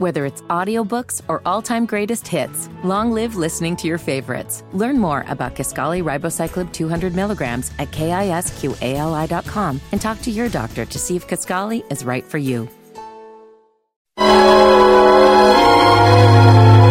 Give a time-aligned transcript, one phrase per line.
[0.00, 4.64] Whether it's audiobooks or all-time greatest hits, long live listening to your favorites.
[4.72, 10.98] Learn more about Kisqali Ribociclib 200 milligrams at kisqali.com and talk to your doctor to
[10.98, 12.66] see if Kisqali is right for you.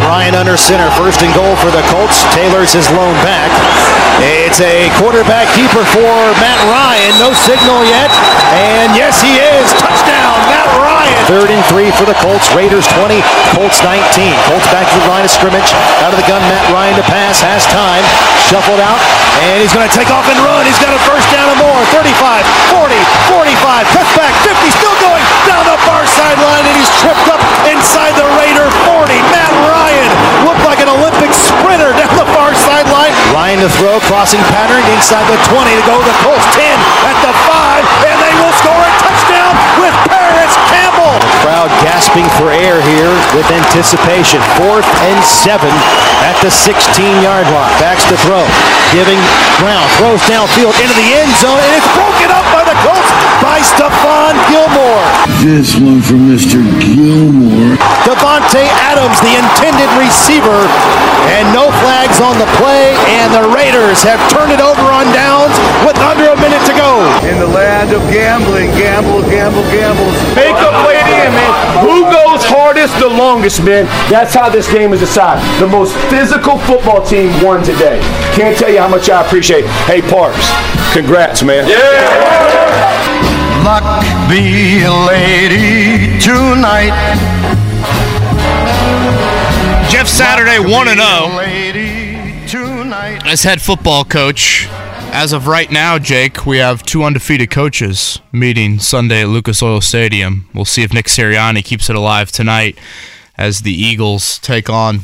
[0.05, 2.21] Ryan under center, first and goal for the Colts.
[2.35, 3.49] Taylor's his lone back.
[4.21, 7.17] It's a quarterback keeper for Matt Ryan.
[7.17, 8.11] No signal yet.
[8.53, 9.71] And yes, he is.
[9.81, 11.15] Touchdown, Matt Ryan.
[11.31, 12.51] Third and three for the Colts.
[12.51, 13.23] Raiders 20,
[13.55, 13.95] Colts 19.
[14.51, 15.71] Colts back to the line of scrimmage.
[16.03, 17.39] Out of the gun, Matt Ryan to pass.
[17.39, 18.03] Has time.
[18.43, 18.99] Shuffled out.
[19.47, 20.67] And he's going to take off and run.
[20.67, 21.79] He's got a first down and more.
[21.95, 22.43] 35,
[22.75, 22.91] 40,
[23.31, 23.87] 45.
[23.95, 24.35] Cuts back.
[24.43, 24.67] 50.
[24.75, 26.67] Still going down the far sideline.
[26.67, 27.39] And he's tripped up
[27.71, 29.15] inside the Raider 40.
[29.31, 30.11] Matt Ryan
[30.43, 32.51] looked like an Olympic sprinter down the far.
[33.49, 33.97] Ryan to throw.
[34.05, 37.81] Crossing pattern inside the 20 to go to the Colts 10 at the 5.
[38.05, 41.17] And they will score a touchdown with Parris Campbell.
[41.41, 44.37] Crowd gasping for air here with anticipation.
[44.53, 45.73] Fourth and seven
[46.29, 47.73] at the 16-yard line.
[47.81, 48.45] Backs to throw.
[48.93, 49.17] Giving
[49.57, 49.89] ground.
[49.97, 51.57] Throws downfield into the end zone.
[51.57, 53.11] And it's broken up by the Colts
[53.43, 55.03] by Stephon Gilmore.
[55.43, 56.59] This one for Mr.
[56.79, 57.75] Gilmore.
[58.03, 60.67] Davante Adams, the intended receiver.
[61.39, 62.95] And no flags on the play.
[63.19, 65.55] And the Raiders have turned it over on downs
[65.85, 67.03] with under a minute to go.
[67.27, 70.09] In the land of gambling, gamble, gamble, gamble.
[70.35, 71.51] Make up play it in, man.
[71.83, 73.85] Who goes hardest the longest, man?
[74.09, 75.43] That's how this game is decided.
[75.59, 77.99] The most physical football team won today.
[78.33, 79.65] Can't tell you how much I appreciate.
[79.87, 80.49] Hey, Parks,
[80.93, 81.67] congrats, man.
[83.63, 86.93] Luck be a lady tonight.
[89.89, 91.99] Jeff Saturday 1 0 Lady
[93.25, 94.67] as head football coach.
[95.11, 99.81] As of right now, Jake, we have two undefeated coaches meeting Sunday at Lucas Oil
[99.81, 100.47] Stadium.
[100.53, 102.77] We'll see if Nick Sirianni keeps it alive tonight
[103.37, 105.01] as the Eagles take on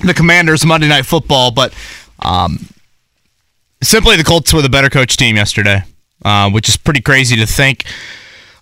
[0.00, 1.50] the Commanders Monday Night Football.
[1.52, 1.72] But
[2.20, 2.68] um,
[3.82, 5.82] simply, the Colts were the better coach team yesterday,
[6.22, 7.84] uh, which is pretty crazy to think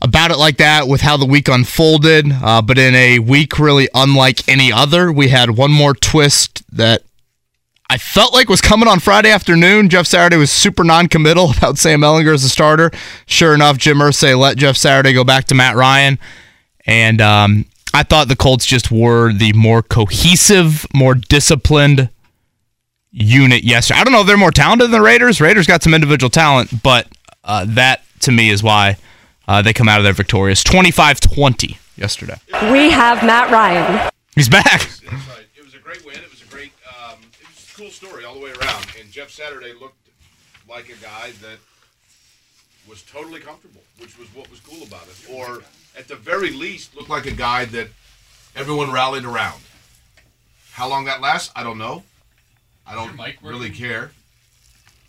[0.00, 2.30] about it like that with how the week unfolded.
[2.30, 7.02] Uh, but in a week really unlike any other, we had one more twist that
[7.88, 9.91] I felt like was coming on Friday afternoon.
[9.91, 12.91] Jeff Saturday was super non-committal about Sam Ehlinger as a starter.
[13.26, 16.18] Sure enough, Jim Irsay let Jeff Saturday go back to Matt Ryan,
[16.86, 22.08] and um, I thought the Colts just were the more cohesive, more disciplined
[23.10, 24.00] unit yesterday.
[24.00, 25.41] I don't know if they're more talented than the Raiders.
[25.41, 27.06] Raiders got some individual talent, but
[27.44, 28.97] uh, that to me is why
[29.48, 30.62] uh, they come out of there victorious.
[30.62, 32.36] 25-20 yesterday.
[32.70, 34.10] We have Matt Ryan.
[34.34, 34.64] He's back.
[34.64, 35.44] That's right.
[35.56, 36.16] It was a great win.
[36.16, 38.86] It was a great, um, it was a cool story all the way around.
[39.00, 40.08] And Jeff Saturday looked
[40.69, 41.58] like a guy that
[42.88, 45.30] was totally comfortable, which was what was cool about it.
[45.30, 45.62] Or
[45.97, 47.88] at the very least, looked like a guy that
[48.56, 49.60] everyone rallied around.
[50.72, 52.03] How long that lasts, I don't know.
[52.86, 54.12] I don't really care.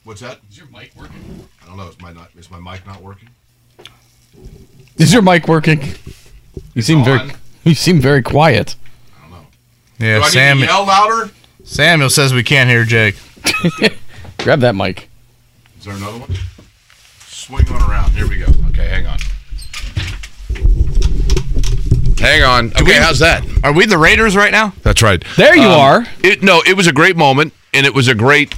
[0.04, 0.40] What's that?
[0.50, 1.48] Is your mic working?
[1.64, 1.88] I don't know.
[1.88, 3.30] Is my not, is my mic not working?
[4.98, 5.82] Is your mic working?
[6.74, 7.32] You seem very
[7.64, 8.76] you seem very quiet.
[10.00, 10.58] Yeah, Do I Sam.
[10.58, 11.32] need to yell louder?
[11.64, 13.16] Samuel says we can't hear Jake.
[14.40, 15.10] Grab that mic.
[15.80, 16.34] Is there another one?
[17.28, 18.12] Swing one around.
[18.12, 18.48] Here we go.
[18.70, 19.18] Okay, hang on.
[22.20, 22.68] Hang on.
[22.74, 23.44] Okay, we- how's that?
[23.64, 24.74] Are we the Raiders right now?
[24.82, 25.24] That's right.
[25.38, 26.06] There you Um, are.
[26.22, 28.56] It, no, it was a great moment, and it was a great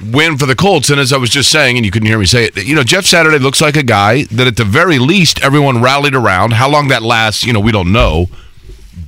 [0.00, 0.90] win for the Colts.
[0.90, 2.84] And as I was just saying, and you couldn't hear me say it, you know,
[2.84, 6.52] Jeff Saturday looks like a guy that at the very least everyone rallied around.
[6.52, 8.26] How long that lasts, you know, we don't know,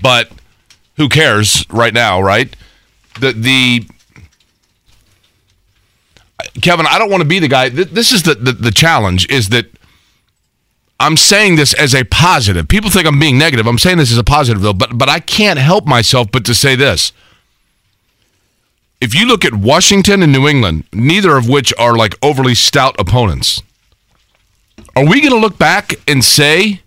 [0.03, 0.31] but
[0.97, 2.55] who cares right now, right?
[3.21, 3.87] The the
[6.63, 7.69] Kevin, I don't want to be the guy.
[7.69, 9.67] This is the, the the challenge is that
[10.99, 12.69] I'm saying this as a positive.
[12.69, 13.67] People think I'm being negative.
[13.67, 16.55] I'm saying this as a positive though, but but I can't help myself but to
[16.55, 17.13] say this.
[19.01, 22.95] If you look at Washington and New England, neither of which are like overly stout
[22.99, 23.63] opponents,
[24.95, 26.83] are we going to look back and say,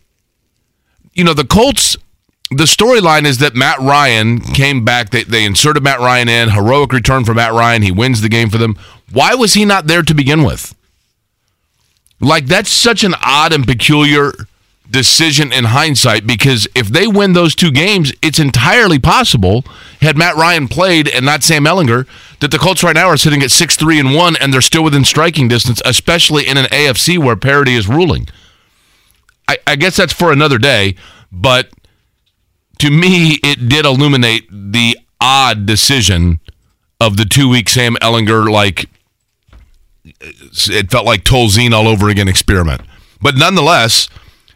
[1.14, 1.98] you know, the Colts,
[2.52, 6.92] the storyline is that Matt Ryan came back, they, they inserted Matt Ryan in, heroic
[6.92, 8.78] return for Matt Ryan, he wins the game for them.
[9.12, 10.76] Why was he not there to begin with?
[12.20, 14.34] Like, that's such an odd and peculiar
[14.94, 19.66] decision in hindsight because if they win those two games, it's entirely possible,
[20.00, 22.08] had Matt Ryan played and not Sam Ehlinger,
[22.40, 24.84] that the Colts right now are sitting at 6 3 and 1 and they're still
[24.84, 28.28] within striking distance, especially in an AFC where parity is ruling.
[29.48, 30.96] I, I guess that's for another day,
[31.32, 31.70] but
[32.80, 36.40] to me, it did illuminate the odd decision
[37.02, 38.90] of the two week Sam Ehlinger, like,
[40.06, 42.82] it felt like Tolzien all over again experiment.
[43.22, 44.10] But nonetheless,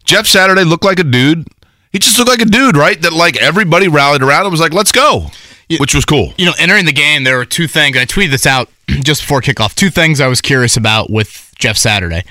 [0.07, 1.48] Jeff Saturday looked like a dude,
[1.92, 3.00] He just looked like a dude, right?
[3.01, 5.30] That like everybody rallied around and was like, "Let's go,"
[5.80, 6.33] which was cool.
[6.38, 7.98] You know, entering the game, there were two things.
[7.98, 9.75] I tweeted this out just before kickoff.
[9.75, 12.24] Two things I was curious about with Jeff Saturday.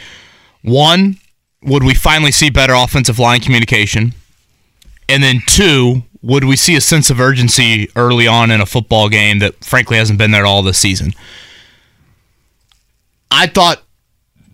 [0.62, 1.18] One,
[1.62, 4.14] would we finally see better offensive line communication?
[5.08, 9.08] And then two, would we see a sense of urgency early on in a football
[9.08, 11.12] game that frankly hasn't been there all this season?
[13.30, 13.82] I thought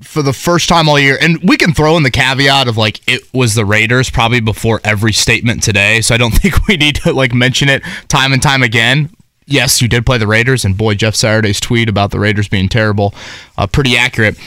[0.02, 3.00] for the first time all year, and we can throw in the caveat of like
[3.08, 6.96] it was the Raiders probably before every statement today, so I don't think we need
[6.96, 9.10] to like mention it time and time again.
[9.46, 12.69] Yes, you did play the Raiders, and boy, Jeff Saturday's tweet about the Raiders being
[12.69, 13.14] terrible,
[13.58, 14.38] uh, pretty accurate.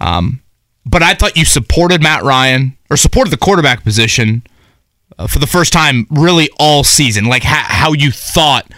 [0.00, 0.42] Um,
[0.84, 4.42] but I thought you supported Matt Ryan or supported the quarterback position
[5.18, 8.70] uh, for the first time really all season, like ha- how you thought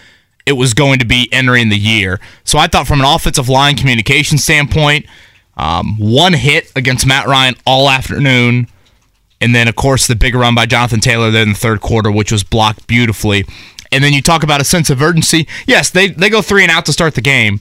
[0.44, 2.20] it was going to be entering the year.
[2.44, 5.06] So I thought from an offensive line communication standpoint,
[5.62, 8.66] um, one hit against Matt Ryan all afternoon.
[9.40, 12.10] And then, of course, the big run by Jonathan Taylor there in the third quarter,
[12.10, 13.44] which was blocked beautifully.
[13.92, 15.46] And then you talk about a sense of urgency.
[15.64, 17.60] Yes, they, they go three and out to start the game,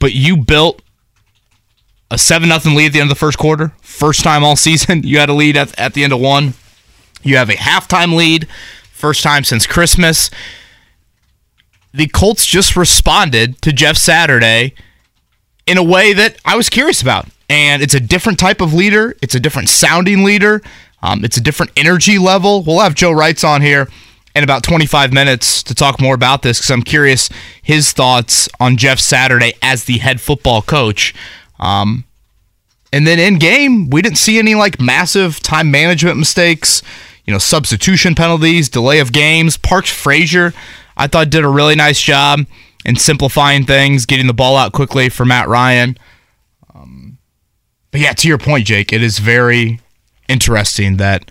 [0.00, 0.82] but you built
[2.10, 3.72] a 7 nothing lead at the end of the first quarter.
[3.80, 6.54] First time all season, you had a lead at, at the end of one.
[7.22, 8.48] You have a halftime lead,
[8.90, 10.30] first time since Christmas.
[11.94, 14.74] The Colts just responded to Jeff Saturday
[15.70, 17.28] in a way that I was curious about.
[17.48, 20.62] And it's a different type of leader, it's a different sounding leader,
[21.00, 22.64] um, it's a different energy level.
[22.64, 23.88] We'll have Joe Reitz on here
[24.34, 27.28] in about 25 minutes to talk more about this because I'm curious
[27.62, 31.14] his thoughts on Jeff Saturday as the head football coach.
[31.60, 32.02] Um,
[32.92, 36.82] and then in game, we didn't see any like massive time management mistakes,
[37.26, 39.56] you know, substitution penalties, delay of games.
[39.56, 40.52] Parks Frazier,
[40.96, 42.40] I thought did a really nice job
[42.84, 45.98] in simplifying things, getting the ball out quickly for Matt Ryan.
[46.74, 47.18] Um,
[47.90, 49.80] but yeah, to your point, Jake, it is very
[50.28, 51.30] interesting that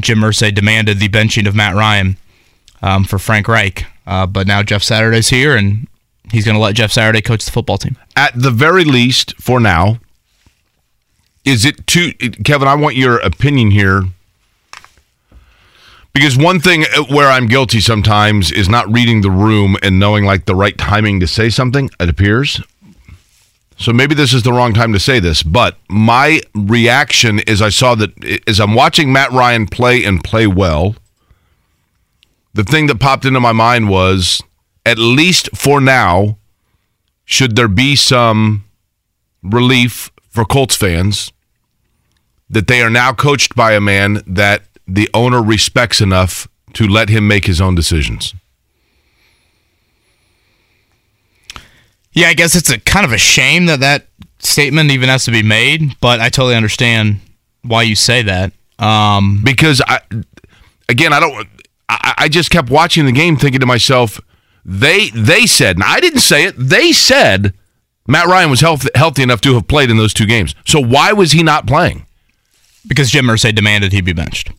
[0.00, 2.16] Jim Irsay demanded the benching of Matt Ryan
[2.82, 3.86] um, for Frank Reich.
[4.06, 5.88] Uh, but now Jeff Saturday's here, and
[6.30, 7.96] he's going to let Jeff Saturday coach the football team.
[8.16, 9.98] At the very least, for now,
[11.44, 12.12] is it too,
[12.44, 12.68] Kevin?
[12.68, 14.04] I want your opinion here
[16.14, 20.24] because one thing uh, where I'm guilty sometimes is not reading the room and knowing
[20.24, 21.90] like the right timing to say something.
[22.00, 22.62] It appears.
[23.76, 27.70] So maybe this is the wrong time to say this, but my reaction is I
[27.70, 28.12] saw that
[28.46, 30.94] as I'm watching Matt Ryan play and play well,
[32.54, 34.40] the thing that popped into my mind was
[34.86, 36.38] at least for now,
[37.24, 38.64] should there be some
[39.42, 41.32] relief for Colts fans
[42.48, 47.08] that they are now coached by a man that the owner respects enough to let
[47.08, 48.34] him make his own decisions.
[52.12, 54.06] Yeah, I guess it's a kind of a shame that that
[54.38, 57.20] statement even has to be made, but I totally understand
[57.62, 58.52] why you say that.
[58.78, 60.00] Um, because I,
[60.88, 61.48] again, I don't.
[61.88, 64.20] I, I just kept watching the game, thinking to myself,
[64.64, 66.54] they they said, and I didn't say it.
[66.56, 67.52] They said
[68.06, 70.54] Matt Ryan was health, healthy enough to have played in those two games.
[70.66, 72.06] So why was he not playing?
[72.86, 74.52] Because Jim Irsay demanded he be benched.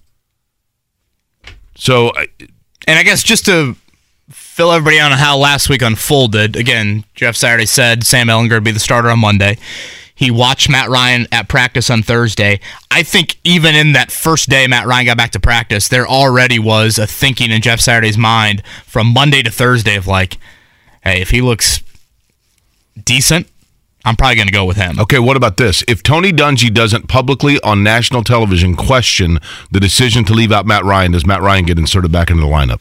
[1.76, 2.12] So,
[2.88, 3.76] and I guess just to
[4.30, 8.72] fill everybody on how last week unfolded, again, Jeff Saturday said Sam Ehlinger would be
[8.72, 9.58] the starter on Monday.
[10.18, 12.62] He watched Matt Ryan at practice on Thursday.
[12.90, 16.58] I think even in that first day Matt Ryan got back to practice, there already
[16.58, 20.38] was a thinking in Jeff Saturday's mind from Monday to Thursday of like,
[21.04, 21.82] hey, if he looks
[23.04, 23.48] decent,
[24.06, 25.00] I'm probably going to go with him.
[25.00, 25.84] Okay, what about this?
[25.88, 29.40] If Tony Dungy doesn't publicly on national television question
[29.72, 32.48] the decision to leave out Matt Ryan, does Matt Ryan get inserted back into the
[32.48, 32.80] lineup?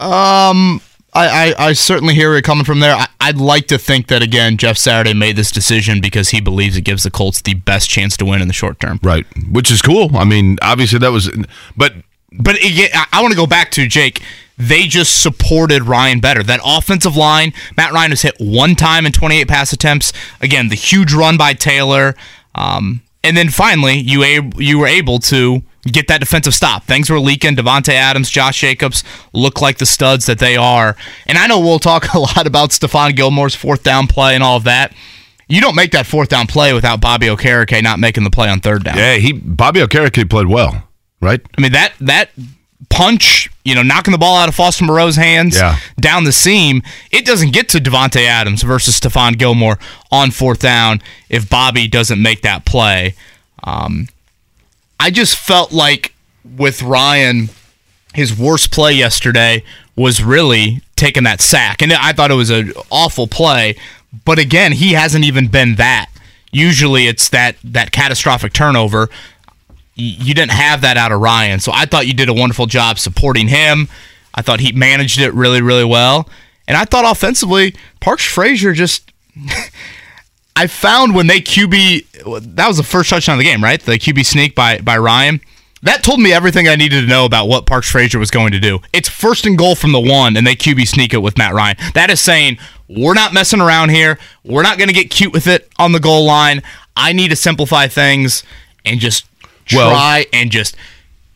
[0.00, 0.80] Um,
[1.14, 2.94] I, I, I certainly hear it coming from there.
[2.94, 6.76] I, would like to think that again, Jeff Saturday made this decision because he believes
[6.76, 9.00] it gives the Colts the best chance to win in the short term.
[9.02, 10.16] Right, which is cool.
[10.16, 11.30] I mean, obviously that was,
[11.76, 11.94] but
[12.32, 14.22] but it, I want to go back to Jake.
[14.56, 16.42] They just supported Ryan better.
[16.42, 20.12] That offensive line, Matt Ryan has hit one time in 28 pass attempts.
[20.40, 22.16] Again, the huge run by Taylor.
[22.56, 24.24] Um, and then finally, you
[24.56, 26.84] you were able to get that defensive stop.
[26.84, 27.56] Things were leaking.
[27.56, 30.96] Davante Adams, Josh Jacobs look like the studs that they are.
[31.26, 34.56] And I know we'll talk a lot about Stephon Gilmore's fourth down play and all
[34.56, 34.92] of that.
[35.48, 38.60] You don't make that fourth down play without Bobby Okereke not making the play on
[38.60, 38.98] third down.
[38.98, 40.87] Yeah, he Bobby Okereke played well,
[41.20, 41.40] right?
[41.56, 42.30] I mean that that
[42.90, 45.78] punch, you know, knocking the ball out of Foster Moreau's hands yeah.
[46.00, 49.78] down the seam, it doesn't get to Davante Adams versus Stephon Gilmore
[50.10, 53.14] on fourth down if Bobby doesn't make that play.
[53.64, 54.08] Um,
[55.00, 56.14] I just felt like
[56.56, 57.50] with Ryan,
[58.14, 59.62] his worst play yesterday
[59.96, 63.76] was really taking that sack, and I thought it was an awful play.
[64.24, 66.10] But again, he hasn't even been that.
[66.50, 69.10] Usually, it's that that catastrophic turnover
[69.98, 71.60] you didn't have that out of Ryan.
[71.60, 73.88] So I thought you did a wonderful job supporting him.
[74.34, 76.28] I thought he managed it really, really well.
[76.68, 79.10] And I thought offensively, Parks Frazier just.
[80.56, 82.54] I found when they QB.
[82.56, 83.80] That was the first touchdown of the game, right?
[83.80, 85.40] The QB sneak by, by Ryan.
[85.82, 88.58] That told me everything I needed to know about what Parks Frazier was going to
[88.58, 88.80] do.
[88.92, 91.76] It's first and goal from the one, and they QB sneak it with Matt Ryan.
[91.94, 94.18] That is saying, we're not messing around here.
[94.44, 96.62] We're not going to get cute with it on the goal line.
[96.96, 98.42] I need to simplify things
[98.84, 99.27] and just
[99.76, 100.76] Well- try and just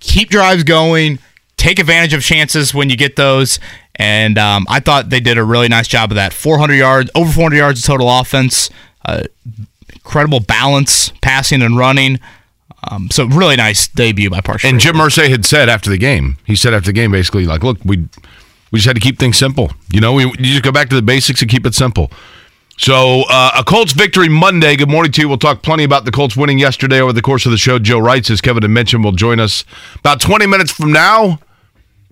[0.01, 1.19] keep drives going,
[1.57, 3.59] take advantage of chances when you get those.
[3.97, 6.33] And um, I thought they did a really nice job of that.
[6.33, 8.71] 400 yards, over 400 yards of total offense,
[9.05, 9.25] uh,
[9.93, 12.19] incredible balance, passing and running.
[12.91, 14.65] Um, so really nice debut by Parks.
[14.65, 17.63] And Jim Irsay had said after the game, he said after the game, basically, like,
[17.63, 18.09] look, we
[18.73, 19.71] we just had to keep things simple.
[19.93, 22.11] You know, we you just go back to the basics and keep it simple.
[22.79, 24.77] So uh, a Colts victory Monday.
[24.77, 25.29] Good morning to you.
[25.29, 27.79] We'll talk plenty about the Colts winning yesterday over the course of the show.
[27.79, 29.65] Joe Reitz, as Kevin had mentioned, will join us
[29.99, 31.39] about 20 minutes from now.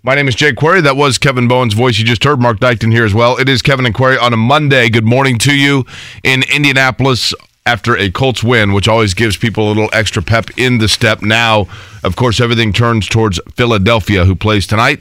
[0.02, 0.80] My name is Jake Query.
[0.80, 2.40] That was Kevin Bowen's voice you just heard.
[2.40, 3.36] Mark Dykton here as well.
[3.36, 4.88] It is Kevin and Query on a Monday.
[4.88, 5.84] Good morning to you
[6.22, 7.34] in Indianapolis
[7.66, 11.20] after a Colts win, which always gives people a little extra pep in the step.
[11.20, 11.66] Now,
[12.02, 15.00] of course, everything turns towards Philadelphia, who plays tonight,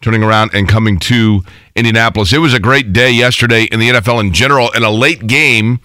[0.00, 1.42] turning around and coming to
[1.74, 2.32] Indianapolis.
[2.32, 5.80] It was a great day yesterday in the NFL in general, and a late game,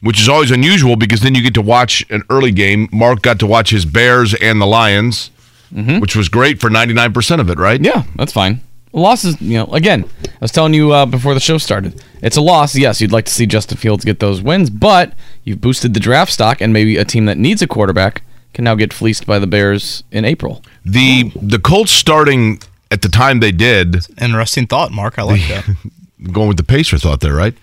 [0.00, 2.88] which is always unusual because then you get to watch an early game.
[2.92, 5.30] Mark got to watch his Bears and the Lions,
[6.00, 7.80] which was great for 99% of it, right?
[7.82, 8.60] Yeah, that's fine.
[8.94, 12.04] A loss is, you know, again, I was telling you uh, before the show started.
[12.20, 12.76] It's a loss.
[12.76, 15.14] Yes, you'd like to see Justin Fields get those wins, but
[15.44, 18.74] you've boosted the draft stock, and maybe a team that needs a quarterback can now
[18.74, 20.62] get fleeced by the Bears in April.
[20.84, 22.60] The the Colts starting
[22.92, 25.18] at the time they did, Interesting thought, Mark.
[25.18, 25.64] I like that.
[26.32, 27.54] going with the Pacer thought there, right?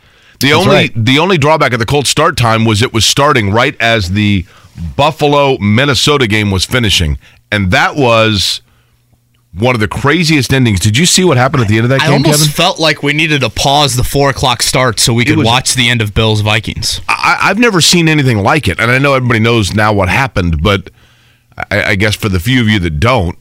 [0.42, 0.92] The That's only right.
[0.96, 4.46] the only drawback of the Colts start time was it was starting right as the
[4.96, 7.18] Buffalo Minnesota game was finishing,
[7.52, 8.62] and that was
[9.54, 10.80] one of the craziest endings.
[10.80, 12.10] Did you see what happened at the end of that game?
[12.10, 12.54] I game, almost Kevin?
[12.54, 15.74] felt like we needed to pause the four o'clock start so we could was- watch
[15.74, 17.02] the end of Bills Vikings.
[17.10, 20.62] I, I've never seen anything like it, and I know everybody knows now what happened,
[20.64, 20.90] but
[21.72, 23.38] I, I guess for the few of you that don't,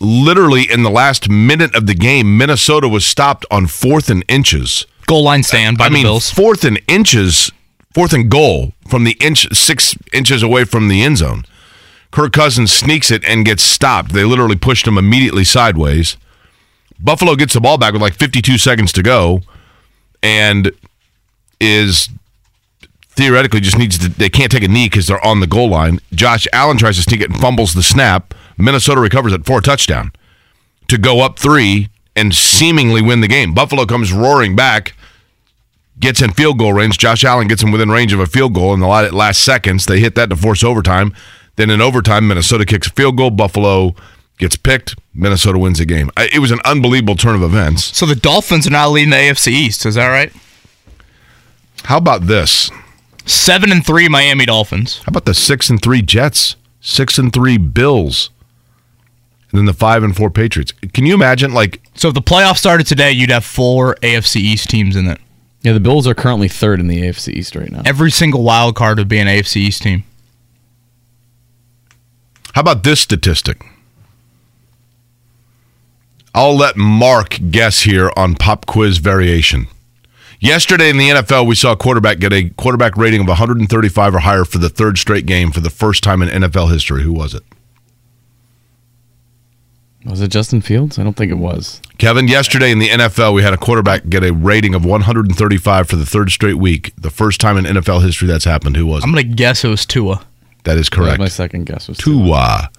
[0.00, 4.86] literally in the last minute of the game, Minnesota was stopped on fourth and inches.
[5.06, 6.30] Goal line uh, stand by I the mean, Bills.
[6.30, 7.50] fourth and inches,
[7.94, 11.44] fourth and goal from the inch six inches away from the end zone.
[12.10, 14.12] Kirk Cousins sneaks it and gets stopped.
[14.12, 16.16] They literally pushed him immediately sideways.
[16.98, 19.40] Buffalo gets the ball back with like 52 seconds to go,
[20.22, 20.72] and
[21.60, 22.08] is
[23.10, 24.08] theoretically just needs to.
[24.08, 26.00] They can't take a knee because they're on the goal line.
[26.12, 28.34] Josh Allen tries to sneak it and fumbles the snap.
[28.58, 30.12] Minnesota recovers at four touchdown
[30.88, 33.54] to go up three and seemingly win the game.
[33.54, 34.94] Buffalo comes roaring back,
[36.00, 36.98] gets in field goal range.
[36.98, 39.86] Josh Allen gets him within range of a field goal in the la- last seconds.
[39.86, 41.14] They hit that to force overtime.
[41.56, 43.30] Then in overtime, Minnesota kicks a field goal.
[43.30, 43.94] Buffalo
[44.38, 44.94] gets picked.
[45.14, 46.10] Minnesota wins the game.
[46.16, 47.96] It was an unbelievable turn of events.
[47.96, 49.84] So the Dolphins are now leading the AFC East.
[49.84, 50.32] Is that right?
[51.84, 52.70] How about this?
[53.26, 54.98] Seven and three Miami Dolphins.
[54.98, 58.30] How about the six and three Jets, six and three Bills,
[59.50, 60.72] and then the five and four Patriots?
[60.72, 61.52] Can you imagine?
[61.52, 65.20] Like So if the playoffs started today, you'd have four AFC East teams in it.
[65.62, 67.82] Yeah, the Bills are currently third in the AFC East right now.
[67.84, 70.04] Every single wild card would be an AFC East team.
[72.54, 73.64] How about this statistic?
[76.34, 79.66] I'll let Mark guess here on pop quiz variation.
[80.40, 84.18] Yesterday in the NFL, we saw a quarterback get a quarterback rating of 135 or
[84.20, 87.02] higher for the third straight game for the first time in NFL history.
[87.02, 87.42] Who was it?
[90.04, 90.98] Was it Justin Fields?
[90.98, 91.80] I don't think it was.
[91.98, 95.96] Kevin, yesterday in the NFL, we had a quarterback get a rating of 135 for
[95.96, 96.92] the third straight week.
[96.96, 98.76] The first time in NFL history that's happened.
[98.76, 99.06] Who was it?
[99.06, 100.24] I'm gonna guess it was Tua.
[100.64, 101.18] That is That correct.
[101.18, 102.70] my second guess was Tua.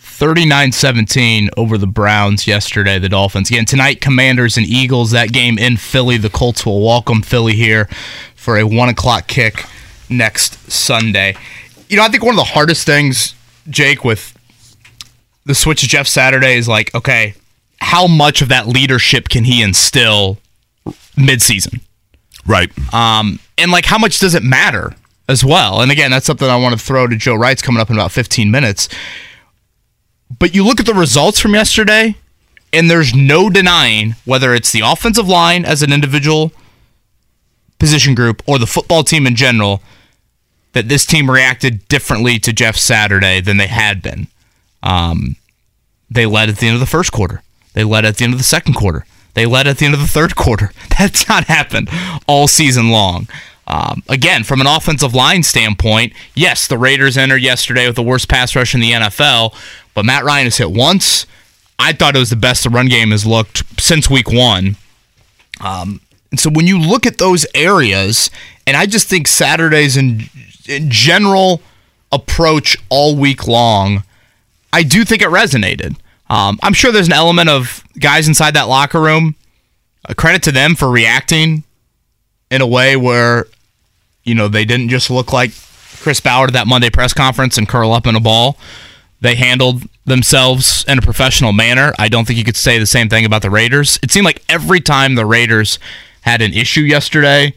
[0.00, 3.50] 39-17 over the Browns yesterday, the Dolphins.
[3.50, 5.10] Again, tonight, Commanders and Eagles.
[5.10, 6.16] That game in Philly.
[6.16, 7.86] The Colts will welcome Philly here
[8.34, 9.66] for a 1 o'clock kick
[10.08, 11.36] next Sunday.
[11.90, 13.34] You know, I think one of the hardest things,
[13.68, 14.35] Jake, with
[15.46, 17.34] the switch to Jeff Saturday is like, okay,
[17.80, 20.38] how much of that leadership can he instill
[21.14, 21.80] midseason?
[22.46, 22.70] Right.
[22.92, 24.94] Um, and like, how much does it matter
[25.28, 25.80] as well?
[25.80, 28.12] And again, that's something I want to throw to Joe Reitz coming up in about
[28.12, 28.88] 15 minutes.
[30.38, 32.16] But you look at the results from yesterday,
[32.72, 36.52] and there's no denying whether it's the offensive line as an individual
[37.78, 39.80] position group or the football team in general
[40.72, 44.26] that this team reacted differently to Jeff Saturday than they had been.
[44.86, 45.36] Um,
[46.08, 47.42] they led at the end of the first quarter.
[47.74, 49.04] They led at the end of the second quarter.
[49.34, 50.70] They led at the end of the third quarter.
[50.98, 51.88] That's not happened
[52.26, 53.28] all season long.
[53.66, 58.28] Um, again, from an offensive line standpoint, yes, the Raiders entered yesterday with the worst
[58.28, 59.54] pass rush in the NFL,
[59.92, 61.26] but Matt Ryan has hit once.
[61.78, 64.76] I thought it was the best the run game has looked since week one.
[65.60, 66.00] Um,
[66.30, 68.30] and so when you look at those areas,
[68.66, 70.30] and I just think Saturday's in,
[70.68, 71.60] in general
[72.12, 74.04] approach all week long,
[74.72, 75.96] I do think it resonated.
[76.28, 79.36] Um, I'm sure there's an element of guys inside that locker room.
[80.08, 81.64] A credit to them for reacting
[82.50, 83.46] in a way where,
[84.24, 85.50] you know, they didn't just look like
[86.00, 88.56] Chris Ballard at that Monday press conference and curl up in a ball.
[89.20, 91.92] They handled themselves in a professional manner.
[91.98, 93.98] I don't think you could say the same thing about the Raiders.
[94.02, 95.78] It seemed like every time the Raiders
[96.20, 97.54] had an issue yesterday,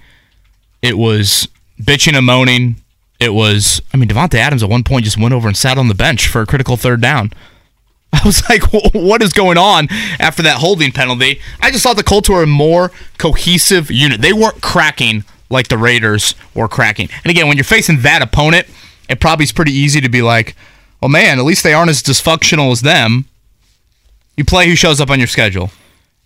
[0.82, 1.48] it was
[1.82, 2.78] bitching and moaning.
[3.20, 5.88] It was, I mean, Davante Adams at one point just went over and sat on
[5.88, 7.34] the bench for a critical third down.
[8.14, 9.88] I was like, what is going on
[10.20, 11.40] after that holding penalty?
[11.62, 14.22] I just thought the Colts were a more cohesive unit.
[14.22, 17.10] They weren't cracking like the Raiders were cracking.
[17.24, 18.68] And again, when you're facing that opponent,
[19.10, 20.56] it probably is pretty easy to be like,
[21.02, 23.26] well, man, at least they aren't as dysfunctional as them.
[24.38, 25.72] You play who shows up on your schedule.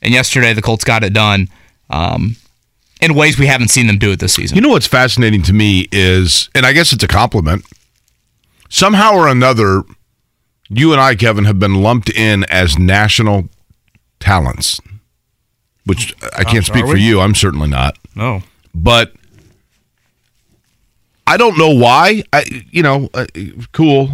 [0.02, 1.48] And yesterday, the Colts got it done
[1.90, 2.36] um,
[3.04, 4.56] in ways we haven't seen them do it this season.
[4.56, 7.66] You know what's fascinating to me is, and I guess it's a compliment,
[8.70, 9.84] somehow or another,
[10.70, 13.50] you and I, Kevin, have been lumped in as national
[14.22, 14.80] talents,
[15.86, 17.20] which I can't speak for you.
[17.20, 17.98] I'm certainly not.
[18.16, 18.42] No.
[18.74, 19.12] But
[21.28, 22.24] I don't know why.
[22.32, 23.26] I, you know, uh,
[23.74, 24.12] cool.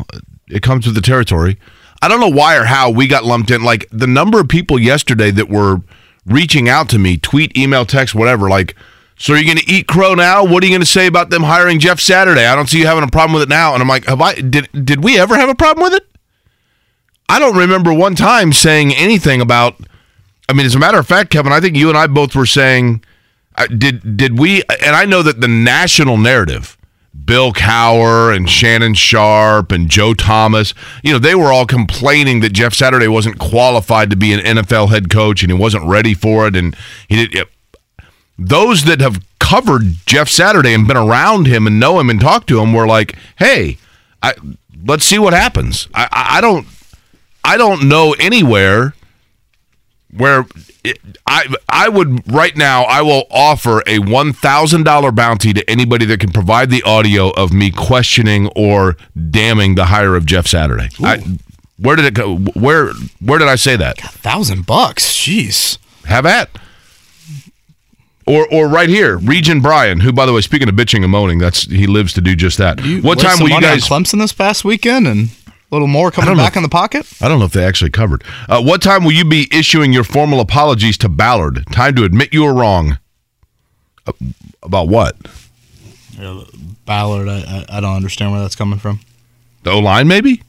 [0.49, 1.59] It comes with the territory.
[2.01, 3.61] I don't know why or how we got lumped in.
[3.61, 5.81] Like the number of people yesterday that were
[6.25, 8.49] reaching out to me, tweet, email, text, whatever.
[8.49, 8.75] Like,
[9.17, 10.45] so are you going to eat crow now?
[10.45, 12.45] What are you going to say about them hiring Jeff Saturday?
[12.45, 13.73] I don't see you having a problem with it now.
[13.73, 14.35] And I'm like, have I?
[14.35, 16.07] Did did we ever have a problem with it?
[17.27, 19.75] I don't remember one time saying anything about.
[20.47, 22.47] I mean, as a matter of fact, Kevin, I think you and I both were
[22.47, 23.03] saying,
[23.55, 24.63] uh, did did we?
[24.83, 26.77] And I know that the national narrative,
[27.29, 32.53] Bill Cowher and Shannon Sharpe and Joe Thomas, you know, they were all complaining that
[32.53, 36.47] Jeff Saturday wasn't qualified to be an NFL head coach and he wasn't ready for
[36.47, 36.75] it, and
[37.07, 37.47] he did.
[38.39, 42.47] Those that have covered Jeff Saturday and been around him and know him and talked
[42.47, 43.77] to him were like, "Hey,
[44.23, 44.33] I,
[44.83, 46.65] let's see what happens." I, I, I don't.
[47.43, 48.95] I don't know anywhere
[50.17, 50.47] where
[51.25, 56.05] I I would right now I will offer a one thousand dollar bounty to anybody
[56.05, 58.95] that can provide the audio of me questioning or
[59.29, 60.89] damning the hire of Jeff Saturday.
[61.03, 61.21] I,
[61.77, 62.37] where did it go?
[62.37, 63.99] Where where did I say that?
[64.03, 65.05] A thousand bucks.
[65.05, 65.77] Jeez.
[66.05, 66.49] Have at.
[68.25, 71.39] Or, or right here, Region Brian, who, by the way, speaking of bitching and moaning,
[71.39, 72.79] that's he lives to do just that.
[73.03, 73.85] what time will you guys?
[73.85, 75.29] Clemson this past weekend and
[75.71, 76.43] a little more coming don't know.
[76.43, 77.07] back in the pocket?
[77.21, 78.23] I don't know if they actually covered.
[78.47, 81.63] Uh, what time will you be issuing your formal apologies to Ballard?
[81.71, 82.97] Time to admit you were wrong.
[84.07, 84.13] Uh,
[84.63, 85.15] about what?
[86.85, 88.99] Ballard, I, I, I don't understand where that's coming from.
[89.63, 90.41] The O line, maybe?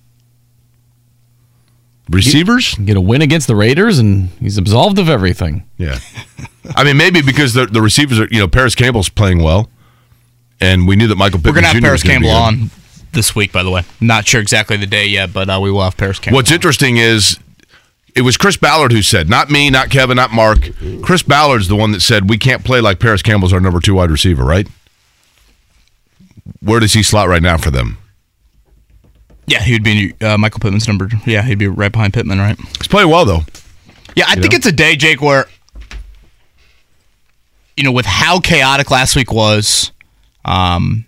[2.09, 2.75] Receivers?
[2.77, 5.69] Get a win against the Raiders, and he's absolved of everything.
[5.77, 5.99] Yeah.
[6.77, 9.69] I mean, maybe because the, the receivers are, you know, Parris Campbell's playing well,
[10.61, 11.83] and we knew that Michael We're going to have Jr.
[11.83, 12.71] Parris was gonna be Campbell on
[13.13, 13.83] this week, by the way.
[14.01, 16.37] Not sure exactly the day yet, but uh, we will have Parris Campbell.
[16.37, 17.39] What's interesting is
[18.15, 20.59] it was Chris Ballard who said, not me, not Kevin, not Mark.
[21.03, 23.95] Chris Ballard's the one that said we can't play like Parris Campbell's our number two
[23.95, 24.67] wide receiver, right?
[26.61, 27.99] Where does he slot right now for them?
[29.47, 31.09] Yeah, he would be uh, Michael Pittman's number.
[31.27, 32.57] Yeah, he'd be right behind Pittman, right?
[32.79, 33.41] He's playing well though.
[34.15, 34.57] Yeah, I You think know?
[34.57, 35.47] it's a day, Jake, where
[37.77, 39.91] you know, with how chaotic last week was,
[40.45, 41.07] um,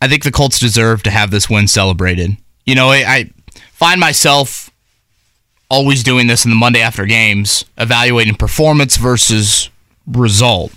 [0.00, 2.36] I think the Colts deserve to have this win celebrated.
[2.64, 3.30] You know, I, I
[3.72, 4.70] find myself
[5.70, 9.70] always doing this in the Monday after games, evaluating performance versus
[10.06, 10.72] result,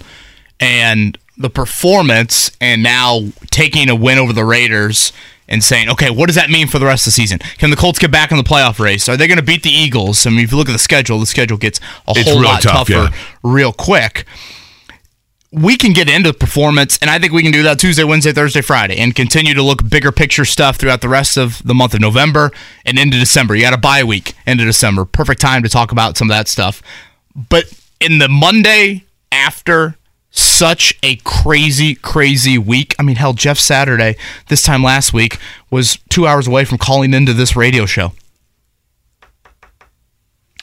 [0.60, 5.14] and the performance, and now taking a win over the Raiders.
[5.52, 7.40] And saying, okay, what does that mean for the rest of the season?
[7.58, 9.10] Can the Colts get back in the playoff race?
[9.10, 10.28] Are they going to beat the Eagles?
[10.28, 12.62] I mean, if you look at the schedule, the schedule gets a It's whole lot
[12.62, 13.24] tough, tougher yeah.
[13.42, 14.28] real quick
[15.52, 18.62] we can get into performance, and I think we can do that Tuesday, Wednesday, Thursday,
[18.62, 22.02] Friday, and continue to look bigger picture stuff throughout the rest of the month of
[22.02, 22.52] November
[22.86, 23.56] and into December.
[23.56, 25.06] You got a bye week into December.
[25.06, 26.84] Perfect time to talk about some of that stuff.
[27.36, 27.66] But
[28.00, 29.96] in the Monday after
[30.30, 34.16] such a crazy, crazy week, I mean, hell, Jeff Saturday
[34.50, 35.40] this time last week
[35.72, 38.12] was two hours away from calling into this radio show.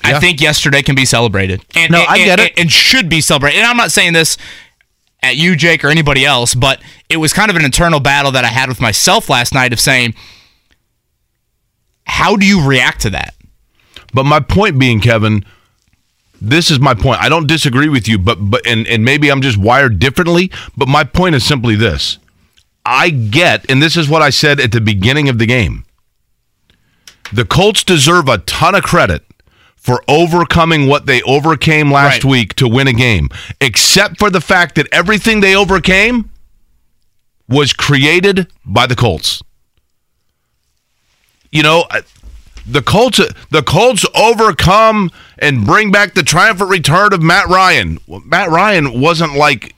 [0.04, 1.64] I think yesterday can be celebrated.
[1.74, 2.58] And, No, and- I get and- it.
[2.58, 3.58] And should be celebrated.
[3.58, 4.36] And I'm not saying this
[5.22, 8.44] at you, Jake, or anybody else, but it was kind of an internal battle that
[8.44, 10.14] I had with myself last night of saying,
[12.04, 13.34] how do you react to that?
[14.14, 15.44] But my point being, Kevin,
[16.40, 17.20] This is my point.
[17.20, 20.88] I don't disagree with you, but but and, and maybe I'm just wired differently, but
[20.88, 22.18] my point is simply this.
[22.84, 25.84] I get, and this is what I said at the beginning of the game.
[27.32, 29.25] The Colts deserve a ton of credit
[29.86, 32.30] for overcoming what they overcame last Right.
[32.32, 33.28] week to win a game,
[33.60, 36.28] except for the fact that everything they overcame
[37.48, 39.40] was created by the Colts.
[41.52, 41.84] You know,
[42.66, 43.20] the Colts
[43.50, 47.98] the Colts overcome and bring back the triumphant return of Matt Ryan.
[48.08, 49.72] Well, Matt Ryan wasn't like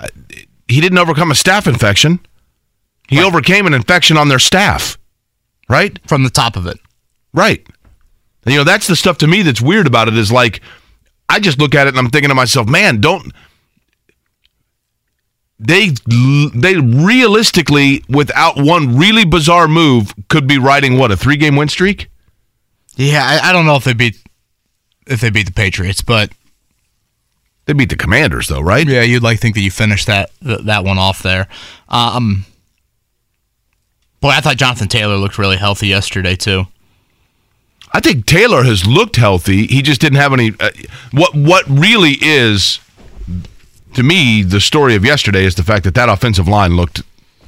[0.00, 0.08] uh,
[0.66, 2.20] he didn't overcome a staph infection.
[3.08, 4.96] He overcame an infection on their staff.
[5.68, 5.98] Right?
[6.08, 6.78] From the top of it.
[7.34, 7.66] Right.
[8.44, 10.60] And, you know, that's the stuff to me that's weird about it is like
[11.28, 13.32] I just look at it and I'm thinking to myself, man, don't
[15.60, 15.90] they
[16.54, 21.68] they realistically without one really bizarre move could be riding what a three game win
[21.68, 22.08] streak
[22.96, 24.16] Yeah, I, I don't know if they beat
[25.06, 26.30] if they beat the Patriots, but
[27.66, 28.86] they beat the Commanders though, right?
[28.88, 31.46] Yeah, you'd like think that you finished that th- that one off there.
[31.88, 32.46] Um,
[34.20, 36.66] boy, I thought Jonathan Taylor looked really healthy yesterday too.
[37.92, 39.66] I think Taylor has looked healthy.
[39.66, 40.52] He just didn't have any.
[40.58, 40.70] Uh,
[41.12, 42.78] what what really is,
[43.94, 47.02] to me, the story of yesterday is the fact that that offensive line looked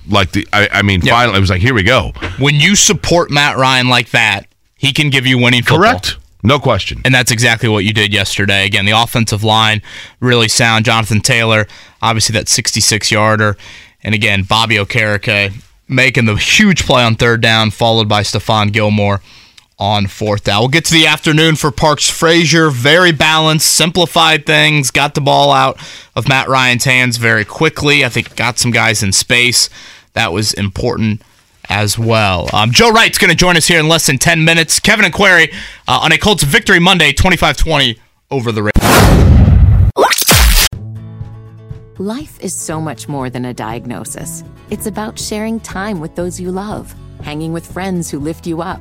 [0.08, 0.46] like the.
[0.52, 2.12] I, I mean, finally, it was like, here we go.
[2.38, 5.78] When you support Matt Ryan like that, he can give you winning football.
[5.78, 6.16] Correct.
[6.42, 7.00] No question.
[7.04, 8.66] And that's exactly what you did yesterday.
[8.66, 9.80] Again, the offensive line
[10.18, 10.84] really sound.
[10.84, 11.68] Jonathan Taylor,
[12.00, 13.56] obviously that 66 yarder.
[14.02, 15.52] And again, Bobby Okereke
[15.86, 19.22] making the huge play on third down, followed by Stephon Gilmore
[19.78, 20.60] on fourth down.
[20.60, 22.70] We'll get to the afternoon for Parks Frazier.
[22.70, 24.90] Very balanced, simplified things.
[24.90, 25.78] Got the ball out
[26.14, 28.04] of Matt Ryan's hands very quickly.
[28.04, 29.68] I think got some guys in space.
[30.12, 31.22] That was important
[31.68, 32.48] as well.
[32.52, 34.78] Um, Joe Reitz going to join us here in less than 10 minutes.
[34.78, 35.52] Kevin and Query
[35.88, 37.98] uh, on a Colts victory Monday, 25 20
[38.30, 38.82] over the Raiders.
[41.98, 44.42] Life is so much more than a diagnosis.
[44.70, 48.80] It's about sharing time with those you love, hanging with friends who lift you up,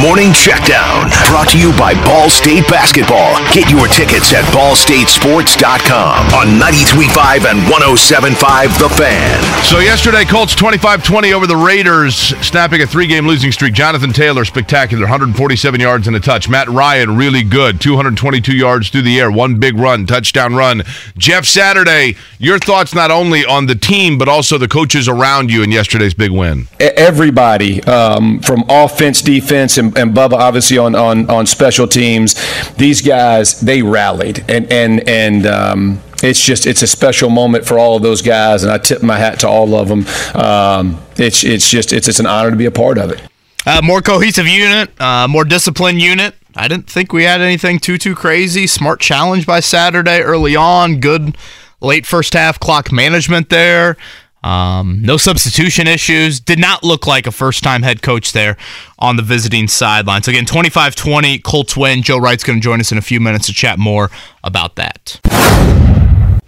[0.00, 3.36] The Morning Checkdown, brought to you by Ball State Basketball.
[3.52, 9.64] Get your tickets at ballstatesports.com on 93.5 and 107.5 The Fan.
[9.64, 13.74] So yesterday, Colts 25-20 over the Raiders, snapping a three-game losing streak.
[13.74, 16.48] Jonathan Taylor, spectacular, 147 yards and a touch.
[16.48, 20.82] Matt Ryan, really good, 222 yards through the air, one big run, touchdown run.
[21.18, 25.62] Jeff Saturday, your thoughts not only on the team, but also the coaches around you
[25.62, 26.68] in yesterday's big win.
[26.78, 32.34] Everybody um, from offense, defense, and, and Bubba obviously on, on on special teams.
[32.74, 35.46] These guys they rallied, and and and.
[35.46, 39.02] Um, it's just it's a special moment for all of those guys, and I tip
[39.02, 40.06] my hat to all of them.
[40.34, 43.22] Um, it's it's just it's it's an honor to be a part of it.
[43.66, 46.34] Uh, more cohesive unit, uh, more disciplined unit.
[46.56, 48.66] I didn't think we had anything too too crazy.
[48.66, 51.00] Smart challenge by Saturday early on.
[51.00, 51.36] Good
[51.80, 53.96] late first half clock management there.
[54.42, 56.40] Um, no substitution issues.
[56.40, 58.56] Did not look like a first time head coach there
[58.98, 60.22] on the visiting sideline.
[60.22, 62.02] So again, 25-20, Colts win.
[62.02, 64.10] Joe Reitz going to join us in a few minutes to chat more
[64.42, 65.20] about that.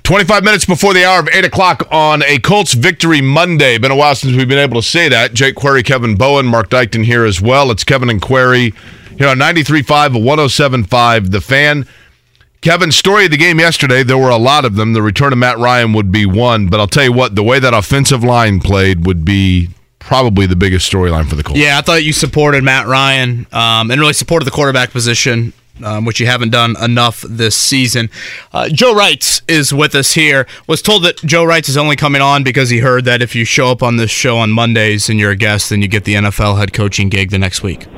[0.05, 3.79] 25 minutes before the hour of 8 o'clock on a Colts victory Monday.
[3.79, 5.33] Been a while since we've been able to say that.
[5.33, 7.71] Jake Query, Kevin Bowen, Mark Dykton here as well.
[7.71, 8.75] It's Kevin and Query
[9.17, 11.87] here on 93.5, 107.5, The Fan.
[12.62, 14.92] Kevin, story of the game yesterday, there were a lot of them.
[14.92, 17.59] The return of Matt Ryan would be one, but I'll tell you what, the way
[17.59, 21.61] that offensive line played would be probably the biggest storyline for the Colts.
[21.61, 26.05] Yeah, I thought you supported Matt Ryan um, and really supported the quarterback position, um,
[26.05, 28.09] which you haven't done enough this season.
[28.53, 30.46] Uh, Joe Reitz is with us here.
[30.68, 33.44] Was told that Joe Reitz is only coming on because he heard that if you
[33.44, 36.14] show up on this show on Mondays and you're a guest, then you get the
[36.14, 37.88] NFL head coaching gig the next week.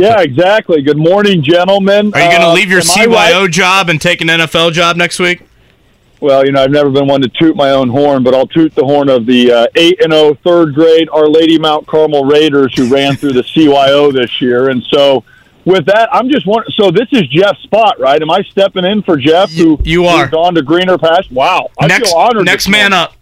[0.00, 0.80] Yeah, exactly.
[0.80, 2.10] Good morning, gentlemen.
[2.14, 3.50] Are you going to Uh, leave your CYO right?
[3.50, 5.42] job and take an NFL job next week?
[6.20, 8.74] Well, you know, I've never been one to toot my own horn, but I'll toot
[8.74, 12.88] the horn of the uh, eight and third grade Our Lady Mount Carmel Raiders who
[12.88, 14.70] ran through the CYO this year.
[14.70, 15.22] And so,
[15.66, 16.72] with that, I'm just wondering.
[16.78, 18.20] So this is Jeff's spot, right?
[18.22, 19.50] Am I stepping in for Jeff?
[19.52, 20.30] Who you are.
[20.34, 21.30] on to greener past.
[21.30, 22.46] Wow, I next feel honored.
[22.46, 22.98] next man morning.
[22.98, 23.14] up.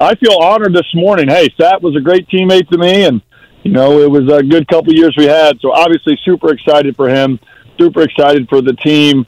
[0.00, 1.28] I feel honored this morning.
[1.28, 3.20] Hey, Sat was a great teammate to me, and
[3.62, 5.60] you know it was a good couple years we had.
[5.60, 7.38] So obviously, super excited for him.
[7.78, 9.26] Super excited for the team,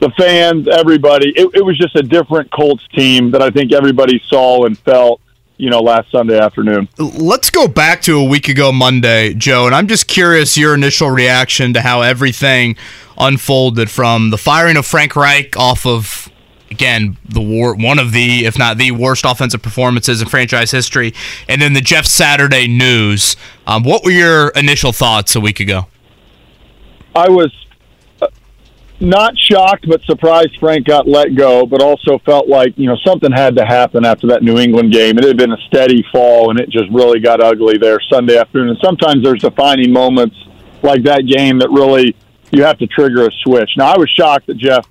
[0.00, 1.30] the fans, everybody.
[1.36, 5.20] It, it was just a different Colts team that I think everybody saw and felt
[5.58, 6.88] you know, last Sunday afternoon.
[6.98, 11.10] Let's go back to a week ago Monday, Joe, and I'm just curious your initial
[11.10, 12.76] reaction to how everything
[13.18, 16.30] unfolded from the firing of Frank Reich off of
[16.70, 21.14] again the war one of the if not the worst offensive performances in franchise history.
[21.48, 23.36] And then the jeff saturday news.
[23.66, 25.86] Um, what were your initial thoughts a week ago?
[27.14, 27.52] I was
[28.20, 28.28] uh,
[29.00, 33.32] not shocked but surprised frank got let go but also felt like you know something
[33.32, 35.18] had to happen after that new england game.
[35.18, 38.70] It had been a steady fall and it just really got ugly there sunday afternoon.
[38.70, 40.36] And sometimes there's defining moments
[40.82, 42.16] like that game that really
[42.50, 43.70] you have to trigger a switch.
[43.76, 44.86] Now i was shocked that jeff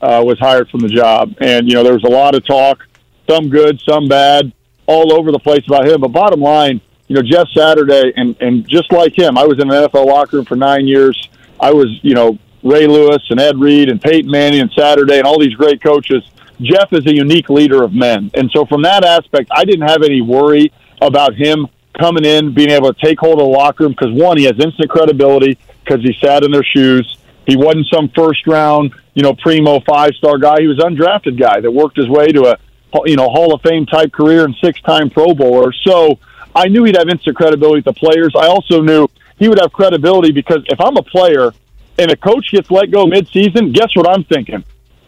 [0.00, 1.34] uh, was hired from the job.
[1.40, 2.86] And, you know, there was a lot of talk,
[3.28, 4.52] some good, some bad,
[4.86, 6.00] all over the place about him.
[6.00, 9.70] But bottom line, you know, Jeff Saturday, and, and just like him, I was in
[9.70, 11.28] an NFL locker room for nine years.
[11.60, 15.26] I was, you know, Ray Lewis and Ed Reed and Peyton Manning and Saturday and
[15.26, 16.22] all these great coaches.
[16.60, 18.30] Jeff is a unique leader of men.
[18.34, 21.66] And so from that aspect, I didn't have any worry about him
[21.98, 24.58] coming in, being able to take hold of the locker room because one, he has
[24.58, 27.18] instant credibility because he sat in their shoes.
[27.46, 30.60] He wasn't some first round, you know, primo five star guy.
[30.60, 32.58] He was undrafted guy that worked his way to a,
[33.06, 35.72] you know, Hall of Fame type career and six time Pro Bowler.
[35.84, 36.18] So
[36.54, 38.34] I knew he'd have instant credibility with the players.
[38.36, 41.52] I also knew he would have credibility because if I'm a player
[41.98, 44.64] and a coach gets let go mid season, guess what I'm thinking?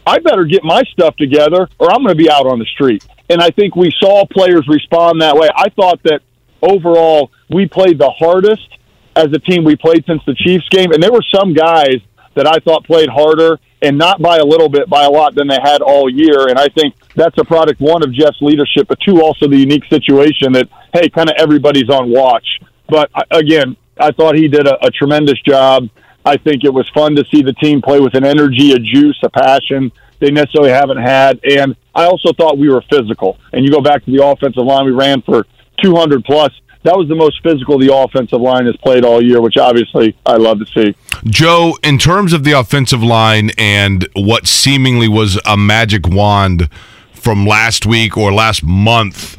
[0.07, 3.05] I better get my stuff together or I'm going to be out on the street.
[3.29, 5.49] And I think we saw players respond that way.
[5.55, 6.20] I thought that
[6.62, 8.68] overall we played the hardest
[9.16, 10.92] as a team we played since the Chiefs game.
[10.92, 11.96] And there were some guys
[12.37, 15.49] that I thought played harder and not by a little bit, by a lot than
[15.49, 16.49] they had all year.
[16.49, 19.85] And I think that's a product, one, of Jeff's leadership, but two, also the unique
[19.87, 22.46] situation that, hey, kind of everybody's on watch.
[22.88, 25.88] But uh, again, I thought he did a, a tremendous job.
[26.25, 29.18] I think it was fun to see the team play with an energy, a juice,
[29.22, 31.40] a passion they necessarily haven't had.
[31.44, 33.38] And I also thought we were physical.
[33.53, 35.46] And you go back to the offensive line, we ran for
[35.83, 36.53] 200 plus
[36.87, 40.37] that was the most physical the offensive line has played all year, which obviously I
[40.37, 40.96] love to see.
[41.25, 46.70] Joe, in terms of the offensive line and what seemingly was a magic wand
[47.12, 49.37] from last week or last month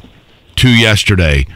[0.56, 1.46] to yesterday,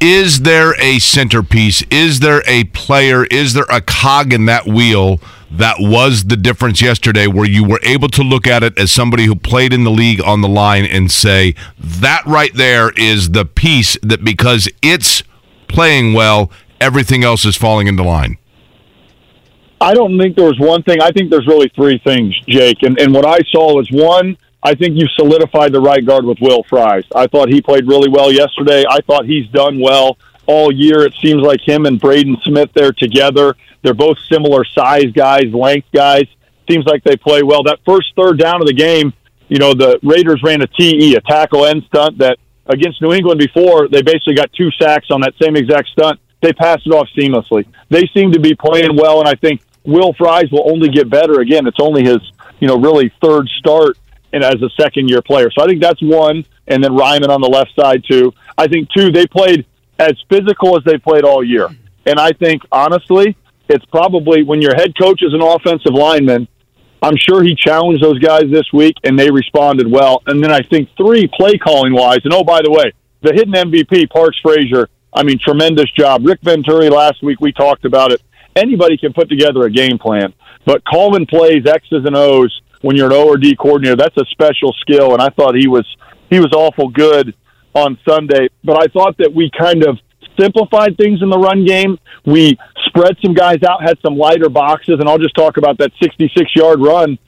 [0.00, 1.82] is there a centerpiece?
[1.90, 3.24] Is there a player?
[3.24, 5.20] Is there a cog in that wheel
[5.52, 9.26] that was the difference yesterday where you were able to look at it as somebody
[9.26, 13.44] who played in the league on the line and say, that right there is the
[13.44, 15.22] piece that because it's
[15.68, 18.38] playing well, everything else is falling into line?
[19.80, 21.02] I don't think there was one thing.
[21.02, 22.82] I think there's really three things, Jake.
[22.82, 26.38] And, and what I saw was one, I think you solidified the right guard with
[26.40, 27.04] Will Fries.
[27.14, 28.84] I thought he played really well yesterday.
[28.88, 31.02] I thought he's done well all year.
[31.02, 33.56] It seems like him and Braden Smith there together.
[33.82, 36.24] They're both similar size guys, length guys.
[36.70, 37.62] Seems like they play well.
[37.64, 39.12] That first third down of the game,
[39.48, 43.38] you know, the Raiders ran a TE, a tackle end stunt that against New England
[43.38, 46.20] before, they basically got two sacks on that same exact stunt.
[46.40, 47.66] They passed it off seamlessly.
[47.88, 51.40] They seem to be playing well, and I think Will Fries will only get better.
[51.40, 52.20] Again, it's only his,
[52.60, 53.98] you know, really third start
[54.32, 55.50] and as a second year player.
[55.50, 56.44] So I think that's one.
[56.66, 58.32] And then Raimann on the left side too.
[58.56, 59.66] I think two, they played
[60.02, 61.68] as physical as they played all year.
[62.06, 63.36] And I think honestly,
[63.68, 66.48] it's probably when your head coach is an offensive lineman,
[67.00, 70.22] I'm sure he challenged those guys this week and they responded well.
[70.26, 73.54] And then I think three play calling wise, and oh by the way, the hidden
[73.54, 76.26] MVP, Parks Frazier, I mean, tremendous job.
[76.26, 78.20] Rick Venturi last week we talked about it.
[78.56, 80.34] Anybody can put together a game plan,
[80.64, 84.24] but calling plays X's and O's when you're an O or D coordinator, that's a
[84.26, 85.12] special skill.
[85.12, 85.86] And I thought he was
[86.28, 87.34] he was awful good
[87.74, 88.48] on Sunday.
[88.64, 89.98] But I thought that we kind of
[90.38, 91.98] simplified things in the run game.
[92.24, 95.92] We spread some guys out, had some lighter boxes, and I'll just talk about that
[96.02, 97.18] 66 yard run.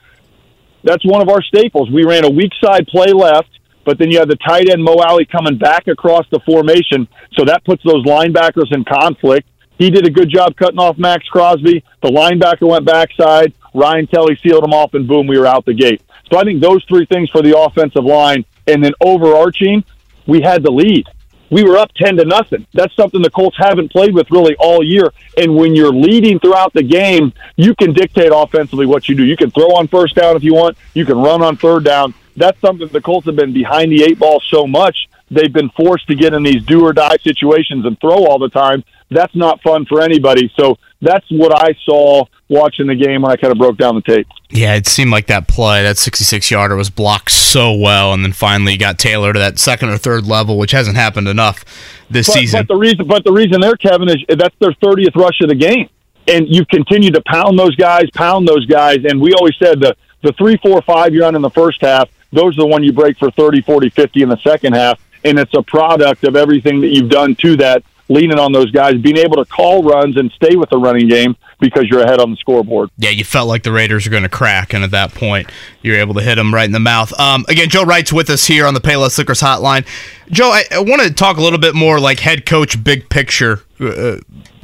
[0.83, 1.89] That's one of our staples.
[1.89, 3.49] We ran a weak side play left,
[3.85, 7.45] but then you have the tight end Mo Alley coming back across the formation, so
[7.45, 9.47] that puts those linebackers in conflict.
[9.77, 11.83] He did a good job cutting off Maxx Crosby.
[12.01, 13.53] The linebacker went backside.
[13.73, 16.01] Ryan Kelly sealed him off, and boom, we were out the gate.
[16.31, 19.83] So I think those three things for the offensive line, and then overarching,
[20.27, 21.05] we had the lead
[21.49, 22.65] we were up 10 to nothing.
[22.73, 25.13] That's something the Colts haven't played with really all year.
[25.37, 29.23] And when you're leading throughout the game, you can dictate offensively what you do.
[29.23, 32.13] You can throw on first down if you want, you can run on third down.
[32.35, 35.07] That's something the Colts have been behind the eight ball so much.
[35.31, 38.49] They've been forced to get in these do or die situations and throw all the
[38.49, 38.83] time.
[39.09, 40.51] That's not fun for anybody.
[40.57, 44.01] So that's what I saw watching the game when I kind of broke down the
[44.01, 44.27] tape.
[44.49, 48.33] Yeah, it seemed like that play, that 66 yarder, was blocked so well, and then
[48.33, 51.63] finally got Taylor to that second or third level, which hasn't happened enough
[52.09, 52.61] this but, season.
[52.61, 55.55] But the reason, but the reason there, Kevin, is that's their 30th rush of the
[55.55, 55.89] game,
[56.27, 59.95] and you've continued to pound those guys, pound those guys, and we always said the
[60.21, 62.91] the three, four, five you're on in the first half, those are the one you
[62.91, 64.99] break for 30, 40, 50 in the second half.
[65.23, 68.95] and it's a product of everything that you've done to that, leaning on those guys,
[69.01, 72.31] being able to call runs and stay with the running game because you're ahead on
[72.31, 72.89] the scoreboard.
[72.97, 75.49] Yeah, you felt like the Raiders are going to crack, and at that point,
[75.81, 77.17] you're able to hit them right in the mouth.
[77.19, 79.85] Um, again, Joe Reitz with us here on the Payless Liquors Hotline.
[80.29, 83.61] Joe, I, I want to talk a little bit more like head coach, big picture
[83.79, 84.17] uh,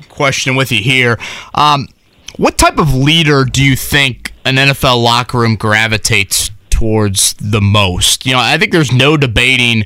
[0.09, 1.17] question with you here.
[1.55, 1.87] Um,
[2.37, 8.25] what type of leader do you think an NFL locker room gravitates towards the most?
[8.25, 9.85] You know, I think there's no debating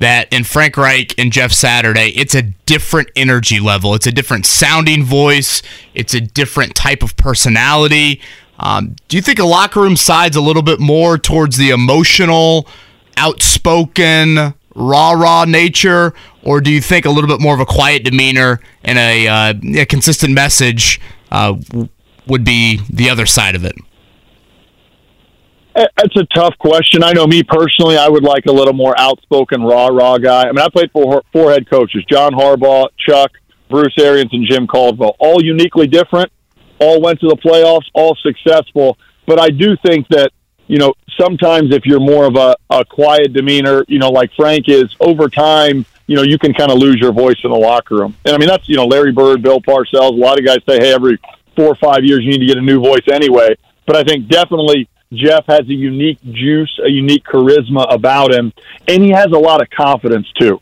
[0.00, 3.94] that in Frank Reich and Jeff Saturday, it's a different energy level.
[3.94, 5.62] It's a different sounding voice.
[5.94, 8.20] It's a different type of personality.
[8.58, 12.66] Um, do you think a locker room sides a little bit more towards the emotional,
[13.16, 18.04] outspoken, rah rah nature, or do you think a little bit more of a quiet
[18.04, 21.54] demeanor and a, uh, a consistent message uh,
[22.26, 23.74] would be the other side of it?
[25.74, 27.04] It's a tough question.
[27.04, 30.42] I know me personally, I would like a little more outspoken, raw, raw guy.
[30.42, 33.30] I mean, I played for four head coaches: John Harbaugh, Chuck,
[33.68, 35.16] Bruce Arians, and Jim Caldwell.
[35.18, 36.32] All uniquely different.
[36.80, 37.86] All went to the playoffs.
[37.94, 38.98] All successful.
[39.26, 40.32] But I do think that
[40.66, 44.68] you know sometimes if you're more of a, a quiet demeanor, you know, like Frank
[44.68, 47.94] is, over time, you know, you can kind of lose your voice in the locker
[47.94, 48.16] room.
[48.24, 49.94] And I mean, that's you know, Larry Bird, Bill Parcells.
[49.94, 51.18] A lot of guys say, hey, every
[51.54, 53.56] four or five years you need to get a new voice anyway.
[53.86, 58.52] But I think definitely Jeff has a unique juice, a unique charisma about him,
[58.86, 60.60] and he has a lot of confidence too.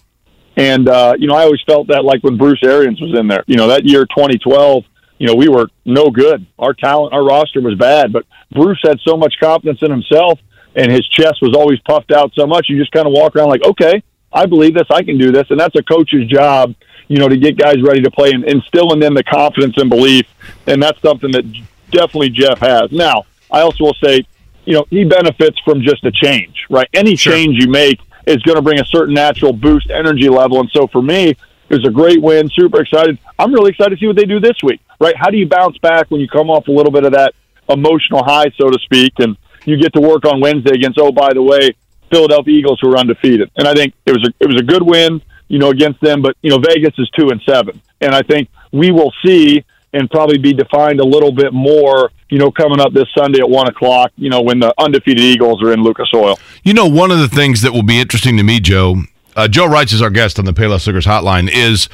[0.56, 3.44] And uh, you know, I always felt that like when Bruce Arians was in there.
[3.46, 4.84] You know, that year 2012,
[5.18, 6.46] you know, we were no good.
[6.58, 10.40] Our talent, our roster was bad, but Bruce had so much confidence in himself,
[10.74, 12.68] and his chest was always puffed out so much.
[12.68, 15.50] You just kind of walk around like, okay, I believe this, I can do this,
[15.50, 16.74] and that's a coach's job.
[17.08, 19.88] You know, to get guys ready to play and instill in them the confidence and
[19.88, 20.26] belief,
[20.66, 21.44] and that's something that
[21.90, 22.92] definitely Jeff has.
[22.92, 24.24] Now, I also will say
[24.68, 26.86] you know, he benefits from just a change, right?
[26.92, 27.32] Any sure.
[27.32, 30.60] change you make is going to bring a certain natural boost energy level.
[30.60, 31.38] And so for me, it
[31.70, 32.50] was a great win.
[32.50, 33.18] Super excited.
[33.38, 35.16] I'm really excited to see what they do this week, right?
[35.16, 37.32] How do you bounce back when you come off a little bit of that
[37.70, 41.32] emotional high, so to speak, and you get to work on Wednesday against, oh, by
[41.32, 41.74] the way,
[42.10, 43.50] Philadelphia Eagles who are undefeated.
[43.56, 46.20] And I think it was a, it was a good win, you know, against them,
[46.20, 47.80] but, you know, Vegas is two and seven.
[48.02, 52.38] And I think we will see and probably be defined a little bit more, you
[52.38, 55.72] know, coming up this Sunday at one o'clock, you know, when the undefeated Eagles are
[55.72, 56.38] in Lucas Oil.
[56.62, 59.02] You know, one of the things that will be interesting to me, Joe,
[59.34, 61.88] uh, Joe Reitz is our guest on the Payless Liquors Hotline, is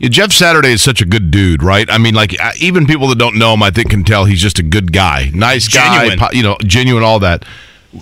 [0.00, 1.90] Jeff Saturday is such a good dude, right?
[1.90, 4.58] I mean, like even people that don't know him, I think can tell he's just
[4.58, 6.28] a good guy, nice guy, genuine.
[6.32, 7.44] you know, genuine, all that.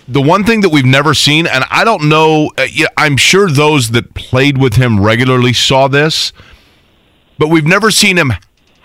[0.07, 3.90] The one thing that we've never seen, and I don't know, uh, I'm sure those
[3.90, 6.33] that played with him regularly saw this,
[7.38, 8.33] but we've never seen him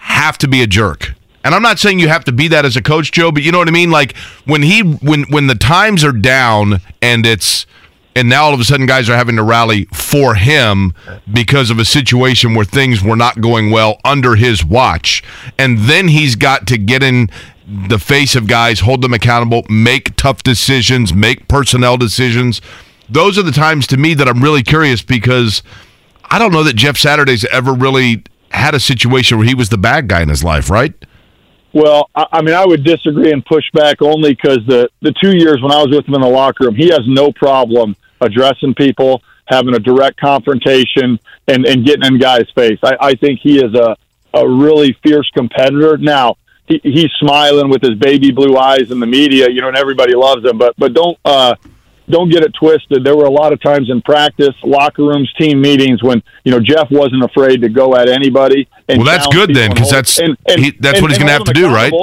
[0.03, 1.13] have to be a jerk.
[1.45, 3.51] And I'm not saying you have to be that as a coach, Joe, but you
[3.51, 3.89] know what I mean?
[3.91, 7.65] Like when he when when the times are down and it's
[8.15, 10.93] and now all of a sudden guys are having to rally for him
[11.31, 15.23] because of a situation where things were not going well under his watch.
[15.57, 17.29] And then he's got to get in
[17.67, 22.61] the face of guys, hold them accountable, make tough decisions, make personnel decisions.
[23.09, 25.63] Those are the times to me that I'm really curious because
[26.25, 29.77] I don't know that Jeff Saturday's ever really had a situation where he was the
[29.77, 30.93] bad guy in his life, right?
[31.73, 35.59] Well, I mean, I would disagree and push back only because the the two years
[35.61, 39.23] when I was with him in the locker room, he has no problem addressing people,
[39.47, 42.77] having a direct confrontation, and and getting in guys' face.
[42.83, 43.97] I, I think he is a
[44.35, 45.97] a really fierce competitor.
[45.97, 46.37] Now
[46.67, 50.13] he, he's smiling with his baby blue eyes in the media, you know, and everybody
[50.13, 50.59] loves him.
[50.59, 51.55] But but don't uh,
[52.09, 53.03] don't get it twisted.
[53.03, 56.59] There were a lot of times in practice, locker rooms, team meetings when you know
[56.59, 58.67] Jeff wasn't afraid to go at anybody.
[58.89, 61.33] well, that's good then, because that's and, and, he, that's and, what he's going to
[61.33, 61.93] have to do, right?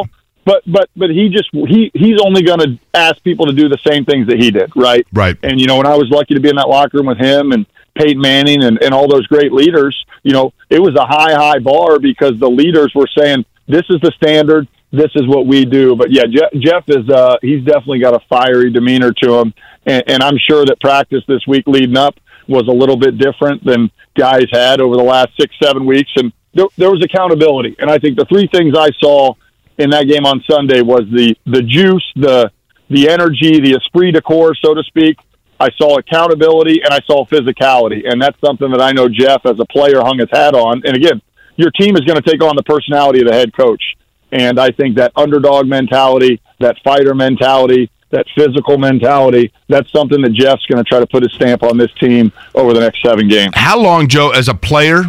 [0.44, 3.78] But but but he just he he's only going to ask people to do the
[3.86, 5.06] same things that he did, right?
[5.12, 5.36] Right.
[5.42, 7.52] And you know, when I was lucky to be in that locker room with him
[7.52, 11.34] and Peyton Manning and, and all those great leaders, you know, it was a high
[11.34, 15.64] high bar because the leaders were saying this is the standard this is what we
[15.64, 15.96] do.
[15.96, 19.54] But yeah, Jeff, Jeff is uh, he's definitely got a fiery demeanor to him,
[19.86, 22.14] and, and I'm sure that practice this week leading up
[22.48, 26.32] was a little bit different than guys had over the last six seven weeks, and
[26.54, 27.76] there, there was accountability.
[27.78, 29.34] And I think the three things I saw
[29.78, 32.50] in that game on Sunday was the the juice, the
[32.88, 35.16] the energy, the esprit de corps, so to speak.
[35.60, 39.60] I saw accountability and I saw physicality, and that's something that I know Jeff, as
[39.60, 40.82] a player, hung his hat on.
[40.84, 41.20] And again,
[41.56, 43.82] your team is going to take on the personality of the head coach.
[44.32, 50.32] And I think that underdog mentality, that fighter mentality, that physical mentality, that's something that
[50.32, 53.28] Jeff's going to try to put his stamp on this team over the next seven
[53.28, 53.52] games.
[53.54, 55.04] How long, Joe, as a player,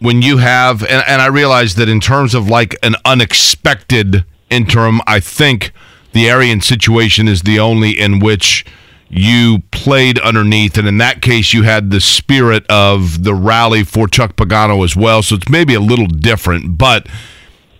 [0.00, 5.00] when you have, and, and I realize that in terms of like an unexpected interim,
[5.06, 5.72] I think
[6.12, 8.66] the Arian situation is the only in which
[9.08, 14.08] you played underneath, and in that case, you had the spirit of the rally for
[14.08, 15.22] Chuck Pagano as well.
[15.22, 17.06] So it's maybe a little different, but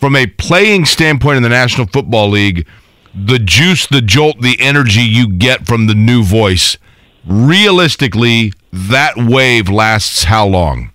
[0.03, 2.67] from a playing standpoint in the National Football League,
[3.15, 6.77] the juice, the jolt, the energy you get from the new voice,
[7.25, 10.91] realistically, that wave lasts how long?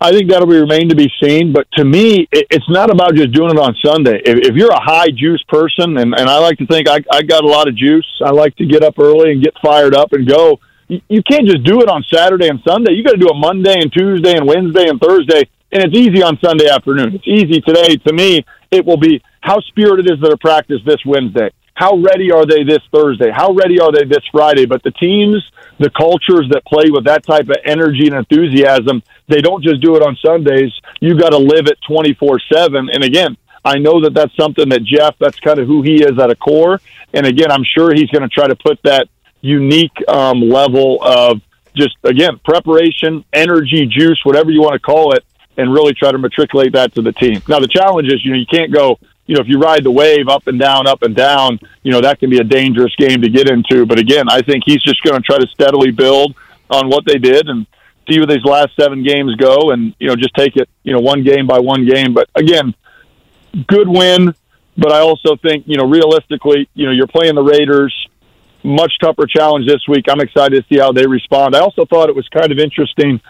[0.00, 1.52] I think that'll be remain to be seen.
[1.52, 4.22] But to me, it, it's not about just doing it on Sunday.
[4.24, 7.20] If, if you're a high juice person, and, and I like to think I, I
[7.20, 10.14] got a lot of juice, I like to get up early and get fired up
[10.14, 10.60] and go.
[10.88, 12.92] You, you can't just do it on Saturday and Sunday.
[12.92, 16.22] You got to do it Monday and Tuesday and Wednesday and Thursday, and it's easy
[16.22, 17.14] on Sunday afternoon.
[17.14, 17.96] It's easy today.
[17.96, 22.46] To me, it will be how spirited is their practice this Wednesday how ready are
[22.46, 23.30] they this Thursday?
[23.30, 24.66] How ready are they this Friday?
[24.66, 25.42] But the teams,
[25.78, 29.96] the cultures that play with that type of energy and enthusiasm, they don't just do
[29.96, 30.72] it on Sundays.
[31.00, 32.88] You got to live it 24 7.
[32.92, 36.18] And again, I know that that's something that Jeff, that's kind of who he is
[36.18, 36.80] at a core.
[37.14, 39.08] And again, I'm sure he's going to try to put that
[39.40, 41.40] unique um, level of
[41.74, 45.24] just, again, preparation, energy, juice, whatever you want to call it,
[45.56, 47.42] and really try to matriculate that to the team.
[47.48, 49.90] Now, the challenge is, you know, you can't go you know, if you ride the
[49.90, 53.22] wave up and down, up and down, you know, that can be a dangerous game
[53.22, 53.86] to get into.
[53.86, 56.34] But again, I think he's just going to try to steadily build
[56.70, 57.66] on what they did and
[58.08, 61.00] see where these last seven games go and, you know, just take it, you know,
[61.00, 62.14] one game by one game.
[62.14, 62.74] But again,
[63.68, 64.34] good win.
[64.76, 67.94] But I also think, you know, realistically, you know, you're playing the Raiders,
[68.64, 70.06] much tougher challenge this week.
[70.08, 71.54] I'm excited to see how they respond.
[71.54, 73.20] I also thought it was kind of interesting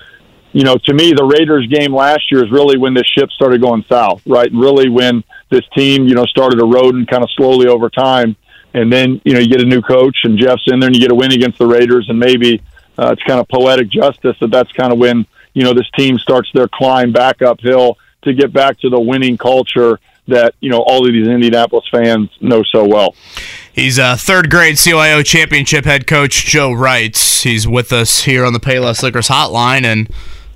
[0.52, 3.60] you know, to me, the Raiders game last year is really when this ship started
[3.60, 4.50] going south, right?
[4.52, 8.36] Really when this team, you know, started eroding kind of slowly over time.
[8.74, 11.02] And then, you know, you get a new coach and Jeff's in there and you
[11.02, 12.08] get a win against the Raiders.
[12.08, 12.62] And maybe
[12.98, 16.18] uh, it's kind of poetic justice that that's kind of when, you know, this team
[16.18, 19.98] starts their climb back uphill to get back to the winning culture
[20.28, 23.14] that you know all of these Indianapolis fans know so well.
[23.72, 27.42] He's a third grade CYO championship head coach Joe Reitz.
[27.42, 30.08] He's with us here on the Payless Liquors hotline and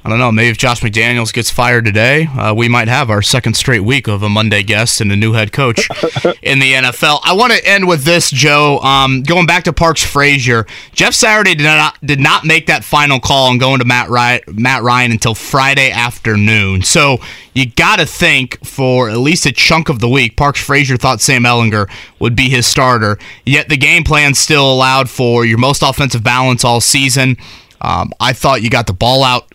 [0.07, 0.31] I don't know.
[0.31, 4.07] Maybe if Josh McDaniels gets fired today, uh, we might have our second straight week
[4.07, 5.89] of a Monday guest and a new head coach
[6.43, 7.19] in the NFL.
[7.25, 8.79] I want to end with this, Joe.
[8.79, 13.19] Um, going back to Parks Frazier, Jeff Saturday did not did not make that final
[13.19, 16.83] call on going to Matt Ryan, Matt Ryan until Friday afternoon.
[16.83, 17.19] So
[17.55, 21.21] you got to think for at least a chunk of the week, Parks Frazier thought
[21.21, 21.91] Sam Ehlinger
[22.21, 23.19] would be his starter.
[23.45, 27.39] Yet the game plan still allowed for your most offensive balance all season.
[27.81, 29.53] Um, I thought you got the ball out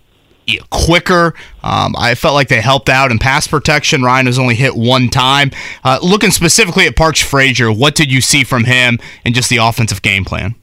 [0.69, 1.33] quicker.
[1.63, 4.03] Um, I felt like they helped out in pass protection.
[4.03, 5.51] Ryan was only hit one time.
[5.83, 9.57] Uh, looking specifically at Parks Frazier, what did you see from him and just the
[9.57, 10.55] offensive game plan?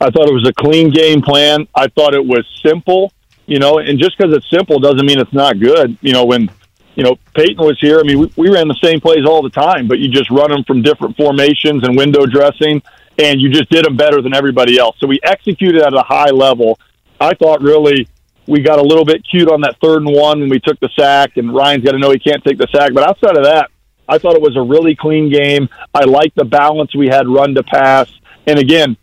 [0.00, 1.66] I thought it was a clean game plan.
[1.74, 3.12] I thought it was simple,
[3.46, 5.96] you know, and just because it's simple doesn't mean it's not good.
[6.02, 6.50] You know, when
[6.94, 9.50] you know Peyton was here, I mean, we, we ran the same plays all the
[9.50, 12.82] time, but you just run them from different formations and window dressing,
[13.18, 14.96] and you just did them better than everybody else.
[15.00, 16.78] So we executed at a high level.
[17.18, 18.06] I thought really
[18.46, 20.88] we got a little bit cute on that third and one when we took the
[20.98, 22.92] sack, and Ryan's got to know he can't take the sack.
[22.94, 23.70] But outside of that,
[24.08, 25.68] I thought it was a really clean game.
[25.92, 28.08] I like the balance we had run to pass.
[28.46, 28.96] And again,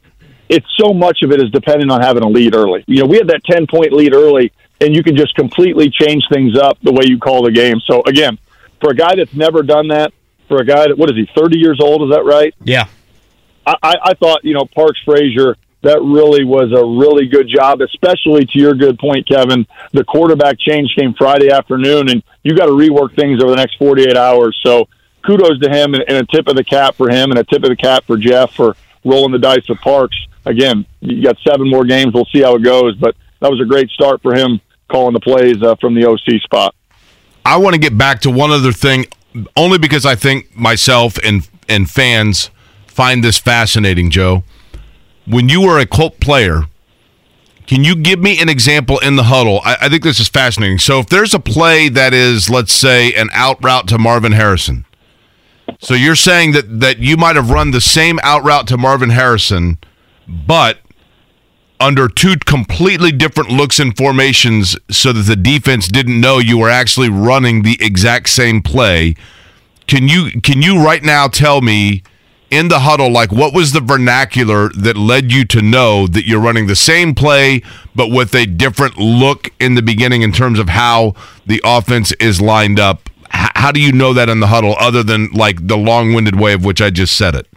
[0.47, 2.83] it's so much of it is dependent on having a lead early.
[2.87, 6.23] You know, we had that 10 point lead early, and you can just completely change
[6.31, 7.81] things up the way you call the game.
[7.85, 8.37] So, again,
[8.79, 10.13] for a guy that's never done that,
[10.47, 12.03] for a guy that, what is he, 30 years old?
[12.03, 12.53] Is that right?
[12.63, 12.85] Yeah.
[13.65, 18.45] I, I thought, you know, Parks Frazier that really was a really good job, especially
[18.45, 19.67] to your good point, Kevin.
[19.91, 23.77] The quarterback change came Friday afternoon, and you got to rework things over the next
[23.77, 24.57] 48 hours.
[24.63, 24.88] So
[25.25, 27.69] kudos to him and, a tip of the cap for him and a tip of
[27.69, 30.15] the cap for Jeff for rolling the dice with Parks.
[30.45, 32.13] Again, you got seven more games.
[32.13, 35.19] We'll see how it goes, but that was a great start for him calling the
[35.19, 36.75] plays uh, from the OC spot.
[37.45, 39.05] I want to get back to one other thing,
[39.57, 42.51] only because I think myself and and fans
[42.88, 44.43] find this fascinating, Joe
[45.26, 46.63] when you were a Colt player,
[47.65, 49.61] can you give me an example in the huddle?
[49.63, 50.80] I, I, think this is fascinating.
[50.80, 54.86] So if there's a play that is, let's say, an out route to Marvin Harrison,
[55.80, 59.11] so you're saying that that you might have run the same out route to Marvin
[59.11, 59.78] Harrison,
[60.28, 60.80] but
[61.80, 66.69] under two completely different looks and formations, so that the defense didn't know you were
[66.69, 69.15] actually running the exact same play.
[69.88, 72.03] Can you can you right now tell me?
[72.54, 76.39] In the huddle, like what was the vernacular that led you to know that you're
[76.39, 77.64] running the same play,
[77.95, 81.16] but with a different look in the beginning in terms of how
[81.47, 83.10] the offense is lined up?
[83.34, 86.39] H- how do you know that in the huddle, other than like the long winded
[86.39, 87.47] way of which I just said it?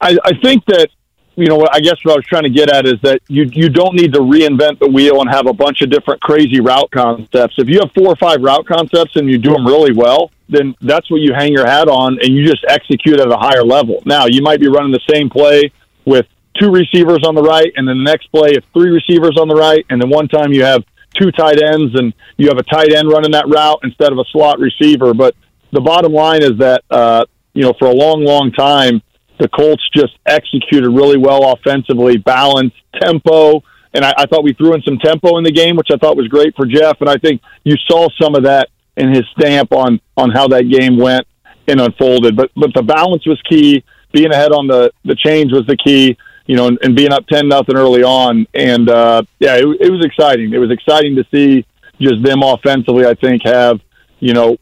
[0.00, 0.90] I, I think that
[1.36, 3.68] you know, I guess what I was trying to get at is that you you
[3.68, 7.56] don't need to reinvent the wheel and have a bunch of different crazy route concepts.
[7.58, 10.74] If you have four or five route concepts and you do them really well, then
[10.80, 14.02] that's what you hang your hat on and you just execute at a higher level.
[14.06, 15.70] Now, you might be running the same play
[16.06, 16.26] with
[16.58, 19.54] two receivers on the right, and then the next play it's three receivers on the
[19.54, 20.84] right, and then one time you have
[21.14, 24.24] two tight ends and you have a tight end running that route instead of a
[24.32, 25.12] slot receiver.
[25.12, 25.34] But
[25.72, 29.02] the bottom line is that uh, you know for a long, long time
[29.38, 33.62] the Colts just executed really well offensively, balanced tempo.
[33.94, 36.16] And I, I thought we threw in some tempo in the game, which I thought
[36.16, 37.00] was great for Jeff.
[37.00, 40.70] And I think you saw some of that in his stamp on on how that
[40.70, 41.26] game went
[41.68, 42.36] and unfolded.
[42.36, 43.84] But but the balance was key.
[44.12, 46.16] Being ahead on the the change was the key.
[46.46, 48.46] You know, and, and being up ten nothing early on.
[48.54, 50.52] And uh, yeah, it, it was exciting.
[50.52, 51.66] It was exciting to see
[52.00, 53.06] just them offensively.
[53.06, 53.80] I think have
[54.20, 54.56] you know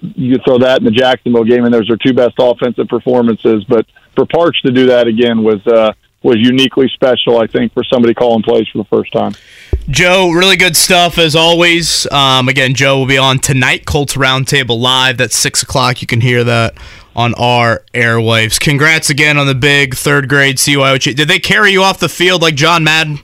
[0.00, 3.64] you throw that in the Jacksonville game, and those are two best offensive performances.
[3.68, 3.86] But
[4.16, 5.92] for Parks to do that again was uh,
[6.22, 9.34] was uniquely special, I think, for somebody calling plays for the first time.
[9.88, 12.10] Joe, really good stuff as always.
[12.10, 15.18] Um, again, Joe will be on tonight, Colts Roundtable Live.
[15.18, 16.00] That's 6 o'clock.
[16.00, 16.76] You can hear that
[17.14, 18.58] on our airwaves.
[18.58, 20.98] Congrats again on the big third grade CYO.
[21.14, 23.20] Did they carry you off the field like John Madden?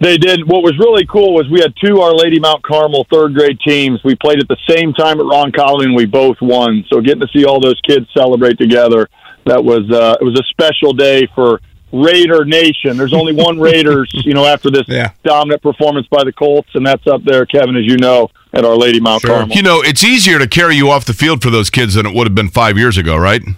[0.00, 0.46] They did.
[0.46, 3.98] What was really cool was we had two Our Lady Mount Carmel third grade teams.
[4.04, 6.84] We played at the same time at Roncalli, and we both won.
[6.92, 9.08] So getting to see all those kids celebrate together,
[9.46, 11.60] that was uh, it was a special day for
[11.92, 12.96] Raider Nation.
[12.96, 15.12] There's only one Raiders, you know, after this Yeah.
[15.24, 18.76] dominant performance by the Colts, and that's up there, Kevin, as you know, at Our
[18.76, 19.56] Lady Mount Carmel.
[19.56, 22.14] You know, it's easier to carry you off the field for those kids than it
[22.14, 23.42] would have been five years ago, right?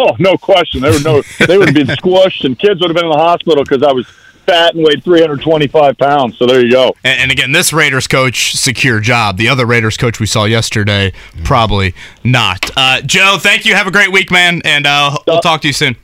[0.00, 0.80] Oh, no question.
[0.80, 3.18] They would no, they would have been squished, and kids would have been in the
[3.18, 4.06] hospital because I was
[4.42, 6.38] fat and weighed 325 pounds.
[6.38, 6.94] So there you go.
[7.04, 9.36] And, and again, this Raiders coach secure job.
[9.36, 11.12] The other Raiders coach we saw yesterday,
[11.44, 12.70] probably not.
[12.76, 13.74] Uh, Joe, thank you.
[13.74, 15.96] Have a great week, man, and uh, we'll talk to you soon.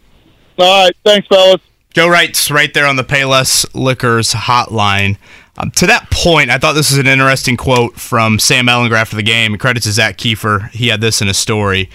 [0.59, 1.61] All right, thanks, fellas.
[1.95, 5.16] Joe Reitz right there on the Payless Liquors hotline.
[5.57, 9.16] Um, to that point, I thought this was an interesting quote from Sam Ehlinger after
[9.16, 9.55] the game.
[9.55, 10.70] It credits to Zach Kiefer.
[10.70, 11.91] He had this in his story.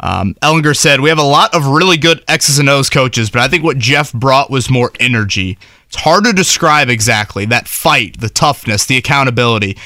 [0.00, 3.42] Um, Ehlinger said, We have a lot of really good X's and O's coaches, but
[3.42, 5.58] I think what Jeff brought was more energy.
[5.92, 9.76] It's hard to describe exactly that fight, the toughness, the accountability,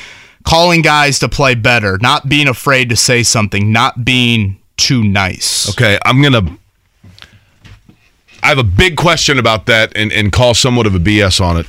[0.44, 5.68] calling guys to play better, not being afraid to say something, not being too nice.
[5.70, 6.58] Okay, I'm gonna.
[8.40, 11.56] I have a big question about that, and, and call somewhat of a BS on
[11.56, 11.66] it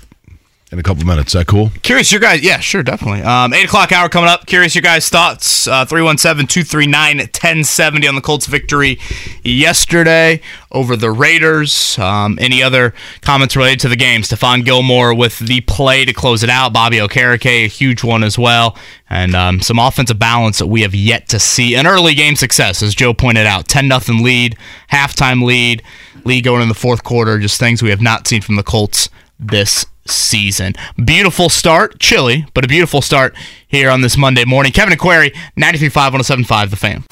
[0.71, 1.29] in a couple minutes.
[1.29, 1.71] Is that cool?
[1.81, 3.21] Curious your guys, yeah, sure, definitely.
[3.21, 4.45] Um, 8 o'clock hour coming up.
[4.45, 5.65] Curious your guys' thoughts.
[5.65, 8.99] Uh, 317 239 1070 on the Colts' victory
[9.43, 10.41] yesterday
[10.71, 11.97] over the Raiders.
[11.97, 14.21] Um, any other comments related to the game?
[14.21, 16.73] Stephon Gilmore with the play to close it out.
[16.73, 18.77] Bobby Okereke, a huge one as well.
[19.09, 21.75] And um, some offensive balance that we have yet to see.
[21.75, 24.57] An early game success, as Joe pointed out 10 0 lead,
[24.91, 25.81] halftime lead,
[26.25, 27.39] lead going in the fourth quarter.
[27.39, 29.07] Just things we have not seen from the Colts
[29.39, 30.73] this season.
[31.03, 33.35] Beautiful start, chilly, but a beautiful start
[33.67, 34.71] here on this Monday morning.
[34.71, 37.03] Kevin Aquari, 93.5, 107.5, The Fan.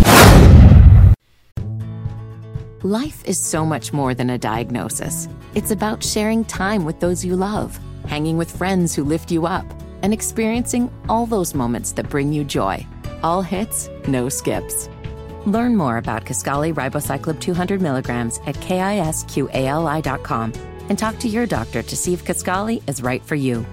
[2.84, 5.28] Life is so much more than a diagnosis.
[5.56, 9.66] It's about sharing time with those you love, hanging with friends who lift you up,
[10.04, 12.86] and experiencing all those moments that bring you joy.
[13.24, 14.88] All hits, no skips.
[15.48, 19.24] Learn more about Kisqali Ribociclib 200 milligrams at kisqali.com
[20.90, 23.66] and talk to your doctor to see if Kisqali is right for you.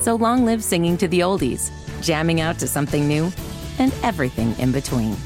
[0.00, 1.70] So long live singing to the oldies,
[2.02, 3.32] jamming out to something new,
[3.78, 5.16] and everything in between.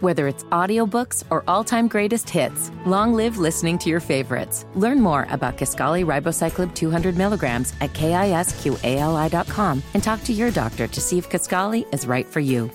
[0.00, 4.66] Whether it's audiobooks or all-time greatest hits, long live listening to your favorites.
[4.74, 11.00] Learn more about Kisqali Ribociclib 200 milligrams at kisqali.com and talk to your doctor to
[11.00, 12.70] see if Kisqali is right for you.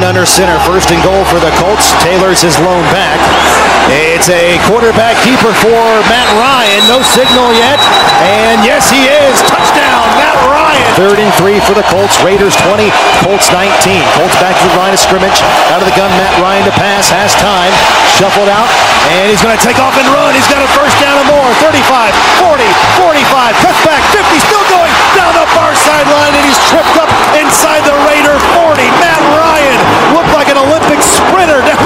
[0.00, 1.92] Ryan under center, first and goal for the Colts.
[2.02, 3.49] Taylor's his lone back.
[3.90, 6.78] It's a quarterback keeper for Matt Ryan.
[6.86, 7.82] No signal yet.
[8.22, 9.42] And yes, he is.
[9.50, 10.86] Touchdown, Matt Ryan.
[10.94, 12.14] Third and three for the Colts.
[12.22, 12.86] Raiders 20,
[13.26, 13.66] Colts 19.
[14.14, 15.42] Colts back to the line of scrimmage.
[15.74, 17.10] Out of the gun, Matt Ryan to pass.
[17.10, 17.74] Has time.
[18.14, 18.70] Shuffled out.
[19.10, 20.38] And he's going to take off and run.
[20.38, 21.50] He's got a first down and more.
[21.58, 22.14] 35,
[22.46, 22.62] 40,
[23.02, 23.58] 45.
[23.58, 24.06] Cuts back.
[24.14, 24.38] 50.
[24.38, 26.30] Still going down the far sideline.
[26.38, 28.86] And he's tripped up inside the Raider 40.
[29.02, 29.78] Matt Ryan
[30.14, 31.79] looked like an Olympic sprinter down.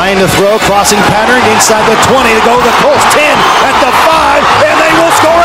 [0.00, 3.92] Ryan to throw, crossing pattern inside the 20 to go the Colts 10 at the
[3.92, 5.39] 5, and they will score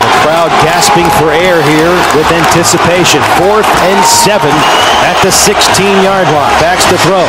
[0.00, 3.20] The crowd gasping for air here with anticipation.
[3.36, 4.54] Fourth and seven
[5.04, 6.54] at the 16-yard line.
[6.62, 7.26] Backs to throw,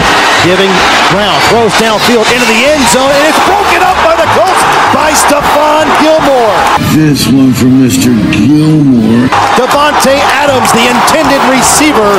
[0.48, 0.72] giving
[1.12, 4.62] ground, throws downfield into the end zone, and it's broken up by the Colts
[4.96, 6.58] by Stephon Gilmore.
[6.94, 8.14] This one for Mr.
[8.32, 9.28] Gilmore.
[9.58, 12.14] Davante Adams, the intended receiver,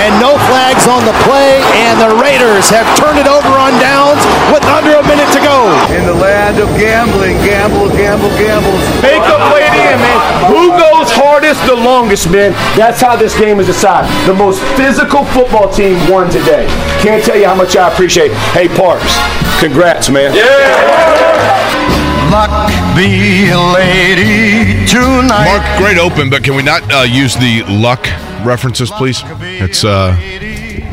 [0.00, 4.20] and no flags on the play, and the Raiders have turned it over on downs
[4.48, 5.68] with under a minute to go.
[5.92, 8.76] In the land of gambling, gamble, gamble, gamble.
[9.04, 10.18] Make up play it in, man.
[10.52, 12.52] Who goes hardest the longest, man?
[12.76, 14.08] That's how this game is decided.
[14.26, 16.66] The most physical football team won today.
[17.00, 18.32] Can't tell you how much I appreciate.
[18.52, 19.12] Hey, Parks,
[19.60, 20.34] congrats, man.
[20.34, 21.88] Yeah.
[22.30, 25.46] Luck be a lady tonight.
[25.48, 28.04] Mark, great open, but can we not uh, use the luck
[28.44, 29.22] references, please?
[29.24, 30.14] It's uh,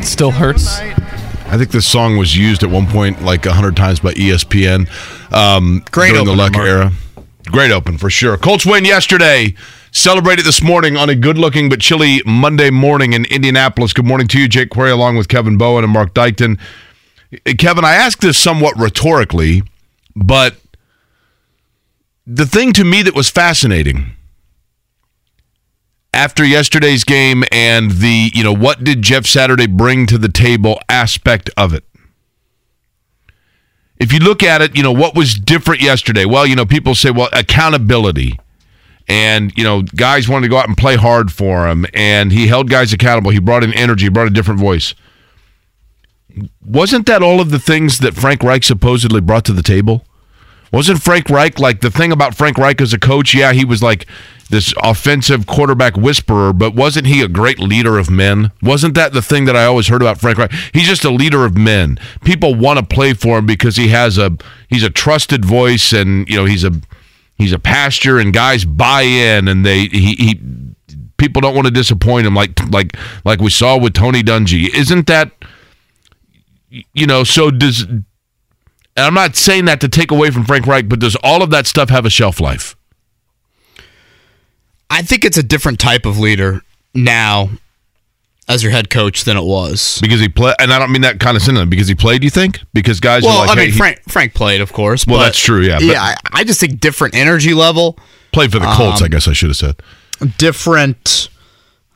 [0.00, 0.78] still hurts.
[0.78, 4.88] I think this song was used at one point like a hundred times by ESPN.
[5.32, 6.66] Um, Great during the luck Mark.
[6.66, 6.92] era.
[7.50, 8.36] Great open for sure.
[8.36, 9.54] Colts win yesterday.
[9.92, 13.92] Celebrated this morning on a good-looking but chilly Monday morning in Indianapolis.
[13.92, 16.58] Good morning to you, Jake Query, along with Kevin Bowen and Mark Dykton.
[17.32, 19.62] Uh, Kevin, I ask this somewhat rhetorically,
[20.14, 20.56] but
[22.26, 24.16] the thing to me that was fascinating
[26.12, 30.80] after yesterday's game and the, you know, what did Jeff Saturday bring to the table
[30.88, 31.84] aspect of it?
[33.98, 36.24] If you look at it, you know, what was different yesterday?
[36.24, 38.38] Well, you know, people say, well, accountability.
[39.08, 41.86] And, you know, guys wanted to go out and play hard for him.
[41.94, 43.30] And he held guys accountable.
[43.30, 44.94] He brought in energy, brought a different voice.
[46.64, 50.04] Wasn't that all of the things that Frank Reich supposedly brought to the table?
[50.72, 53.32] Wasn't Frank Reich like the thing about Frank Reich as a coach?
[53.32, 54.06] Yeah, he was like
[54.48, 58.52] this offensive quarterback whisperer, but wasn't he a great leader of men?
[58.62, 60.52] Wasn't that the thing that I always heard about Frank Reich?
[60.72, 61.98] He's just a leader of men.
[62.24, 64.36] People want to play for him because he has a
[64.68, 66.72] he's a trusted voice and you know he's a
[67.36, 70.40] he's a pasture and guys buy in and they he, he
[71.16, 74.72] people don't want to disappoint him like like like we saw with Tony Dungy.
[74.74, 75.32] Isn't that
[76.92, 78.04] you know, so does and
[78.96, 81.66] I'm not saying that to take away from Frank Reich, but does all of that
[81.66, 82.75] stuff have a shelf life?
[84.90, 86.62] I think it's a different type of leader
[86.94, 87.50] now
[88.48, 89.98] as your head coach than it was.
[90.00, 91.70] Because he played, and I don't mean that kind of sentiment.
[91.70, 92.60] Because he played, you think?
[92.72, 95.06] Because guys, Well, are like, I hey, mean, he Frank Frank played, of course.
[95.06, 97.98] Well, that's true, yeah, but- yeah, I, I just think different energy level,
[98.32, 99.00] played for the Colts.
[99.00, 99.76] Um, I guess I should have said.
[100.38, 101.28] different,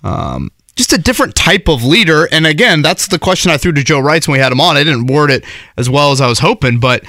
[0.03, 2.27] um, just a different type of leader.
[2.33, 4.77] And again, that's the question I threw to Joe Reitz when we had him on.
[4.77, 5.45] I didn't word it
[5.77, 7.05] as well as I was hoping, but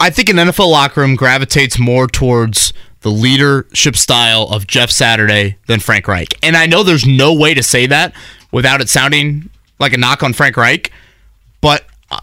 [0.00, 2.72] I think an NFL locker room gravitates more towards
[3.02, 6.34] the leadership style of Jeff Saturday than Frank Reich.
[6.42, 8.14] And I know there's no way to say that
[8.50, 10.90] without it sounding like a knock on Frank Reich,
[11.60, 12.20] but uh,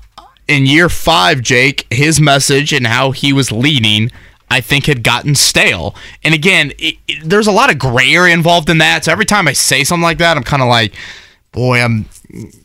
[0.48, 4.12] in year five, Jake, his message and how he was leading,
[4.50, 5.96] I think had gotten stale.
[6.24, 9.06] And again, it, it- there's a lot of gray area involved in that.
[9.06, 10.94] So every time I say something like that, I'm kind of like,
[11.52, 12.06] boy, I'm.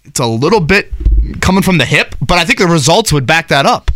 [0.04, 0.92] It's a little bit
[1.40, 3.90] coming from the hip, but I think the results would back that up.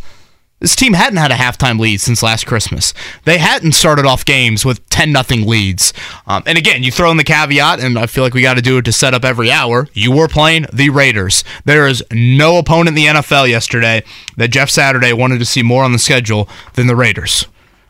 [0.61, 2.93] This team hadn't had a halftime lead since last Christmas.
[3.25, 5.93] They hadn't started off games with 10 nothing leads.
[6.27, 8.63] Um, and again, you throw in the caveat, and I feel like we got to
[8.63, 9.87] do it to set up every hour.
[9.93, 11.45] You were playing the Raiders.
[11.65, 14.03] There is no opponent in the NFL yesterday
[14.37, 17.47] that Jeff Saturday wanted to see more on the schedule than the Raiders.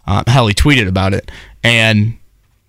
[0.06, 1.30] Uh, hell, he tweeted about it.
[1.64, 2.18] And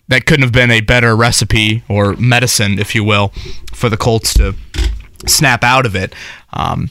[0.08, 3.34] that couldn't have been a better recipe or medicine, if you will,
[3.74, 4.56] for the Colts to
[5.28, 6.14] snap out of it.
[6.54, 6.90] Um,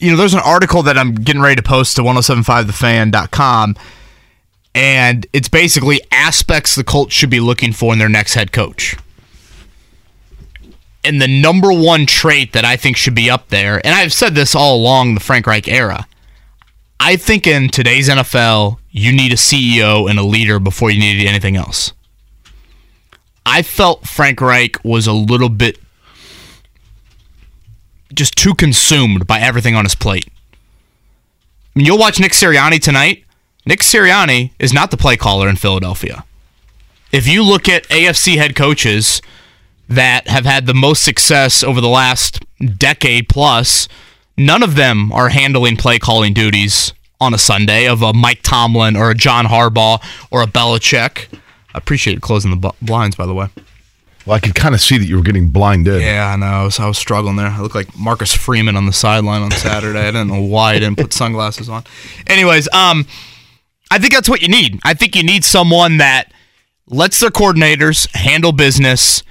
[0.00, 3.76] you know, there's an article that I'm getting ready to post to 1075thefan.com,
[4.74, 8.96] and it's basically aspects the Colts should be looking for in their next head coach.
[11.04, 14.34] And the number one trait that I think should be up there, and I've said
[14.34, 16.06] this all along the Frank Reich era,
[16.98, 21.26] I think in today's NFL, you need a CEO and a leader before you need
[21.26, 21.92] anything else.
[23.46, 25.78] I felt Frank Reich was a little bit
[28.12, 30.28] just too consumed by everything on his plate.
[31.74, 33.24] I mean, you'll watch Nick Sirianni tonight.
[33.64, 36.24] Nick Sirianni is not the play caller in Philadelphia.
[37.12, 39.20] If you look at AFC head coaches
[39.88, 42.44] that have had the most success over the last
[42.78, 43.88] decade plus,
[44.36, 48.96] none of them are handling play calling duties on a Sunday of a Mike Tomlin
[48.96, 51.26] or a John Harbaugh or a Belichick.
[51.74, 53.48] I appreciate closing the blinds, by the way.
[54.26, 56.02] Well, I could kind of see that you were getting blinded.
[56.02, 56.64] Yeah, I know.
[56.64, 57.46] Was, I was struggling there.
[57.46, 60.00] I looked like Marcus Freeman on the sideline on Saturday.
[60.00, 61.84] I didn't know why I didn't put sunglasses on.
[62.26, 63.06] Anyways, um,
[63.90, 64.78] I think that's what you need.
[64.84, 66.32] I think you need someone that
[66.86, 69.22] lets their coordinators handle business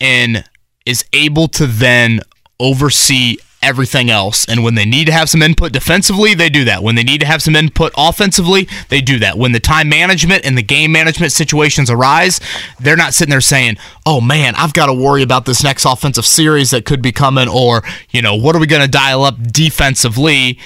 [0.00, 0.44] and
[0.84, 2.20] is able to then
[2.60, 4.44] oversee everything else.
[4.46, 6.82] And when they need to have some input defensively, they do that.
[6.82, 9.38] When they need to have some input offensively, they do that.
[9.38, 12.40] When the time management and the game management situations arise,
[12.78, 16.26] they're not sitting there saying, oh man, I've got to worry about this next offensive
[16.26, 19.36] series that could be coming, or, you know, what are we going to dial up
[19.52, 20.58] defensively?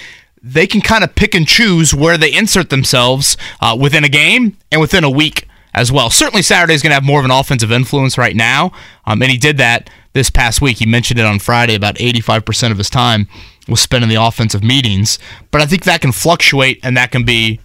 [0.43, 4.57] They can kind of pick and choose where they insert themselves uh, within a game
[4.73, 6.11] and within a week as well.
[6.11, 8.73] Certainly, Saturday is going to have more of an offensive influence right now,
[9.07, 10.79] um, and he did that this past week.
[10.79, 11.75] He mentioned it on Friday.
[11.75, 13.29] About 85% of his time
[13.69, 15.19] was spent in the offensive meetings,
[15.51, 17.61] but I think that can fluctuate and that can be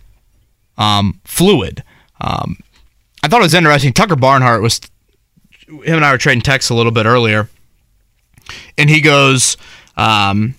[0.78, 1.84] um, fluid.
[2.22, 2.58] Um,
[3.24, 3.94] I thought it was interesting.
[3.94, 4.80] Tucker Barnhart was
[5.68, 7.50] him and I were trading texts a little bit earlier,
[8.78, 9.58] and he goes.
[9.98, 10.56] Um,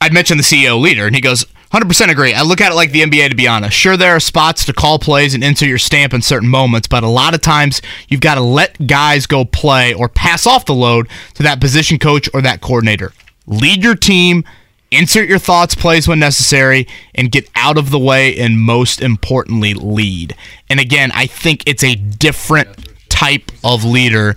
[0.00, 2.32] I'd mentioned the CEO leader, and he goes, 100% agree.
[2.32, 3.76] I look at it like the NBA, to be honest.
[3.76, 7.02] Sure, there are spots to call plays and insert your stamp in certain moments, but
[7.02, 10.74] a lot of times you've got to let guys go play or pass off the
[10.74, 13.12] load to that position coach or that coordinator.
[13.46, 14.44] Lead your team,
[14.90, 19.74] insert your thoughts, plays when necessary, and get out of the way, and most importantly,
[19.74, 20.34] lead.
[20.70, 24.34] And again, I think it's a different type of leader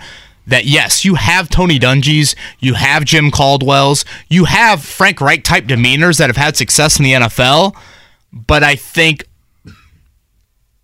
[0.52, 5.66] that yes, you have Tony Dungy's, you have Jim Caldwell's, you have Frank Reich type
[5.66, 7.76] demeanors that have had success in the NFL,
[8.32, 9.26] but I think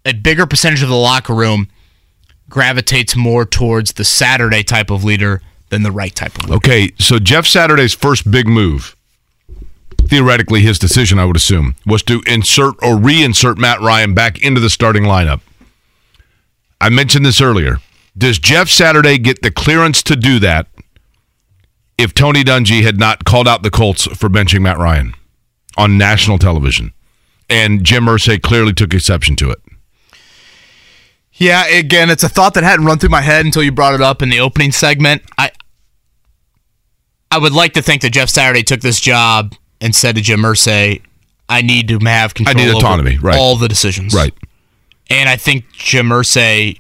[0.05, 1.70] a bigger percentage of the locker room
[2.49, 6.55] gravitates more towards the Saturday type of leader than the Reich type of leader.
[6.55, 8.95] Okay, so Jeff Saturday's first big move,
[10.05, 14.61] theoretically his decision, I would assume, was to insert or reinsert Matt Ryan back into
[14.61, 15.41] the starting lineup.
[16.80, 17.80] I mentioned this earlier.
[18.18, 20.68] Does Jeff Saturday get the clearance to do that
[21.97, 25.13] if Tony Dungy had not called out the Colts for benching Matt Ryan
[25.78, 26.93] on national television?
[27.49, 29.59] And Jim Irsay clearly took exception to it.
[31.34, 34.01] Yeah, again, it's a thought that hadn't run through my head until you brought it
[34.01, 35.22] up in the opening segment.
[35.38, 35.51] I
[37.30, 40.41] I would like to think that Jeff Saturday took this job and said to Jim
[40.41, 41.01] Irsay,
[41.47, 43.38] I need to have control I need autonomy, right.
[43.38, 44.13] all the decisions.
[44.13, 44.34] Right.
[45.09, 46.80] And I think Jim Irsay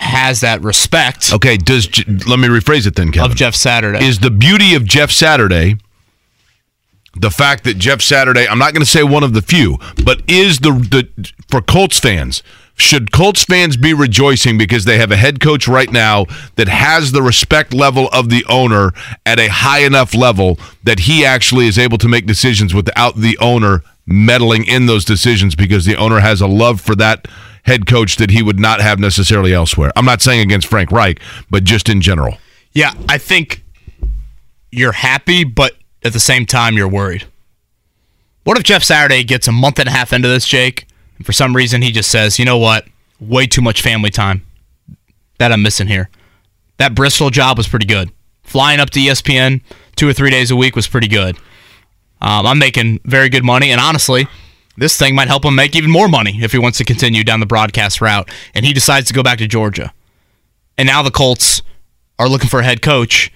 [0.00, 1.86] has that respect Okay, does
[2.26, 3.30] let me rephrase it then, Kevin.
[3.30, 4.04] of Jeff Saturday.
[4.04, 5.76] is the beauty of Jeff Saturday
[7.16, 10.22] the fact that Jeff Saturday, I'm not going to say one of the few, but
[10.28, 12.42] is the the for Colts fans,
[12.76, 16.26] should Colts fans be rejoicing because they have a head coach right now
[16.56, 18.92] that has the respect level of the owner
[19.26, 23.36] at a high enough level that he actually is able to make decisions without the
[23.38, 27.26] owner meddling in those decisions because the owner has a love for that
[27.64, 29.92] head coach that he would not have necessarily elsewhere.
[29.96, 32.38] I'm not saying against Frank Reich, but just in general.
[32.72, 33.62] Yeah, I think
[34.70, 37.26] you're happy, but at the same time, you're worried.
[38.44, 40.86] What if Jeff Saturday gets a month and a half into this, Jake,
[41.16, 42.86] and for some reason he just says, you know what,
[43.20, 44.46] way too much family time
[45.38, 46.08] that I'm missing here.
[46.78, 48.10] That Bristol job was pretty good.
[48.42, 49.60] Flying up to ESPN
[49.96, 51.36] two or three days a week was pretty good.
[52.22, 54.26] Um, I'm making very good money, and honestly,
[54.76, 57.40] this thing might help him make even more money if he wants to continue down
[57.40, 58.30] the broadcast route.
[58.54, 59.92] And he decides to go back to Georgia.
[60.78, 61.62] And now the Colts
[62.18, 63.32] are looking for a head coach,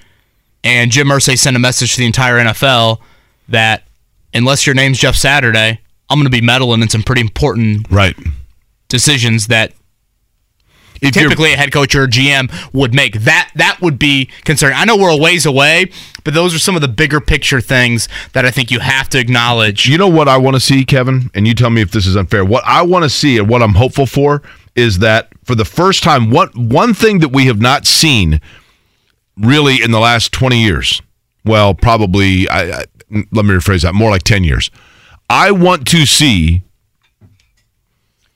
[0.63, 3.01] and Jim Irsay sent a message to the entire NFL
[3.49, 3.87] that
[4.33, 8.17] unless your name's Jeff Saturday, I'm going to be meddling in some pretty important right
[8.89, 9.73] decisions that
[11.09, 13.21] If typically a head coach or a GM would make.
[13.21, 14.79] That that would be concerning.
[14.79, 15.91] I know we're a ways away,
[16.25, 19.19] but those are some of the bigger picture things that I think you have to
[19.19, 19.87] acknowledge.
[19.87, 22.17] You know what I want to see, Kevin, and you tell me if this is
[22.17, 22.45] unfair.
[22.45, 24.43] What I want to see and what I'm hopeful for
[24.75, 28.41] is that for the first time, what one thing that we have not seen
[29.37, 31.03] really in the last 20 years.
[31.45, 32.49] Well, probably.
[32.49, 33.95] I, I let me rephrase that.
[33.95, 34.71] More like 10 years.
[35.29, 36.63] I want to see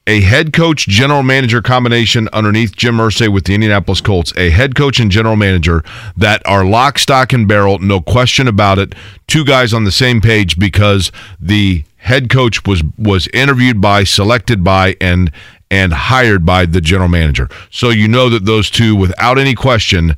[0.09, 4.75] a head coach general manager combination underneath Jim Irsay with the Indianapolis Colts, a head
[4.75, 5.85] coach and general manager
[6.17, 8.95] that are lock, stock, and barrel, no question about it.
[9.27, 14.65] Two guys on the same page because the head coach was was interviewed by, selected
[14.65, 15.31] by, and
[15.71, 17.47] and hired by the general manager.
[17.71, 20.17] So you know that those two, without any question,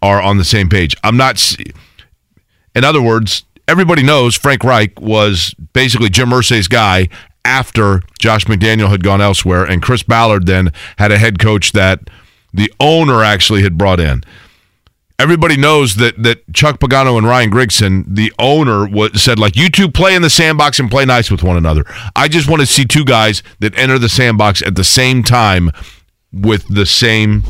[0.00, 0.94] are on the same page.
[1.02, 1.56] I'm not.
[2.76, 7.08] In other words, everybody knows Frank Reich was basically Jim Irsay's guy
[7.44, 12.08] after Josh McDaniel had gone elsewhere, and Chris Ballard then had a head coach that
[12.52, 14.22] the owner actually had brought in.
[15.18, 19.68] Everybody knows that that Chuck Pagano and Ryan Grigson, the owner, was, said like you
[19.68, 21.84] two play in the sandbox and play nice with one another.
[22.16, 25.70] I just want to see two guys that enter the sandbox at the same time
[26.32, 27.44] with the same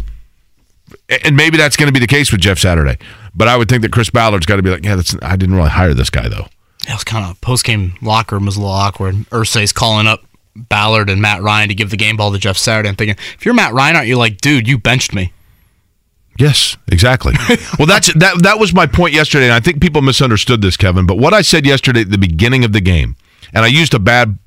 [1.24, 2.98] and maybe that's going to be the case with Jeff Saturday.
[3.34, 5.54] But I would think that Chris Ballard's got to be like, yeah, that's I didn't
[5.54, 6.46] really hire this guy though.
[6.88, 9.14] It was kind of post game locker room was a little awkward.
[9.30, 10.24] Irsay's calling up
[10.56, 12.88] Ballard and Matt Ryan to give the game ball to Jeff Saturday.
[12.88, 15.32] I'm thinking, if you're Matt Ryan, aren't you like, dude, you benched me?
[16.38, 17.34] Yes, exactly.
[17.78, 18.42] well, that's that.
[18.42, 21.06] That was my point yesterday, and I think people misunderstood this, Kevin.
[21.06, 23.16] But what I said yesterday at the beginning of the game,
[23.52, 24.38] and I used a bad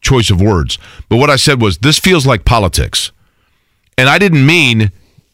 [0.00, 0.78] choice of words,
[1.10, 3.12] but what I said was this feels like politics,
[3.98, 4.90] and I didn't mean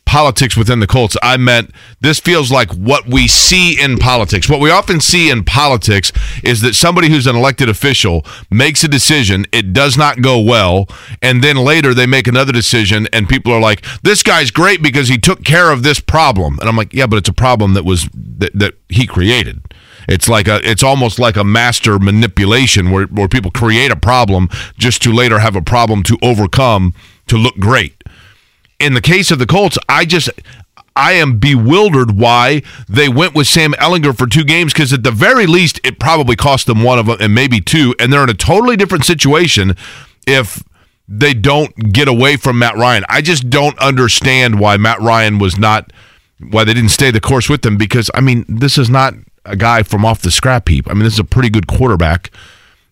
[0.07, 1.17] politics within the Colts.
[1.23, 4.49] I meant this feels like what we see in politics.
[4.49, 8.89] What we often see in politics is that somebody who's an elected official makes a
[8.89, 10.87] decision, it does not go well,
[11.21, 15.09] and then later they make another decision and people are like, "This guy's great because
[15.09, 17.85] he took care of this problem." And I'm like, "Yeah, but it's a problem that
[17.85, 19.61] was that, that he created."
[20.09, 24.49] It's like a it's almost like a master manipulation where where people create a problem
[24.79, 26.95] just to later have a problem to overcome
[27.27, 28.05] to look great
[28.79, 30.31] in the case of the Colts, I just
[30.97, 35.11] I am bewildered why they went with Sam Ehlinger for two games because at the
[35.11, 38.31] very least it probably cost them one of them and maybe two, and they're in
[38.31, 39.77] a totally different situation
[40.27, 40.63] if
[41.07, 43.05] they don't get away from Matt Ryan.
[43.09, 45.93] I just don't understand why Matt Ryan was not
[46.51, 49.15] why they didn't stay the course with them because I mean this is not
[49.45, 50.89] a guy from off the scrap heap.
[50.91, 52.31] I mean this is a pretty good quarterback,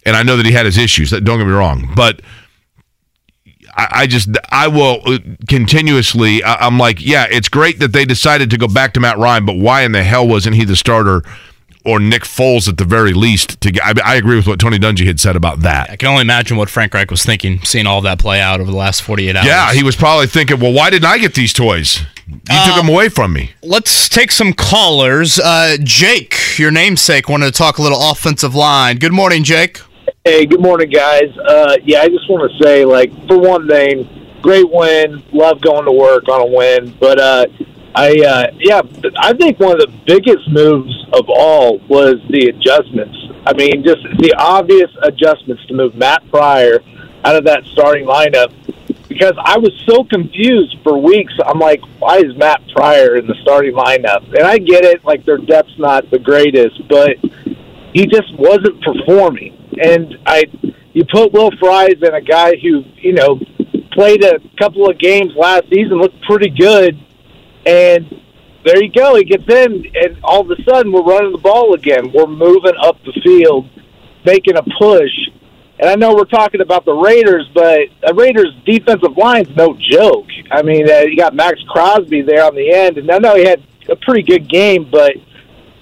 [0.04, 1.10] and I know that he had his issues.
[1.10, 2.20] Don't get me wrong, but
[3.76, 5.18] I, I just I will uh,
[5.48, 6.42] continuously.
[6.42, 9.44] I, I'm like, yeah, it's great that they decided to go back to Matt Ryan,
[9.44, 11.22] but why in the hell wasn't he the starter?
[11.86, 13.60] Or Nick Foles at the very least.
[13.60, 15.90] To get, I, I agree with what Tony Dungy had said about that.
[15.90, 18.70] I can only imagine what Frank Reich was thinking, seeing all that play out over
[18.70, 19.44] the last 48 hours.
[19.44, 22.00] Yeah, he was probably thinking, well, why didn't I get these toys?
[22.26, 23.50] You uh, took them away from me.
[23.62, 25.38] Let's take some callers.
[25.38, 28.96] Uh, Jake, your namesake, wanted to talk a little offensive line.
[28.98, 29.82] Good morning, Jake.
[30.26, 31.36] Hey, good morning, guys.
[31.36, 34.08] Uh, yeah, I just want to say, like, for one thing,
[34.40, 35.22] great win.
[35.34, 36.96] Love going to work on a win.
[36.98, 37.46] But uh,
[37.94, 38.80] I, uh, yeah,
[39.18, 43.18] I think one of the biggest moves of all was the adjustments.
[43.44, 46.80] I mean, just the obvious adjustments to move Matt Pryor
[47.22, 48.50] out of that starting lineup
[49.10, 51.34] because I was so confused for weeks.
[51.44, 54.26] I'm like, why is Matt Pryor in the starting lineup?
[54.32, 57.18] And I get it, like their depth's not the greatest, but
[57.92, 60.44] he just wasn't performing and I
[60.92, 63.40] you put Will Fries in a guy who you know
[63.92, 66.98] played a couple of games last season, looked pretty good,
[67.66, 68.20] and
[68.64, 69.16] there you go.
[69.16, 72.12] He gets in, and all of a sudden we're running the ball again.
[72.12, 73.68] We're moving up the field,
[74.24, 75.12] making a push.
[75.78, 80.28] And I know we're talking about the Raiders, but the Raiders' defensive line's no joke.
[80.50, 83.44] I mean, uh, you got Maxx Crosby there on the end, and I know he
[83.44, 85.14] had a pretty good game, but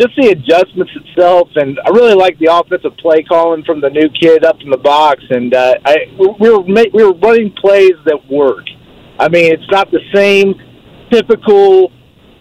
[0.02, 4.08] just the adjustments itself, and I really like the offensive play calling from the new
[4.08, 5.22] kid up in the box.
[5.30, 8.66] And uh, I we were we were running plays that work.
[9.18, 10.54] I mean, it's not the same
[11.10, 11.92] typical,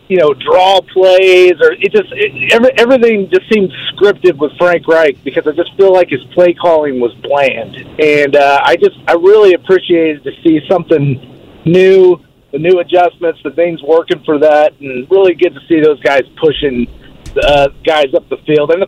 [0.08, 4.88] you know, draw plays or it just it, every, everything just seemed scripted with Frank
[4.88, 7.76] Reich because I just feel like his play calling was bland.
[8.00, 12.18] And uh, I just I really appreciated to see something new,
[12.52, 16.24] the new adjustments, the things working for that, and really good to see those guys
[16.42, 16.88] pushing
[17.38, 18.72] uh, guys up the field.
[18.72, 18.88] And the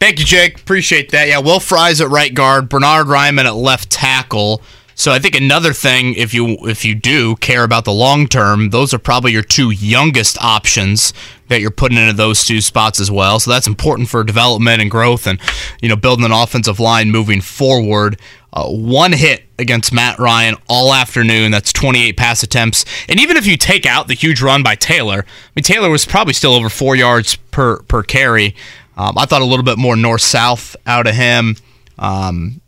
[0.00, 0.60] Thank you, Jake.
[0.60, 1.28] Appreciate that.
[1.28, 4.62] Yeah, Will Fries at right guard, Bernard Raimann at left tackle.
[4.96, 8.70] So I think another thing, if you if you do care about the long term,
[8.70, 11.12] those are probably your two youngest options
[11.48, 13.40] that you're putting into those two spots as well.
[13.40, 15.40] So that's important for development and growth, and
[15.82, 18.20] you know building an offensive line moving forward.
[18.54, 21.50] Uh, one hit against Matt Ryan all afternoon.
[21.50, 22.84] That's 28 pass attempts.
[23.08, 26.04] And even if you take out the huge run by Taylor, I mean Taylor was
[26.04, 28.54] probably still over four yards per per carry.
[28.96, 31.56] Um, I thought a little bit more north south out of him.
[31.98, 32.60] Um,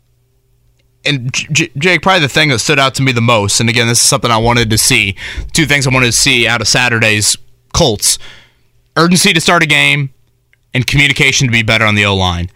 [1.05, 3.87] and J- Jake, probably the thing that stood out to me the most, and again,
[3.87, 5.15] this is something I wanted to see.
[5.53, 7.37] Two things I wanted to see out of Saturday's
[7.73, 8.19] Colts:
[8.97, 10.09] urgency to start a game,
[10.73, 12.49] and communication to be better on the O line.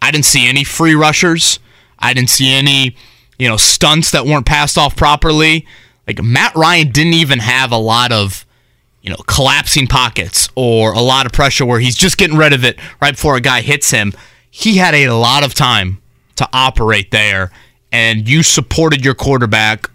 [0.00, 1.58] I didn't see any free rushers.
[1.98, 2.96] I didn't see any,
[3.38, 5.66] you know, stunts that weren't passed off properly.
[6.06, 8.46] Like Matt Ryan didn't even have a lot of,
[9.02, 12.64] you know, collapsing pockets or a lot of pressure where he's just getting rid of
[12.64, 14.12] it right before a guy hits him.
[14.50, 16.00] He had a lot of time
[16.36, 17.50] to operate there,
[17.92, 19.90] and you supported your quarterback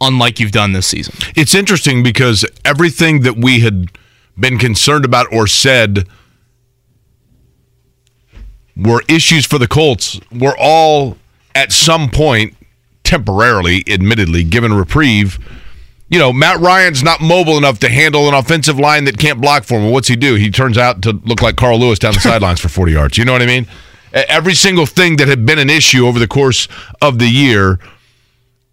[0.00, 1.14] unlike you've done this season.
[1.34, 3.90] It's interesting because everything that we had
[4.38, 6.06] been concerned about or said
[8.76, 11.16] were issues for the Colts were all
[11.56, 12.54] at some point,
[13.02, 15.38] temporarily, admittedly, given reprieve.
[16.08, 19.64] You know, Matt Ryan's not mobile enough to handle an offensive line that can't block
[19.64, 19.90] for him.
[19.90, 20.34] What's he do?
[20.34, 23.18] He turns out to look like Carl Lewis down the sidelines for 40 yards.
[23.18, 23.66] You know what I mean?
[24.12, 26.68] Every single thing that had been an issue over the course
[27.00, 27.80] of the year,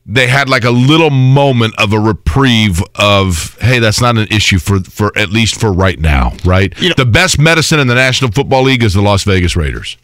[0.06, 4.60] they had like a little moment of a reprieve of, hey, that's not an issue
[4.60, 6.78] for, for at least for right now, right?
[6.80, 9.98] You know, the best medicine in the National Football League is the Las Vegas Raiders.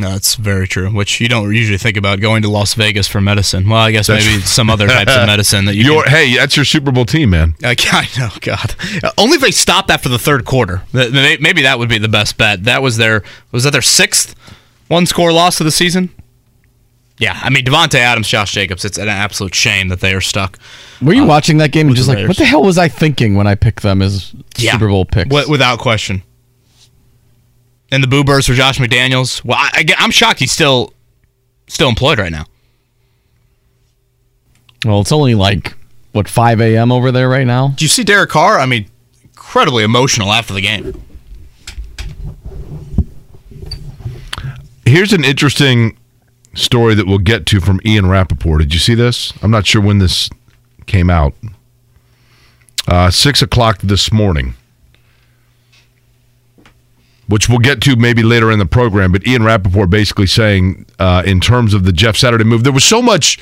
[0.00, 0.88] No, that's very true.
[0.90, 3.68] Which you don't usually think about going to Las Vegas for medicine.
[3.68, 5.84] Well, I guess maybe some other types of medicine that you.
[5.84, 7.54] Your, can, hey, that's your Super Bowl team, man.
[7.62, 8.74] I, I know, God.
[9.18, 10.82] Only if they stopped after the third quarter.
[10.92, 12.64] Maybe that would be the best bet.
[12.64, 13.22] That was their
[13.52, 14.34] was that their sixth
[14.88, 16.10] one score loss of the season.
[17.18, 18.86] Yeah, I mean Davante Adams, Josh Jacobs.
[18.86, 20.58] It's an absolute shame that they are stuck.
[21.02, 23.34] Were you uh, watching that game and just like, what the hell was I thinking
[23.34, 25.28] when I picked them as yeah, Super Bowl picks?
[25.28, 26.22] W- without question.
[27.92, 29.44] And the Boo Birds for Josh McDaniels.
[29.44, 30.94] Well, I, I, I'm shocked he's still
[31.66, 32.46] still employed right now.
[34.84, 35.74] Well, it's only like
[36.12, 36.90] what 5 a.m.
[36.90, 37.68] over there right now.
[37.76, 38.58] Do you see Derek Carr?
[38.58, 38.86] I mean,
[39.22, 41.02] incredibly emotional after the game.
[44.86, 45.96] Here's an interesting
[46.54, 48.60] story that we'll get to from Ian Rapoport.
[48.62, 49.32] Did you see this?
[49.42, 50.30] I'm not sure when this
[50.86, 51.34] came out.
[52.88, 54.54] Uh, six o'clock this morning
[57.30, 59.12] which we'll get to maybe later in the program.
[59.12, 62.84] But Ian Rapoport basically saying, uh, in terms of the Jeff Saturday move, there was
[62.84, 63.38] so much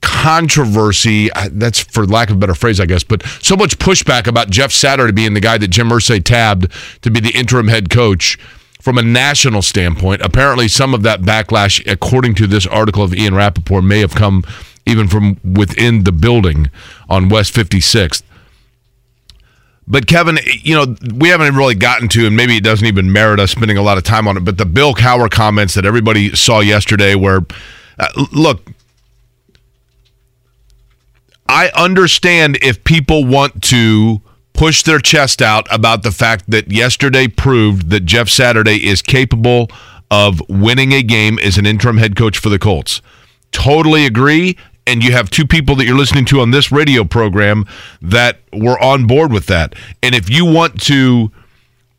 [0.00, 1.30] controversy.
[1.50, 4.72] That's for lack of a better phrase, I guess, but so much pushback about Jeff
[4.72, 6.72] Saturday being the guy that Jim Irsay tabbed
[7.02, 8.38] to be the interim head coach
[8.80, 10.20] from a national standpoint.
[10.20, 14.44] Apparently, some of that backlash, according to this article of Ian Rapoport, may have come
[14.86, 16.70] even from within the building
[17.08, 18.22] on West 56th.
[19.86, 23.38] But Kevin, you know, we haven't really gotten to, and maybe it doesn't even merit
[23.38, 24.44] us spending a lot of time on it.
[24.44, 27.40] But the Bill Cowher comments that everybody saw yesterday, where
[27.98, 28.70] uh, look,
[31.48, 34.22] I understand if people want to
[34.54, 39.68] push their chest out about the fact that yesterday proved that Jeff Saturday is capable
[40.10, 43.02] of winning a game as an interim head coach for the Colts.
[43.52, 44.56] Totally agree
[44.86, 47.66] and you have two people that you're listening to on this radio program
[48.02, 49.74] that were on board with that.
[50.02, 51.32] And if you want to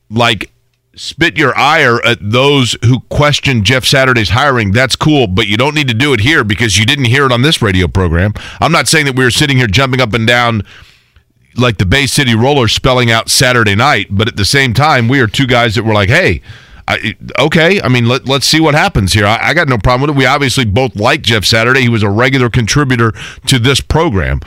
[0.09, 0.51] like
[0.95, 5.75] spit your ire at those who question Jeff Saturday's hiring, that's cool, but you don't
[5.75, 8.33] need to do it here because you didn't hear it on this radio program.
[8.61, 10.63] I'm not saying that we were sitting here jumping up and down
[11.57, 15.19] like the Bay City Rollers spelling out Saturday night, but at the same time, we
[15.19, 16.41] are two guys that were like, hey,
[16.87, 19.25] I, okay, I mean, let, let's see what happens here.
[19.25, 20.19] I, I, got no problem with it.
[20.19, 21.81] We obviously both like Jeff Saturday.
[21.81, 23.11] He was a regular contributor
[23.47, 24.39] to this program.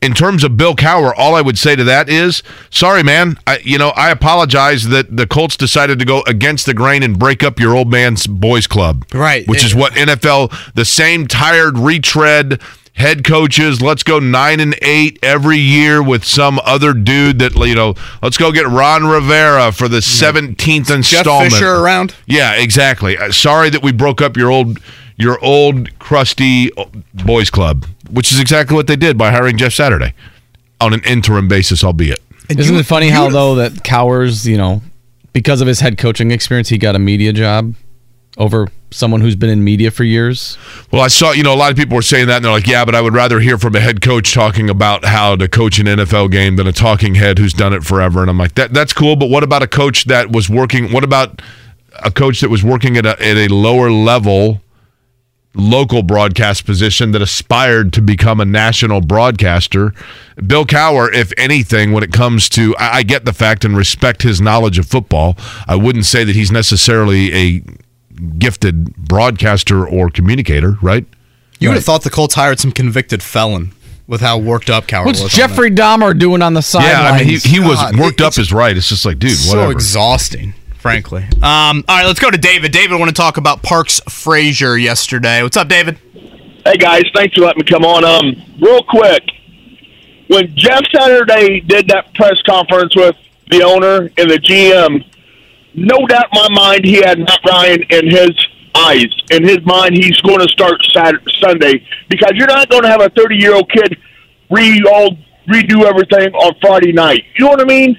[0.00, 3.38] In terms of Bill Cowher, all I would say to that is, sorry, man.
[3.46, 7.18] I, you know, I apologize that the Colts decided to go against the grain and
[7.18, 9.04] break up your old man's boys club.
[9.12, 9.46] Right.
[9.46, 9.78] Which is eh.
[9.78, 12.60] what NFL, the same tired retread–
[12.94, 13.80] head coaches.
[13.80, 17.94] Let's go nine and eight every year with some other dude that you know.
[18.22, 21.50] Let's go get Ron Rivera for the seventeenth installment.
[21.50, 22.14] Jeff Fisher around.
[22.26, 23.16] Yeah, exactly.
[23.16, 24.78] Uh, sorry that we broke up your old
[25.16, 26.70] your old crusty
[27.12, 30.14] boys club, which is exactly what they did by hiring Jeff Saturday
[30.80, 32.20] on an interim basis, albeit.
[32.48, 34.82] Isn't it funny how though that Cowher's, you know
[35.32, 37.74] because of his head coaching experience, he got a media job
[38.38, 40.56] over someone who's been in media for years?
[40.90, 42.66] Well, I saw, you know, a lot of people were saying that, and they're like,
[42.66, 45.78] yeah, but I would rather hear from a head coach talking about how to coach
[45.78, 48.20] an NFL game than a talking head who's done it forever.
[48.20, 50.92] And I'm like, that that's cool, but what about a coach that was working?
[50.92, 51.42] What about
[52.04, 54.60] a coach that was working at a, at a lower level?
[55.54, 59.92] local broadcast position that aspired to become a national broadcaster.
[60.46, 64.22] Bill Cowher, if anything, when it comes to, I, I, get the fact and respect
[64.22, 65.36] his knowledge of football.
[65.68, 67.62] I wouldn't say that he's necessarily a
[68.38, 71.06] gifted broadcaster or communicator, right?
[71.58, 73.72] You would have thought the Colts hired some convicted felon
[74.08, 75.32] with how worked up Cowher What's was.
[75.32, 76.90] Jeffrey Dahmer doing on the sideline?
[76.90, 78.76] Yeah, I mean, he, he was worked up is right.
[78.76, 79.72] It's just like, dude, so whatever.
[79.72, 81.22] exhausting, frankly.
[81.36, 82.72] Um, all right, let's go to David.
[82.72, 85.42] David, I want to talk about Parks Frazier yesterday.
[85.42, 85.98] What's up, David?
[86.64, 88.04] Hey guys, thanks for letting me come on.
[88.04, 89.22] Um, real quick,
[90.28, 93.16] when Jeff Saturday did that press conference with
[93.50, 95.04] the owner and the GM,
[95.74, 98.30] no doubt in my mind he had Matt Ryan in his
[98.74, 99.06] eyes.
[99.30, 103.00] In his mind, he's going to start Saturday, Sunday because you're not going to have
[103.00, 103.98] a 30 year old kid
[104.50, 105.16] re all
[105.48, 107.24] redo everything on Friday night.
[107.36, 107.98] You know what I mean?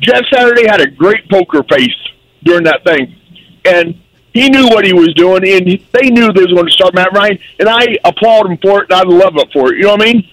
[0.00, 1.96] Jeff Saturday had a great poker face
[2.44, 3.16] during that thing,
[3.64, 3.98] and
[4.32, 7.12] he knew what he was doing, and they knew they was going to start Matt
[7.12, 9.78] Ryan, and I applaud him for it, and I love it for it.
[9.78, 10.30] You know what I mean?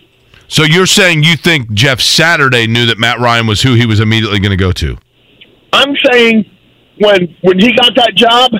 [0.49, 3.99] So you're saying you think Jeff Saturday knew that Matt Ryan was who he was
[4.01, 4.97] immediately going to go to?
[5.73, 6.45] I'm saying
[6.99, 8.51] when when he got that job,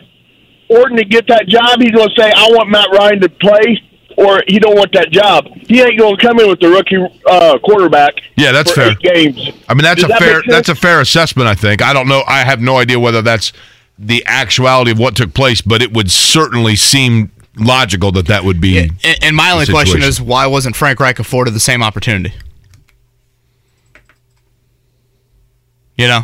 [0.70, 3.90] Orton to get that job, he's going to say, "I want Matt Ryan to play."
[4.16, 5.48] Or he don't want that job.
[5.68, 8.14] He ain't going to come in with the rookie uh, quarterback.
[8.38, 8.94] Yeah, that's fair.
[8.94, 9.50] games.
[9.68, 11.48] I mean, that's Does a that fair that's a fair assessment.
[11.48, 11.82] I think.
[11.82, 12.24] I don't know.
[12.28, 13.54] I have no idea whether that's
[13.98, 18.62] the actuality of what took place, but it would certainly seem logical that that would
[18.62, 18.78] be.
[18.78, 18.92] And,
[19.22, 22.36] and my only question is, why wasn't Frank Reich afforded the same opportunity?
[25.98, 26.22] You know,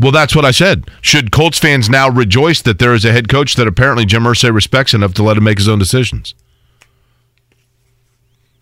[0.00, 0.90] Well, that's what I said.
[1.02, 4.52] Should Colts fans now rejoice that there is a head coach that apparently Jim Irsay
[4.52, 6.34] respects enough to let him make his own decisions?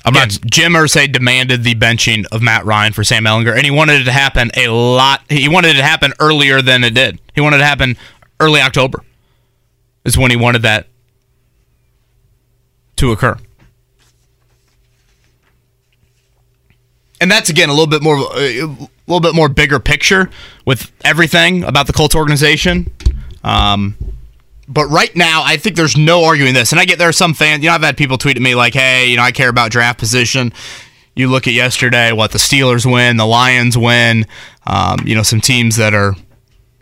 [0.04, 0.30] I'm not.
[0.50, 4.04] Jim Irsay demanded the benching of Matt Ryan for Sam Ehlinger, and he wanted it
[4.04, 5.22] to happen a lot.
[5.28, 7.20] He wanted it to happen earlier than it did.
[7.34, 7.96] He wanted it to happen
[8.40, 9.04] early October.
[10.04, 10.86] Is when he wanted that
[12.96, 13.36] to occur.
[17.20, 18.66] And that's again a little bit more, a
[19.06, 20.30] little bit more bigger picture
[20.64, 22.90] with everything about the Colts organization.
[23.42, 23.96] Um,
[24.68, 26.72] but right now, I think there's no arguing this.
[26.72, 28.54] And I get there are some fans, you know, I've had people tweet at me
[28.54, 30.52] like, hey, you know, I care about draft position.
[31.14, 34.26] You look at yesterday, what the Steelers win, the Lions win,
[34.66, 36.14] um, you know, some teams that are,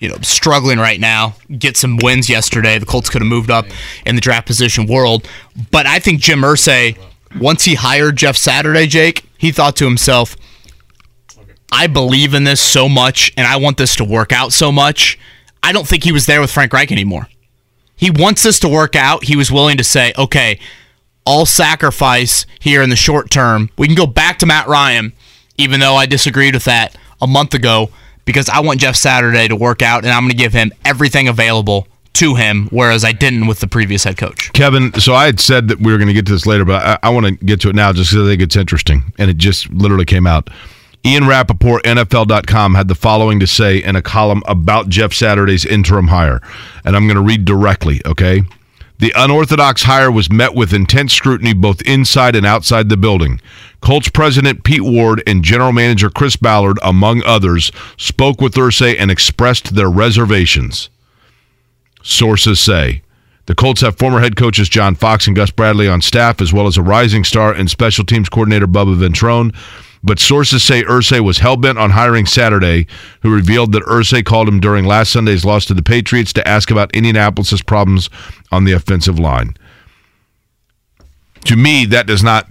[0.00, 2.78] you know, struggling right now get some wins yesterday.
[2.78, 3.66] The Colts could have moved up
[4.04, 5.26] in the draft position world.
[5.70, 6.98] But I think Jim Irsay,
[7.40, 10.36] once he hired Jeff Saturday, Jake, he thought to himself,
[11.70, 15.18] I believe in this so much and I want this to work out so much.
[15.62, 17.28] I don't think he was there with Frank Reich anymore.
[17.96, 19.24] He wants this to work out.
[19.24, 20.60] He was willing to say, okay,
[21.26, 23.70] I'll sacrifice here in the short term.
[23.76, 25.12] We can go back to Matt Ryan,
[25.56, 27.90] even though I disagreed with that a month ago,
[28.24, 31.26] because I want Jeff Saturday to work out and I'm going to give him everything
[31.26, 34.52] available to him, whereas I didn't with the previous head coach.
[34.52, 36.82] Kevin, so I had said that we were going to get to this later, but
[36.82, 39.12] I, I want to get to it now just because I think it's interesting.
[39.18, 40.50] And it just literally came out.
[41.04, 46.08] Ian Rapoport, NFL.com, had the following to say in a column about Jeff Saturday's interim
[46.08, 46.40] hire.
[46.84, 48.42] And I'm going to read directly, okay?
[48.98, 53.40] The unorthodox hire was met with intense scrutiny both inside and outside the building.
[53.82, 59.10] Colts president Pete Ward and general manager Chris Ballard, among others, spoke with Irsay and
[59.10, 60.88] expressed their reservations.
[62.08, 63.02] Sources say
[63.46, 66.68] the Colts have former head coaches John Fox and Gus Bradley on staff, as well
[66.68, 69.52] as a rising star and special teams coordinator Bubba Ventrone.
[70.04, 72.86] But sources say Irsay was hell-bent on hiring Saturday,
[73.22, 76.70] who revealed that Irsay called him during last Sunday's loss to the Patriots to ask
[76.70, 78.08] about Indianapolis' problems
[78.52, 79.56] on the offensive line.
[81.46, 82.48] To me, that does not,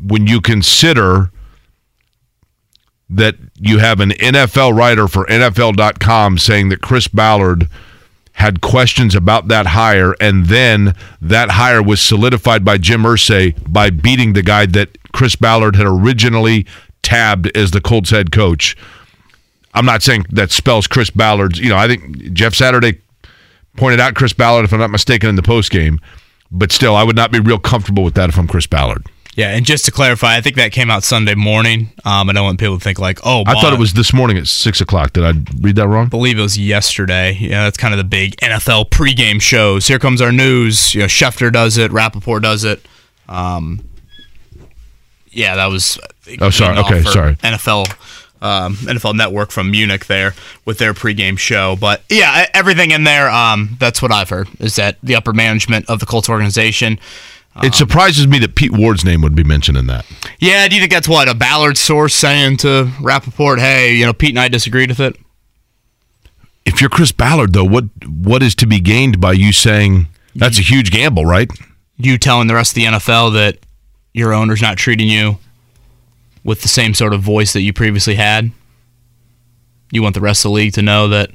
[0.00, 1.32] when you consider
[3.10, 7.68] that you have an NFL writer for NFL.com saying that Chris Ballard
[8.34, 13.90] had questions about that hire, and then that hire was solidified by Jim Irsay by
[13.90, 16.66] beating the guy that Chris Ballard had originally
[17.02, 18.76] tabbed as the Colts head coach.
[19.74, 21.58] I'm not saying that spells Chris Ballard's.
[21.58, 23.00] You know, I think Jeff Saturday
[23.76, 26.00] pointed out Chris Ballard, if I'm not mistaken, in the post game.
[26.50, 29.06] But still, I would not be real comfortable with that if I'm Chris Ballard.
[29.34, 31.90] Yeah, and just to clarify, I think that came out Sunday morning.
[32.04, 34.36] Um, I don't want people to think like, oh, I thought it was this morning
[34.36, 35.14] at six o'clock.
[35.14, 36.06] Did I read that wrong?
[36.06, 37.32] I believe it was yesterday.
[37.40, 39.86] Yeah, that's kind of the big NFL pregame shows.
[39.86, 40.94] Here comes our news.
[40.94, 42.86] You know, Schefter does it, Rapoport does it.
[43.26, 43.82] Um,
[45.30, 45.98] yeah, that was.
[46.40, 46.76] Oh, sorry.
[46.78, 47.36] Okay, sorry.
[47.36, 47.90] NFL.
[48.42, 53.30] Um, NFL Network from Munich there with their pregame show, but yeah, everything in there.
[53.30, 56.98] Um, that's what I've heard is that the upper management of the Colts organization
[57.56, 60.06] it um, surprises me that Pete Ward's name would be mentioned in that.
[60.38, 63.58] Yeah, do you think that's what a Ballard source saying to Rapoport?
[63.58, 65.16] Hey, you know, Pete and I disagreed with it.
[66.64, 70.58] If you're Chris Ballard, though, what what is to be gained by you saying that's
[70.58, 71.50] a huge gamble, right?
[71.98, 73.58] You telling the rest of the NFL that
[74.14, 75.38] your owner's not treating you
[76.44, 78.50] with the same sort of voice that you previously had.
[79.90, 81.30] You want the rest of the league to know that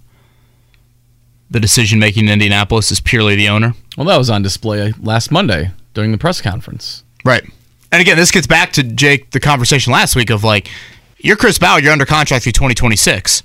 [1.50, 3.74] the decision making in Indianapolis is purely the owner.
[3.96, 7.04] Well, that was on display last Monday during the press conference.
[7.26, 7.44] Right.
[7.92, 10.70] And again, this gets back to Jake the conversation last week of like,
[11.18, 13.42] you're Chris Ballard, you're under contract through 2026.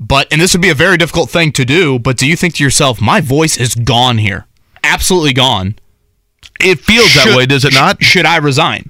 [0.00, 2.54] But and this would be a very difficult thing to do, but do you think
[2.54, 4.46] to yourself, my voice is gone here?
[4.82, 5.76] Absolutely gone.
[6.58, 8.02] It feels should, that way, does it not?
[8.02, 8.88] Should I resign?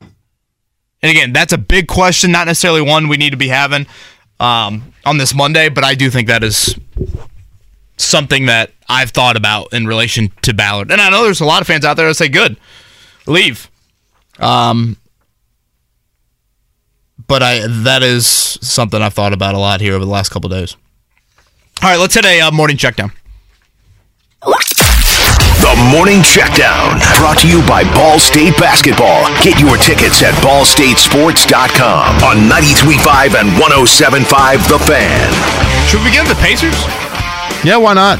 [0.00, 3.86] And again, that's a big question, not necessarily one we need to be having
[4.40, 6.74] um, on this Monday, but I do think that is
[7.96, 10.90] something that I've thought about in relation to Ballard.
[10.90, 12.56] And I know there's a lot of fans out there that say, good,
[13.26, 13.70] leave.
[14.38, 14.96] Um,
[17.26, 20.48] but I that is something I've thought about a lot here over the last couple
[20.50, 20.76] days.
[21.82, 23.12] All right, let's hit a uh, morning check down.
[25.66, 29.26] The Morning Checkdown, brought to you by Ball State Basketball.
[29.42, 35.88] Get your tickets at ballstatesports.com on 93.5 and 107.5 The Fan.
[35.88, 37.05] Should we begin the Pacers?
[37.64, 38.18] Yeah, why not?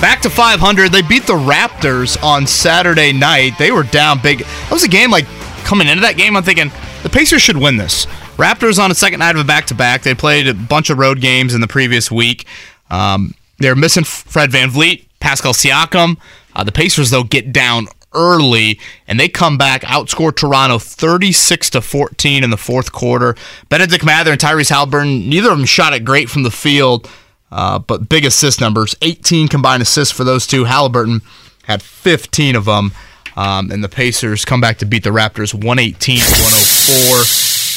[0.00, 0.92] Back to 500.
[0.92, 3.52] They beat the Raptors on Saturday night.
[3.58, 4.40] They were down big.
[4.40, 5.26] That was a game like
[5.64, 6.36] coming into that game.
[6.36, 6.70] I'm thinking
[7.02, 8.06] the Pacers should win this.
[8.36, 10.02] Raptors on a second night of a back to back.
[10.02, 12.46] They played a bunch of road games in the previous week.
[12.90, 16.18] Um, they're missing Fred Van VanVleet, Pascal Siakam.
[16.54, 18.78] Uh, the Pacers, though, get down early,
[19.08, 23.34] and they come back, outscore Toronto 36 to 14 in the fourth quarter.
[23.68, 27.10] Bennedict Mathurin and Tyrese Halliburton, neither of them shot it great from the field,
[27.50, 30.64] uh, but big assist numbers 18 combined assists for those two.
[30.64, 31.22] Halliburton
[31.64, 32.92] had 15 of them.
[33.36, 37.24] Um, and the Pacers come back to beat the Raptors 118 104.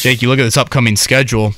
[0.01, 1.53] Jake, you look at this upcoming schedule.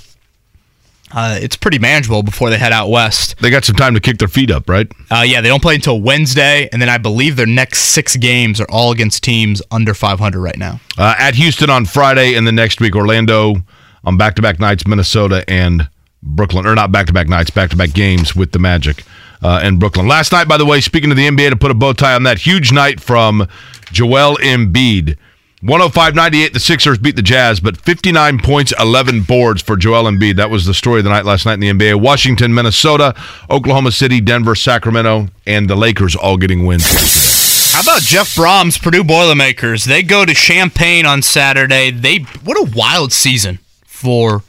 [1.13, 3.35] Uh, it's pretty manageable before they head out west.
[3.41, 4.91] They got some time to kick their feet up, right?
[5.11, 8.61] Uh, yeah, they don't play until Wednesday, and then I believe their next six games
[8.61, 10.79] are all against teams under 500 right now.
[10.97, 13.55] Uh, at Houston on Friday, and the next week Orlando
[14.03, 15.89] on back-to-back nights, Minnesota and
[16.23, 19.03] Brooklyn, or not back-to-back nights, back-to-back games with the Magic
[19.41, 20.07] uh, and Brooklyn.
[20.07, 22.23] Last night, by the way, speaking to the NBA, to put a bow tie on
[22.23, 23.47] that huge night from
[23.91, 25.17] Joel Embiid.
[25.63, 30.37] 105-98, the Sixers beat the Jazz, but 59 points, 11 boards for Joel Embiid.
[30.37, 32.01] That was the story of the night last night in the NBA.
[32.01, 33.13] Washington, Minnesota,
[33.47, 37.71] Oklahoma City, Denver, Sacramento, and the Lakers all getting wins.
[37.73, 39.85] How about Jeff Brohm's, Purdue Boilermakers?
[39.85, 41.91] They go to Champaign on Saturday.
[41.91, 44.41] They what a wild season for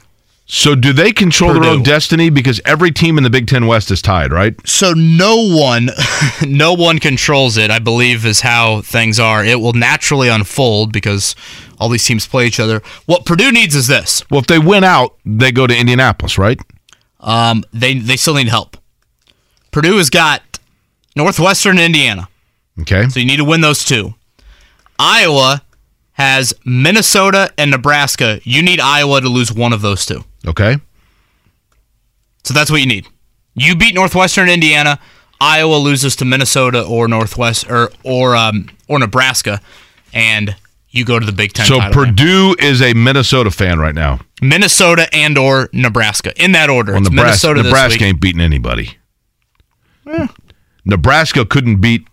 [0.45, 2.29] So do they control their own destiny?
[2.29, 4.55] Because every team in the Big Ten West is tied, right?
[4.67, 5.89] So no one,
[6.45, 7.71] no one controls it.
[7.71, 9.43] I believe is how things are.
[9.43, 11.33] It will naturally unfold because
[11.79, 12.81] all these teams play each other.
[13.05, 14.29] What Purdue needs is this.
[14.29, 16.59] Well, if they win out, they go to Indianapolis, right?
[17.21, 18.75] Um, they they still need help.
[19.71, 20.59] Purdue has got
[21.15, 22.27] Northwestern Indiana,
[22.81, 23.07] Okay.
[23.07, 24.13] so you need to win those two.
[24.99, 25.63] Iowa
[26.13, 28.39] has Minnesota and Nebraska.
[28.43, 30.23] You need Iowa to lose one of those two.
[30.47, 30.77] Okay.
[32.43, 33.07] So that's what you need.
[33.55, 34.99] You beat Northwestern Indiana.
[35.39, 39.61] Iowa loses to Minnesota or Northwest or or um, or Nebraska,
[40.13, 40.55] and
[40.89, 41.65] you go to the Big Ten.
[41.65, 42.15] So title game.
[42.15, 44.19] Purdue is a Minnesota fan right now.
[44.41, 46.93] Minnesota and or Nebraska in that order.
[46.93, 48.97] Well, It's Nebraska, Minnesota this Nebraska ain't beating anybody.
[50.85, 52.05] Nebraska couldn't beat.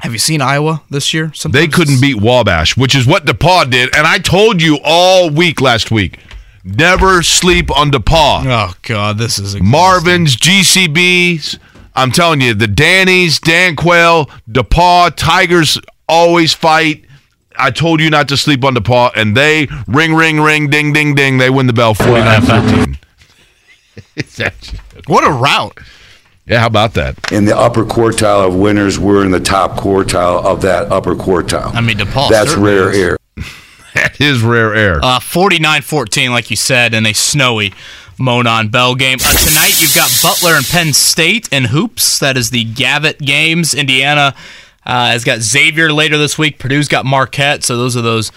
[0.00, 1.32] Have you seen Iowa this year?
[1.50, 3.94] They couldn't beat Wabash, which is what DePauw did.
[3.96, 6.18] And I told you all week last week,
[6.64, 8.44] never sleep on DePauw.
[8.46, 11.58] Oh God, this is Marvin's, GCBs.
[11.94, 15.78] I'm telling you, the Dannies, Dan Quayle, DePauw, Tigers
[16.08, 17.04] always fight.
[17.56, 21.14] I told you not to sleep on DePauw, and they ring, ring, ring, ding, ding,
[21.14, 21.38] ding.
[21.38, 22.98] They win the bell 49 14.
[25.06, 25.78] What a route.
[26.46, 27.16] Yeah, how about that?
[27.32, 31.74] In the upper quartile of winners, we're in the top quartile of that upper quartile.
[31.74, 32.28] I mean, DePauw.
[32.30, 32.98] That's rare is.
[32.98, 33.16] air.
[34.04, 35.00] That is rare air.
[35.02, 37.72] Uh, 49-14, like you said, in a snowy
[38.18, 39.18] Monon Bell game.
[39.24, 42.18] Uh, tonight, you've got Butler and Penn State and hoops.
[42.18, 43.74] That is the Gavitt games.
[43.74, 44.34] Indiana
[44.84, 46.58] uh, has got Xavier later this week.
[46.58, 47.64] Purdue's got Marquette.
[47.64, 48.30] So those are those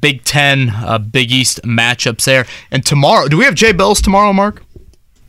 [0.00, 2.46] Big Ten, uh, Big East matchups there.
[2.70, 4.62] And tomorrow, do we have Jay Bilas tomorrow, Mark?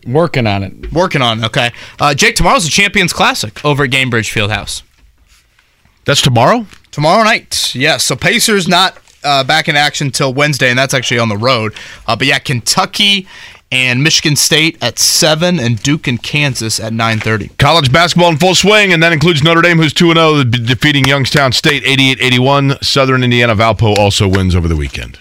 [0.06, 0.92] Working on it.
[0.92, 1.46] Working on it.
[1.46, 1.72] Okay.
[2.00, 4.82] Uh, Jake, tomorrow's the Champions Classic over at Gainbridge Fieldhouse.
[6.06, 6.66] That's tomorrow?
[6.92, 7.74] Tomorrow night.
[7.76, 8.04] Yes.
[8.04, 11.74] So Pacers not uh, back in action till Wednesday, and that's actually on the road.
[12.08, 13.28] Uh, but yeah, Kentucky
[13.72, 17.50] and Michigan State at seven, and Duke and Kansas at nine thirty.
[17.60, 21.52] College basketball in full swing, and that includes Notre Dame, who's 2 0, defeating Youngstown
[21.52, 22.82] State 88 81.
[22.82, 25.20] Southern Indiana Valpo also wins over the weekend.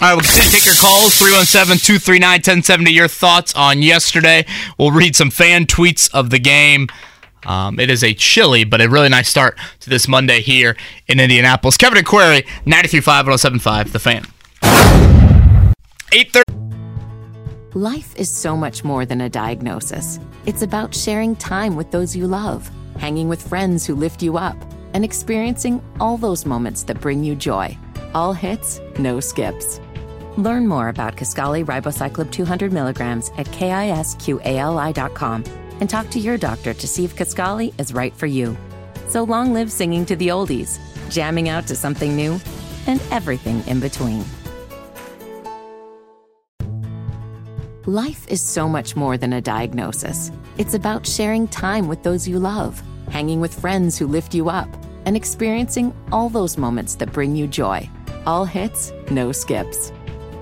[0.00, 2.92] All right, we'll continue to take your calls 317 239 1070.
[2.92, 4.46] Your thoughts on yesterday.
[4.78, 6.86] We'll read some fan tweets of the game.
[7.46, 11.20] Um, it is a chilly, but a really nice start to this Monday here in
[11.20, 11.76] Indianapolis.
[11.76, 14.24] Kevin and Query, 93.5 1075, The Fan.
[16.12, 16.44] 830.
[17.74, 20.18] Life is so much more than a diagnosis.
[20.46, 24.56] It's about sharing time with those you love, hanging with friends who lift you up,
[24.94, 27.76] and experiencing all those moments that bring you joy.
[28.14, 29.80] All hits, no skips.
[30.38, 34.04] Learn more about Kisqali Ribociclib 200 milligrams at kisqali.com
[35.80, 38.56] and talk to your doctor to see if Kisqali is right for you.
[39.08, 40.78] So long live singing to the oldies,
[41.10, 42.40] jamming out to something new,
[42.86, 44.24] and everything in between.
[47.86, 50.30] Life is so much more than a diagnosis.
[50.58, 54.68] It's about sharing time with those you love, hanging with friends who lift you up,
[55.06, 57.88] and experiencing all those moments that bring you joy.
[58.26, 59.90] All hits, no skips.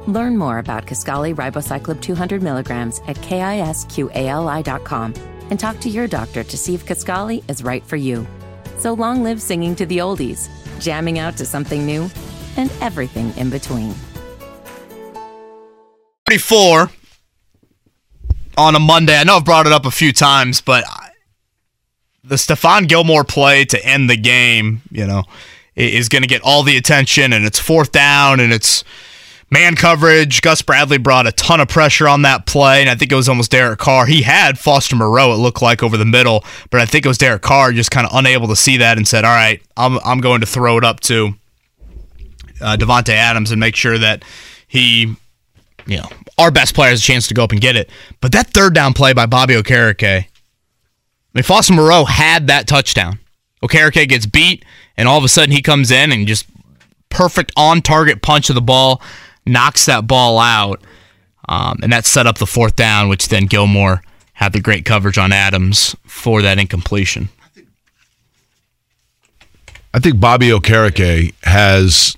[0.07, 5.15] Learn more about Kisqali Ribociclib 200 milligrams at kisqali.com
[5.51, 8.27] and talk to your doctor to see if Kisqali is right for you.
[8.79, 10.49] So long live singing to the oldies,
[10.81, 12.09] jamming out to something new,
[12.57, 13.95] and everything in between.
[16.27, 16.91] 34
[18.59, 19.17] on a Monday.
[19.17, 20.85] I know I've brought it up a few times, but
[22.23, 25.25] the Stephon Gilmore play to end the game, you know,
[25.75, 28.83] is going to get all the attention, and it's fourth down, and it's
[29.51, 30.43] man coverage.
[30.43, 33.29] Gus Bradley brought a ton of pressure on that play, and I think it was
[33.29, 34.07] almost Derek Carr.
[34.07, 37.19] He had Foster Moreau, it looked like, over the middle, but I think it was
[37.19, 40.21] Derek Carr just kind of unable to see that and said, All right, I'm, I'm
[40.21, 41.35] going to throw it up to
[42.61, 44.25] uh, Davante Adams and make sure that
[44.67, 45.15] he,
[45.87, 46.09] you know,
[46.39, 47.91] our best player has a chance to go up and get it.
[48.21, 50.29] But that third down play by Bobby Okereke, I
[51.35, 53.19] mean, Foster Moreau had that touchdown.
[53.63, 54.65] Okereke gets beat,
[54.97, 56.47] and all of a sudden he comes in and just
[57.09, 59.01] perfect on target punch of the ball,
[59.47, 60.81] knocks that ball out,
[61.49, 64.03] um, and that set up the fourth down, which then Gilmore
[64.35, 67.29] had the great coverage on Adams for that incompletion.
[69.95, 72.17] I think Bobby Okereke has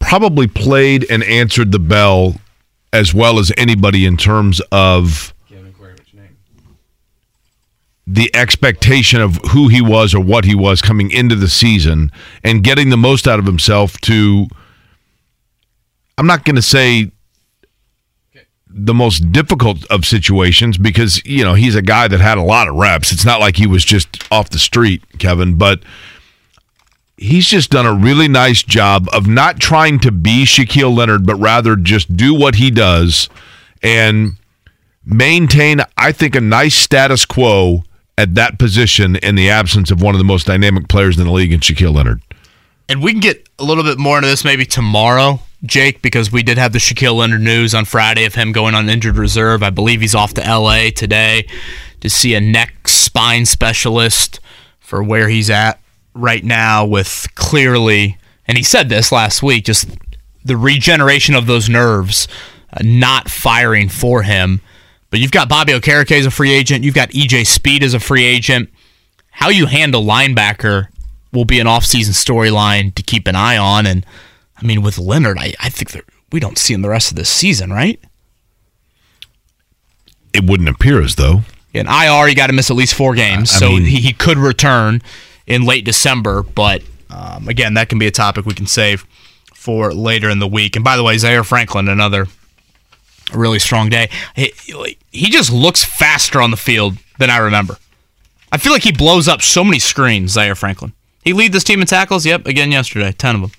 [0.00, 2.34] probably played and answered the bell
[2.92, 5.34] as well as anybody in terms of
[8.10, 12.10] the expectation of who he was or what he was coming into the season
[12.42, 14.46] and getting the most out of himself to
[16.16, 17.12] I'm not going to say
[18.66, 22.66] the most difficult of situations because you know he's a guy that had a lot
[22.66, 23.12] of reps.
[23.12, 25.82] It's not like he was just off the street, Kevin, but
[27.18, 31.36] he's just done a really nice job of not trying to be Shaquille Leonard, but
[31.36, 33.28] rather just do what he does
[33.82, 34.32] and
[35.04, 37.84] maintain, I think, a nice status quo
[38.18, 41.32] at that position in the absence of one of the most dynamic players in the
[41.32, 42.20] league in Shaquille Leonard.
[42.88, 46.42] And we can get a little bit more into this maybe tomorrow, Jake, because we
[46.42, 49.62] did have the Shaquille Leonard news on Friday of him going on injured reserve.
[49.62, 51.46] I believe he's off to LA today
[52.00, 54.40] to see a neck spine specialist
[54.80, 55.80] for where he's at
[56.12, 58.18] right now with clearly,
[58.48, 59.88] and he said this last week, just
[60.44, 62.26] the regeneration of those nerves
[62.72, 64.60] uh, not firing for him.
[65.10, 66.84] But you've got Bobby Okereke as a free agent.
[66.84, 68.68] You've got EJ Speed as a free agent.
[69.30, 70.88] How you handle linebacker
[71.32, 73.86] will be an offseason storyline to keep an eye on.
[73.86, 74.04] And
[74.60, 77.30] I mean, with Leonard, I, I think we don't see him the rest of this
[77.30, 78.00] season, right?
[80.34, 81.42] It wouldn't appear as though.
[81.72, 84.12] In IR, you got to miss at least four games, I so mean- he, he
[84.12, 85.02] could return
[85.46, 86.42] in late December.
[86.42, 89.06] But um, again, that can be a topic we can save
[89.54, 90.76] for later in the week.
[90.76, 92.26] And by the way, Zaire Franklin, another
[93.32, 94.10] really strong day.
[94.34, 94.52] He,
[95.10, 97.76] he just looks faster on the field than I remember.
[98.50, 100.92] I feel like he blows up so many screens, Zaire Franklin.
[101.22, 102.24] He lead this team in tackles.
[102.24, 103.50] Yep, again yesterday, ten of them.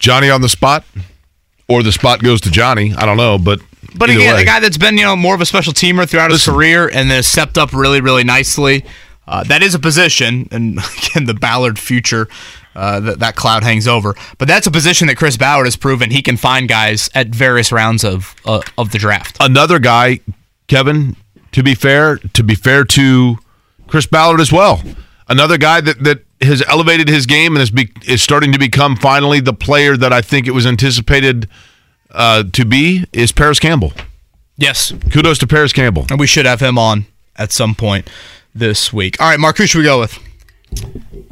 [0.00, 0.84] Johnny on the spot,
[1.68, 2.94] or the spot goes to Johnny.
[2.94, 3.60] I don't know, but
[3.94, 4.42] But again, way.
[4.42, 7.10] a guy that's been you know more of a special teamer throughout his career and
[7.10, 8.84] has stepped up really, really nicely.
[9.26, 10.78] Uh, that is a position, and
[11.08, 12.28] again, the Ballard future
[12.74, 14.14] uh, that that cloud hangs over.
[14.38, 17.72] But that's a position that Chris Ballard has proven he can find guys at various
[17.72, 19.36] rounds of uh, of the draft.
[19.40, 20.20] another guy,
[20.66, 21.16] Kevin.
[21.52, 23.38] To be fair, to be fair to
[23.86, 24.82] Chris Ballard as well,
[25.28, 28.96] another guy that that has elevated his game and is be, is starting to become
[28.96, 31.48] finally the player that I think it was anticipated
[32.10, 33.92] uh, to be is Parris Campbell.
[34.56, 37.06] Yes, kudos to Parris Campbell, and we should have him on
[37.36, 38.10] at some point
[38.52, 39.20] this week.
[39.20, 40.18] All right, Mark, who should we go with?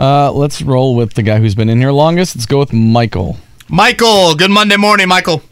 [0.02, 2.34] Uh, let's roll with the guy who's been in here longest.
[2.34, 3.36] Let's go with Michael.
[3.68, 5.42] Michael, good Monday morning, Michael.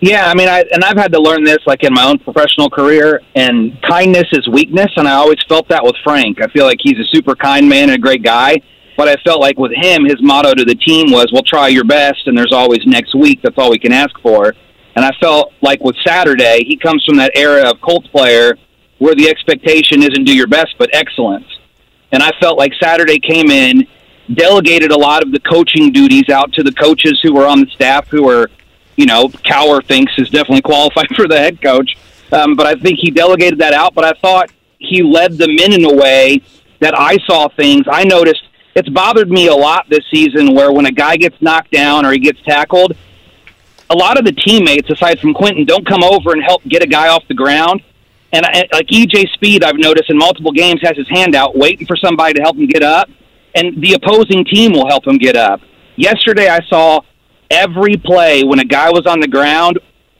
[0.00, 2.70] Yeah, I mean, I and I've had to learn this like in my own professional
[2.70, 3.20] career.
[3.34, 6.40] And kindness is weakness, and I always felt that with Frank.
[6.40, 8.62] I feel like he's a super kind man and a great guy.
[8.96, 11.84] But I felt like with him, his motto to the team was, "Well, try your
[11.84, 13.40] best, and there's always next week.
[13.42, 14.54] That's all we can ask for."
[14.96, 18.56] And I felt like with Saturday, he comes from that era of Colts player
[18.96, 21.57] where the expectation isn't do your best, but excellence.
[22.12, 23.86] And I felt like Saturday came in,
[24.32, 27.66] delegated a lot of the coaching duties out to the coaches who were on the
[27.66, 28.50] staff who were
[28.98, 31.96] you know, Cowher thinks is definitely qualified for the head coach.
[32.32, 33.94] Um, but I think he delegated that out.
[33.94, 36.42] But I thought he led them in in a way
[36.80, 37.86] that I saw things.
[37.90, 38.42] I noticed
[38.74, 42.12] it's bothered me a lot this season where when a guy gets knocked down or
[42.12, 42.94] he gets tackled,
[43.88, 46.86] a lot of the teammates, aside from Quenton, don't come over and help get a
[46.86, 47.82] guy off the ground.
[48.32, 51.86] And I, like EJ Speed, I've noticed in multiple games has his hand out waiting
[51.86, 53.08] for somebody to help him get up,
[53.54, 55.60] and the opposing team will help him get up.
[55.96, 57.00] Yesterday, I saw
[57.50, 59.78] every play when a guy was on the ground,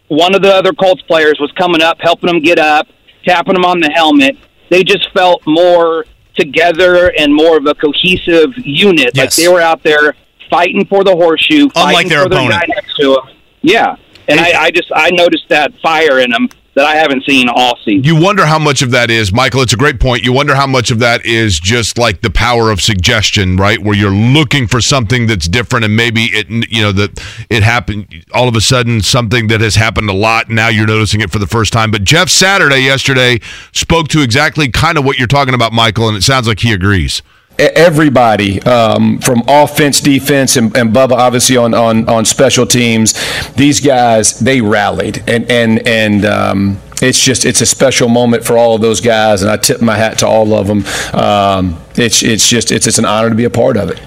[0.09, 2.89] one of the other Colts players was coming up, helping him get up,
[3.27, 4.37] tapping him on the helmet.
[4.71, 9.17] They just felt more together and more of a cohesive unit.
[9.17, 10.15] Like they were out there
[10.51, 12.61] fighting for the horseshoe, Unlike fighting their for their opponent.
[12.63, 13.37] guy next to him.
[13.61, 13.97] Yeah,
[14.29, 16.49] and I, I just I noticed that fire in them
[16.79, 18.05] that I haven't seen all season.
[18.05, 19.63] You wonder how much of that is, Michael.
[19.63, 20.23] It's a great point.
[20.23, 23.83] You wonder how much of that is just like the power of suggestion, right?
[23.83, 28.25] Where you're looking for something that's different, and maybe it, you know, that it happened
[28.33, 30.47] all of a sudden, something that has happened a lot.
[30.47, 31.91] And now you're noticing it for the first time.
[31.91, 33.41] But Jeff Saturday yesterday
[33.73, 36.73] spoke to exactly kind of what you're talking about, Michael, and it sounds like he
[36.73, 37.23] agrees.
[37.59, 43.15] Everybody um, from offense, defense, and, and Bubba obviously on, on, on special teams.
[43.55, 48.57] These guys they rallied, and and and um, it's just it's a special moment for
[48.57, 50.85] all of those guys, and I tip my hat to all of them.
[51.13, 54.01] Um, it's it's just it's it's an honor to be a part of it.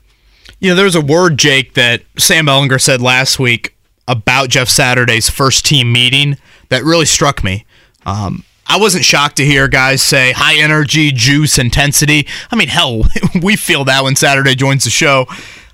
[0.59, 3.75] You know, there was a word, Jake, that Sam Ehlinger said last week
[4.07, 6.37] about Jeff Saturday's first team meeting
[6.69, 7.65] that really struck me.
[8.05, 12.25] Um, I wasn't shocked to hear guys say high energy, juice, intensity.
[12.49, 13.03] I mean, hell,
[13.43, 15.25] we feel that when Saturday joins the show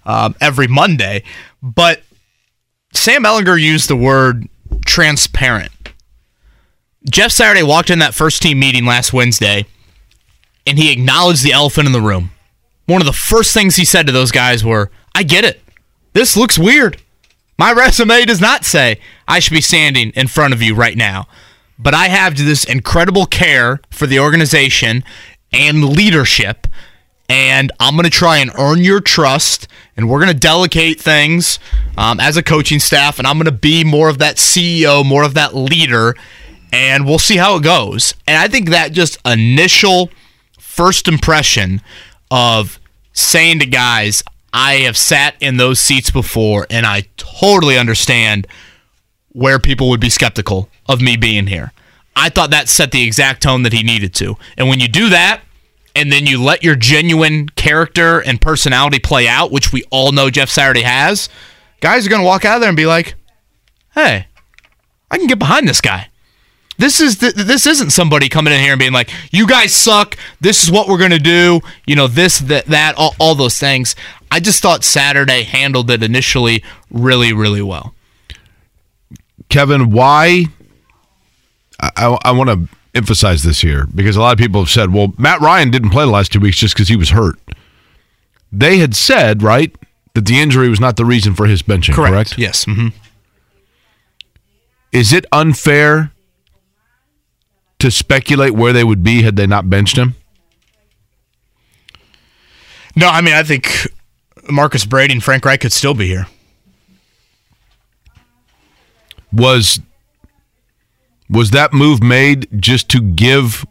[0.04, 1.22] um, every Monday.
[1.62, 2.02] But
[2.94, 4.50] Sam Ehlinger used the word
[4.84, 5.72] transparent.
[7.08, 9.68] Jeff Saturday walked in that first team meeting last Wednesday
[10.66, 12.32] and he acknowledged the elephant in the room.
[12.88, 15.62] One of the first things he said to those guys were, I get it.
[16.14, 17.00] This looks weird.
[17.60, 21.28] My resume does not say I should be standing in front of you right now.
[21.80, 25.04] But I have this incredible care for the organization
[25.52, 26.68] and leadership.
[27.30, 29.68] And I'm going to try and earn your trust.
[29.96, 31.60] And we're going to delegate things
[31.98, 33.20] um, as a coaching staff.
[33.20, 36.16] And I'm going to be more of that CEO, more of that leader.
[36.72, 38.14] And we'll see how it goes.
[38.28, 40.10] And I think that just initial
[40.58, 41.82] first impression
[42.32, 42.80] of
[43.14, 44.24] saying to guys,
[44.54, 48.48] I have sat in those seats before and I totally understand
[49.32, 51.72] where people would be skeptical of me being here.
[52.16, 54.38] I thought that set the exact tone that he needed to.
[54.58, 55.42] And when you do that,
[55.96, 60.30] and then you let your genuine character and personality play out, which we all know
[60.30, 61.30] Jeff Saturday has,
[61.80, 63.16] guys are going to walk out of there and be like,
[63.94, 64.28] hey,
[65.10, 66.10] I can get behind this guy.
[66.78, 70.16] This is th- this isn't somebody coming in here and being like, "You guys suck.
[70.40, 73.96] This is what we're gonna do." You know, this, that, that, all, all those things.
[74.30, 77.96] I just thought Saturday handled it initially really, really well.
[79.50, 80.46] Kevin, why?
[81.80, 84.92] I, I, I want to emphasize this here because a lot of people have said,
[84.92, 87.40] well, Matt Ryan didn't play the last two weeks just because he was hurt.
[88.52, 89.76] They had said, right,
[90.14, 92.12] that the injury was not the reason for his benching, correct?
[92.12, 92.38] correct?
[92.38, 92.66] Yes.
[92.66, 92.88] Mm-hmm.
[94.92, 96.12] Is it unfair
[97.80, 100.16] to speculate where they would be had they not benched him?
[102.96, 103.88] No, I mean, I think
[104.50, 106.26] Marcus Brady and Frank Reich could still be here.
[109.34, 109.80] Was
[111.30, 113.66] was that move made just to give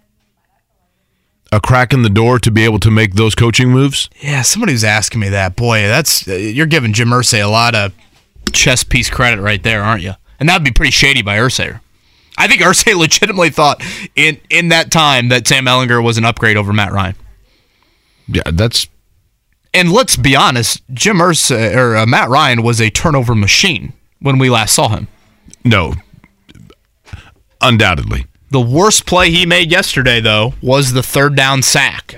[1.52, 4.10] a crack in the door to be able to make those coaching moves?
[4.20, 5.56] Yeah, somebody was asking me that.
[5.56, 7.92] Boy, that's you're giving Jim Irsay a lot of
[8.52, 10.12] chess piece credit right there, aren't you?
[10.38, 11.80] And that'd be pretty shady by Irsay.
[12.38, 13.82] I think Irsay legitimately thought
[14.14, 17.14] in in that time that Sam Ehlinger was an upgrade over Matt Ryan.
[18.28, 18.88] Yeah, that's.
[19.72, 24.38] And let's be honest, Jim Irsay or uh, Matt Ryan was a turnover machine when
[24.38, 25.08] we last saw him.
[25.64, 25.94] No,
[27.60, 28.26] undoubtedly.
[28.50, 32.14] The worst play he made yesterday, though, was the third down sack.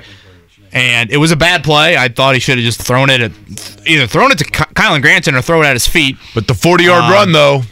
[0.73, 1.97] And it was a bad play.
[1.97, 3.33] I thought he should have just thrown it at
[3.89, 6.17] either thrown it to Kylen Granson or thrown it at his feet.
[6.35, 7.63] But the 40 yard um, run, though.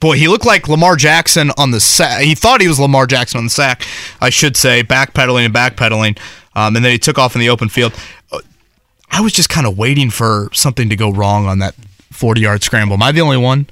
[0.00, 2.22] Boy, he looked like Lamar Jackson on the sack.
[2.22, 3.86] He thought he was Lamar Jackson on the sack,
[4.20, 6.18] I should say, backpedaling and backpedaling.
[6.56, 7.92] Um, and then he took off in the open field.
[9.10, 11.74] I was just kind of waiting for something to go wrong on that
[12.10, 12.94] 40 yard scramble.
[12.94, 13.66] Am I the only one?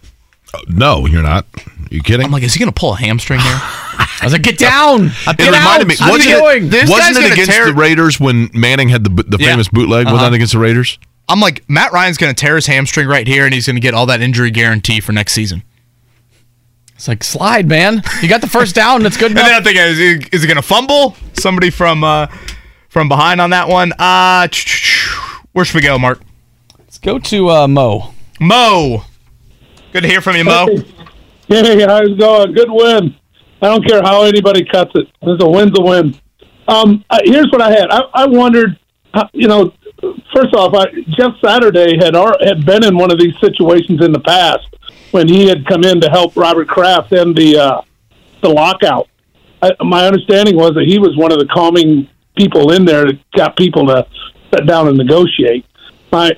[0.52, 1.46] Uh, no, you're not.
[1.56, 2.26] Are you kidding?
[2.26, 3.58] I'm like, is he going to pull a hamstring here?
[3.60, 5.06] I was like, get down.
[5.06, 5.86] It reminded out.
[5.86, 5.96] me.
[6.00, 9.48] Wasn't it, wasn't it against tear- the Raiders when Manning had the the yeah.
[9.48, 10.06] famous bootleg?
[10.06, 10.14] Uh-huh.
[10.14, 10.98] Was that against the Raiders?
[11.28, 13.80] I'm like, Matt Ryan's going to tear his hamstring right here, and he's going to
[13.80, 15.62] get all that injury guarantee for next season.
[16.96, 18.02] It's like slide, man.
[18.20, 19.02] You got the first down.
[19.02, 19.44] That's good enough.
[19.44, 21.16] and then I think is he, is he going to fumble?
[21.34, 22.26] Somebody from uh,
[22.88, 23.92] from behind on that one.
[23.98, 24.48] Uh,
[25.52, 26.20] where should we go, Mark?
[26.78, 28.12] Let's go to uh, Mo.
[28.40, 29.04] Mo,
[29.92, 30.66] good to hear from you, Mo.
[31.48, 32.52] Hey, how's it going?
[32.52, 33.16] Good win.
[33.62, 35.08] I don't care how anybody cuts it.
[35.22, 36.18] This a win's a win.
[36.68, 37.90] Um, here's what I had.
[37.90, 38.78] I, I wondered,
[39.12, 39.72] uh, you know,
[40.34, 44.20] first off, I, Jeff Saturday had had been in one of these situations in the
[44.20, 44.66] past
[45.10, 47.82] when he had come in to help Robert Kraft end the uh,
[48.42, 49.08] the lockout.
[49.62, 53.18] I, my understanding was that he was one of the calming people in there that
[53.32, 54.06] got people to
[54.54, 55.66] sit down and negotiate.
[56.12, 56.32] I,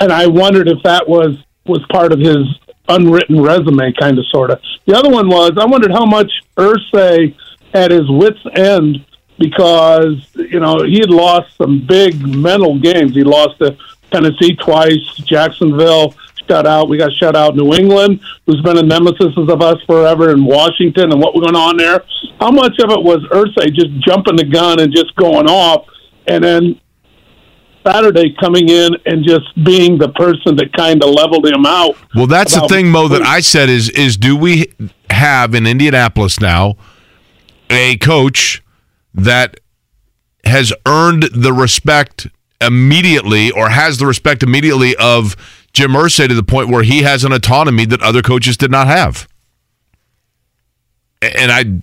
[0.00, 2.44] and I wondered if that was was part of his
[2.88, 4.60] unwritten resume, kind of, sort of.
[4.86, 7.34] The other one was I wondered how much Irsay
[7.74, 9.04] at his wits' end
[9.38, 13.14] because you know he had lost some big mental games.
[13.14, 13.76] He lost to
[14.10, 16.14] Tennessee twice, Jacksonville
[16.48, 16.88] shut out.
[16.88, 21.12] We got shut out New England, who's been a nemesis of us forever, in Washington,
[21.12, 22.04] and what was going on there.
[22.40, 25.86] How much of it was Irsay just jumping the gun and just going off,
[26.26, 26.80] and then
[27.86, 31.96] Saturday coming in and just being the person that kind of leveled him out.
[32.14, 34.72] Well, that's the thing, Mo, that I said is is do we
[35.10, 36.76] have in Indianapolis now
[37.70, 38.62] a coach
[39.14, 39.60] that
[40.44, 42.28] has earned the respect
[42.60, 45.36] immediately or has the respect immediately of
[45.72, 48.86] Jim Irsay to the point where he has an autonomy that other coaches did not
[48.86, 49.28] have.
[51.20, 51.82] And I,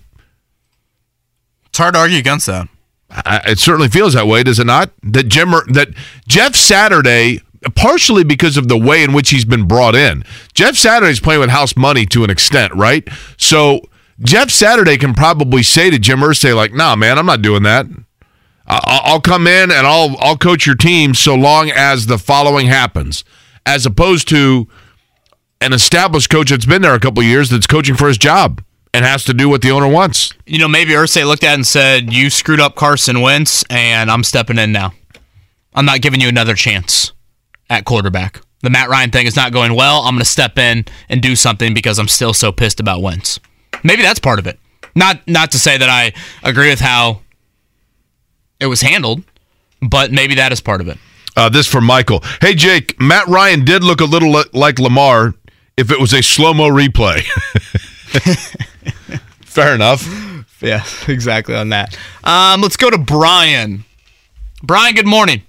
[1.66, 2.68] it's hard to argue against that.
[3.10, 4.90] I, it certainly feels that way, does it not?
[5.02, 5.88] That Jim, that
[6.26, 7.40] Jeff Saturday,
[7.74, 10.24] partially because of the way in which he's been brought in.
[10.54, 13.08] Jeff Saturday's playing with house money to an extent, right?
[13.36, 13.80] So
[14.20, 17.86] Jeff Saturday can probably say to Jim Irsay, like, "Nah, man, I'm not doing that.
[18.68, 23.24] I'll come in and I'll I'll coach your team so long as the following happens."
[23.64, 24.68] As opposed to
[25.60, 28.62] an established coach that's been there a couple years that's coaching for his job
[28.96, 30.32] and has to do what the owner wants.
[30.46, 34.24] You know, maybe Irsay looked at and said, "You screwed up Carson Wentz, and I'm
[34.24, 34.94] stepping in now.
[35.74, 37.12] I'm not giving you another chance
[37.68, 38.40] at quarterback.
[38.62, 40.00] The Matt Ryan thing is not going well.
[40.00, 43.38] I'm going to step in and do something because I'm still so pissed about Wentz.
[43.84, 44.58] Maybe that's part of it.
[44.94, 47.20] Not not to say that I agree with how
[48.58, 49.24] it was handled,
[49.82, 50.96] but maybe that is part of it.
[51.36, 52.24] Uh, this from Michael.
[52.40, 55.34] Hey Jake, Matt Ryan did look a little like Lamar
[55.76, 57.22] if it was a slow mo replay.
[59.44, 60.06] Fair enough.
[60.60, 61.96] Yeah, exactly on that.
[62.24, 63.84] Um, let's go to Brian.
[64.62, 65.42] Brian, good morning.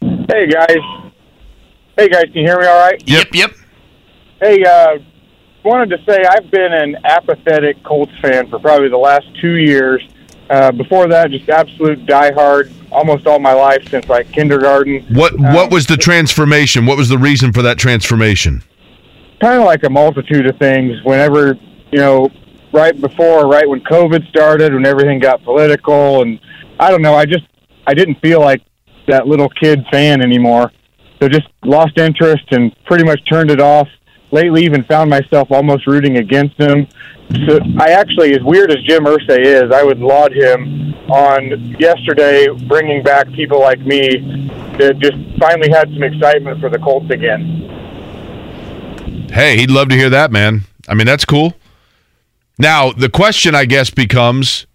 [0.00, 0.76] Hey guys.
[1.96, 3.02] Hey guys, can you hear me all right?
[3.06, 3.52] Yep, yep.
[4.40, 4.98] Hey, uh,
[5.64, 10.06] wanted to say I've been an apathetic Colts fan for probably the last two years.
[10.48, 15.02] Uh, before that, just absolute diehard almost all my life since like kindergarten.
[15.14, 16.86] What What was the transformation?
[16.86, 18.62] What was the reason for that transformation?
[19.40, 20.96] Kind of like a multitude of things.
[21.04, 21.58] Whenever
[21.92, 22.30] you know,
[22.72, 26.40] right before, right when COVID started, when everything got political, and
[26.78, 27.44] I don't know, I just
[27.86, 28.62] I didn't feel like
[29.08, 30.72] that little kid fan anymore.
[31.20, 33.88] So just lost interest and pretty much turned it off.
[34.32, 36.88] Lately, even found myself almost rooting against him.
[37.46, 42.48] So I actually, as weird as Jim Irsay is, I would laud him on yesterday
[42.66, 47.95] bringing back people like me that just finally had some excitement for the Colts again.
[49.28, 50.62] Hey, he'd love to hear that, man.
[50.88, 51.54] I mean, that's cool.
[52.58, 54.66] Now, the question, I guess, becomes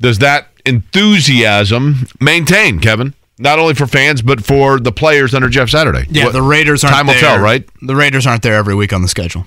[0.00, 3.14] does that enthusiasm maintain, Kevin?
[3.38, 6.06] Not only for fans, but for the players under Jeff Saturday.
[6.10, 7.22] Yeah, What- the Raiders aren't Time will there.
[7.22, 7.68] tell, right?
[7.82, 9.46] The Raiders aren't there every week on the schedule.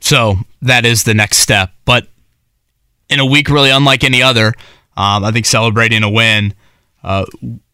[0.00, 1.72] So that is the next step.
[1.84, 2.08] But
[3.08, 4.48] in a week really unlike any other,
[4.96, 6.54] um, I think celebrating a win,
[7.04, 7.24] uh,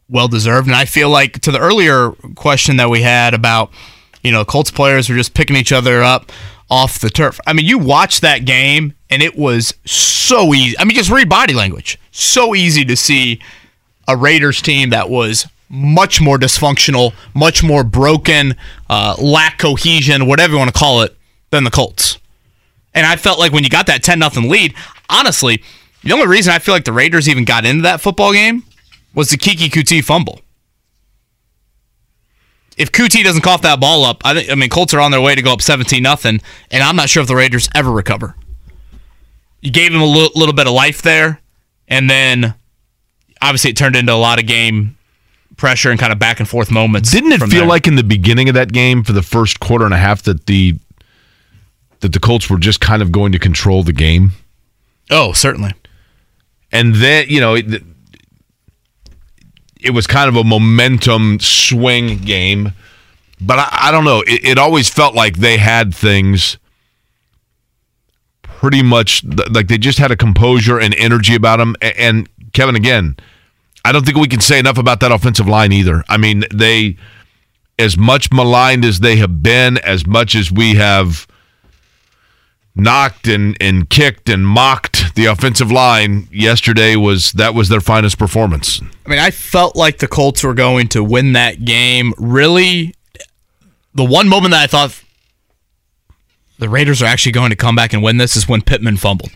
[0.09, 0.66] well deserved.
[0.66, 3.70] And I feel like to the earlier question that we had about,
[4.23, 6.32] you know, Colts players were just picking each other up
[6.70, 7.39] off the turf.
[7.47, 10.78] I mean, you watch that game and it was so easy.
[10.78, 11.99] I mean, just read body language.
[12.12, 13.40] So easy to see
[14.09, 18.55] a Raiders team that was much more dysfunctional, much more broken,
[18.89, 21.16] uh, lack cohesion, whatever you want to call it,
[21.51, 22.19] than the Colts.
[22.94, 24.74] And I felt like when you got that 10 nothing lead,
[25.09, 25.62] honestly,
[26.03, 28.65] the only reason I feel like the Raiders even got into that football game
[29.15, 30.40] was the Keke Coutee fumble.
[32.83, 35.21] If Coutee doesn't cough that ball up, I think I mean Colts are on their
[35.21, 36.41] way to go up 17 nothing,
[36.73, 38.35] and I'm not sure if the Raiders ever recover.
[39.61, 41.41] You gave him a little, little bit of life there,
[41.87, 42.55] and then
[43.41, 44.97] obviously it turned into a lot of game
[45.57, 47.13] pressure and kind of back and forth moments.
[47.13, 47.67] Didn't it feel there.
[47.67, 50.47] like in the beginning of that game for the first quarter and a half that
[50.47, 50.75] the
[52.01, 54.33] that the Colts were just kind of going to control the game?
[55.09, 55.73] Oh, certainly.
[56.73, 57.85] And then, you know, it,
[59.83, 62.73] it was kind of a momentum swing game.
[63.41, 64.21] But I, I don't know.
[64.27, 66.57] It, it always felt like they had things
[68.43, 71.75] pretty much like they just had a composure and energy about them.
[71.83, 73.17] A- And Kevin, again,
[73.85, 76.05] I don't think we can say enough about that offensive line either.
[76.09, 76.97] I mean, they,
[77.79, 81.27] as much maligned as they have been, as much as we have
[82.74, 88.19] knocked and, and kicked and mocked the offensive line yesterday was that was their finest
[88.19, 88.81] performance.
[89.07, 92.15] I mean, I felt like the Colts were going to win that game.
[92.19, 92.94] Really,
[93.94, 95.03] the one moment that I thought
[96.59, 99.32] the Raiders are actually going to come back and win this is when Pittman fumbled.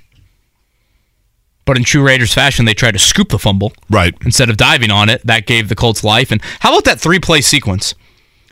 [1.64, 3.72] But in true Raiders fashion, they tried to scoop the fumble.
[3.90, 4.14] Right.
[4.24, 6.30] Instead of diving on it, that gave the Colts life.
[6.30, 7.94] And how about that three play sequence?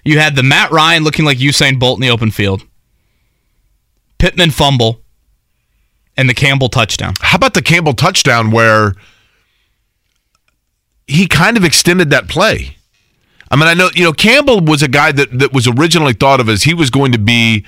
[0.04, 2.64] You had the Matt Ryan looking like Usain Bolt in the open field,
[4.18, 5.02] Pittman fumble,
[6.16, 7.14] and the Campbell touchdown.
[7.20, 8.94] How about the Campbell touchdown where
[11.06, 12.76] he kind of extended that play?
[13.50, 16.40] I mean, I know, you know, Campbell was a guy that, that was originally thought
[16.40, 17.64] of as he was going to be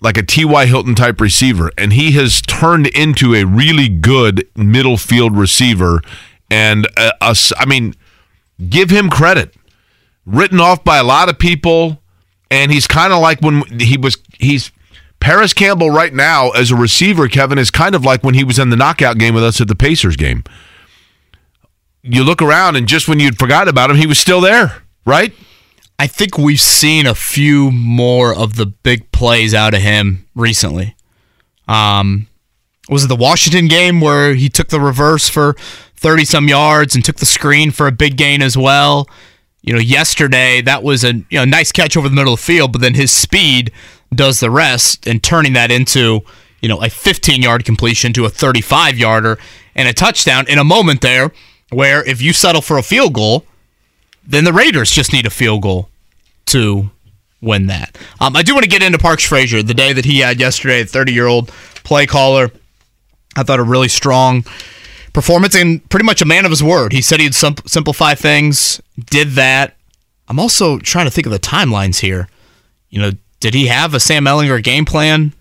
[0.00, 0.66] like a T.Y.
[0.66, 6.00] Hilton type receiver, and he has turned into a really good middle field receiver.
[6.50, 7.94] And, uh, us, I mean,
[8.68, 9.54] give him credit.
[10.26, 12.02] Written off by a lot of people,
[12.50, 14.72] and he's kind of like when he was, he's,
[15.22, 18.58] Parris Campbell right now as a receiver, Kevin, is kind of like when he was
[18.58, 20.42] in the knockout game with us at the Pacers game.
[22.02, 25.32] you look around and just when you'd forgot about him, he was still there, right?
[25.96, 30.96] I think we've seen a few more of the big plays out of him recently.
[31.68, 32.26] Um,
[32.88, 35.54] was it the Washington game where he took the reverse for
[35.98, 39.08] 30 some yards and took the screen for a big gain as well?
[39.62, 42.44] You know, yesterday that was a you know nice catch over the middle of the
[42.44, 43.70] field, but then his speed
[44.14, 46.20] does the rest and turning that into,
[46.60, 49.38] you know, a 15-yard completion to a 35-yarder
[49.74, 51.32] and a touchdown in a moment there
[51.70, 53.46] where if you settle for a field goal,
[54.24, 55.88] then the Raiders just need a field goal
[56.46, 56.90] to
[57.40, 57.98] win that.
[58.20, 60.84] Um, I do want to get into Parks Frazier, the day that he had yesterday,
[60.84, 61.48] 30 year old
[61.82, 62.50] play caller.
[63.36, 64.44] I thought a really strong
[65.12, 66.92] performance and pretty much a man of his word.
[66.92, 69.76] He said he'd sim- simplify things, did that.
[70.28, 72.28] I'm also trying to think of the timelines here.
[72.90, 73.10] You know,
[73.42, 75.32] did he have a Sam Ehlinger game plan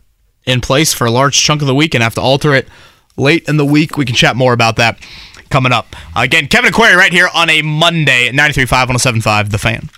[0.43, 2.67] in place for a large chunk of the week and have to alter it
[3.15, 3.95] late in the week?
[3.95, 4.97] We can chat more about that
[5.51, 5.95] coming up.
[6.15, 9.89] Again, Kevin and Query right here on a Monday at 93.5, 107.5, The Fan.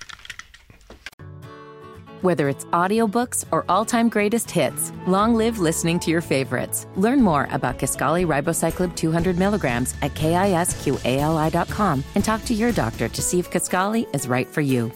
[2.22, 6.88] Whether it's audiobooks or all-time greatest hits, long live listening to your favorites.
[6.98, 13.22] Learn more about Kisqali Ribociclib 200 milligrams at kisqali.com and talk to your doctor to
[13.22, 14.92] see if Kisqali is right for you.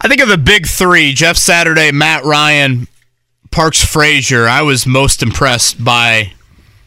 [0.00, 2.86] I think of the big three: Jeff Saturday, Matt Ryan,
[3.50, 4.48] Parks Frazier.
[4.48, 6.32] I was most impressed by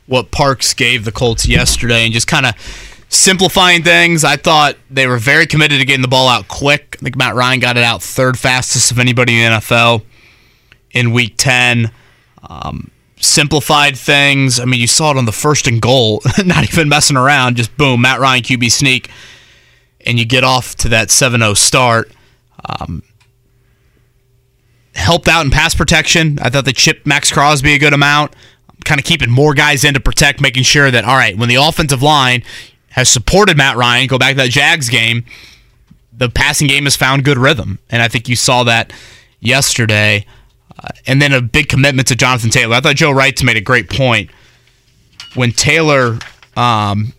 [0.07, 2.53] what Parks gave the Colts yesterday, and just kind of
[3.09, 4.23] simplifying things.
[4.23, 6.97] I thought they were very committed to getting the ball out quick.
[6.99, 10.03] I think Matt Ryan got it out third fastest of anybody in the NFL
[10.91, 11.91] in Week Ten.
[12.47, 14.59] Um, simplified things.
[14.59, 17.57] I mean, you saw it on the first and goal, not even messing around.
[17.57, 19.09] Just boom, Matt Ryan QB sneak,
[20.05, 22.11] and you get off to that 7-0 start.
[22.65, 23.03] Um,
[24.93, 26.37] helped out in pass protection.
[26.41, 28.35] I thought they chipped Maxx Crosby a good amount.
[28.83, 31.55] Kind of keeping more guys in to protect, making sure that all right, when the
[31.55, 32.43] offensive line
[32.89, 35.23] has supported Matt Ryan, go back to that Jags game,
[36.13, 38.91] the passing game has found good rhythm, and I think you saw that
[39.39, 40.25] yesterday.
[40.83, 42.75] Uh, and then a big commitment to Jonathan Taylor.
[42.75, 44.31] I thought Joe Reitz made a great point
[45.35, 46.17] when Taylor
[46.55, 47.13] um,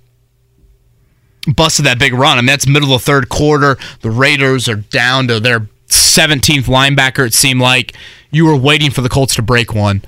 [1.47, 2.39] busted that big run.
[2.39, 3.77] I mean, that's middle of the third quarter.
[4.01, 7.27] The Raiders are down to their 17th linebacker.
[7.27, 7.94] It seemed like
[8.31, 10.02] you were waiting for the Colts to break one,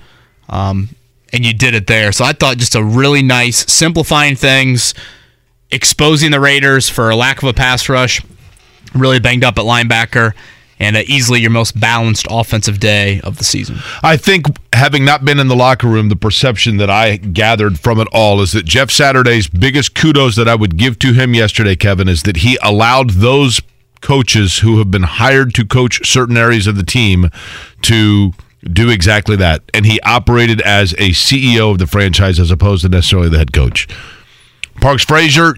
[0.49, 0.91] um,
[1.33, 2.13] and you did it there.
[2.13, 4.95] So I thought just a really nice simplifying things,
[5.71, 8.23] exposing the Raiders for a lack of a pass rush,
[8.95, 10.33] really banged up at linebacker.
[10.81, 13.77] And uh, easily your most balanced offensive day of the season.
[14.03, 18.01] I think, having not been in the locker room, the perception that I gathered from
[18.01, 21.77] it all is that Jeff Saturday's biggest kudos that I would give to him yesterday,
[21.77, 23.61] Kevin, is that he allowed those
[24.01, 27.31] coaches who have been hired to coach certain areas of the team
[27.83, 28.33] to
[28.65, 29.63] do exactly that.
[29.73, 33.53] And he operated as a CEO of the franchise as opposed to necessarily the head
[33.53, 33.89] coach.
[34.81, 35.55] Parks Frazier,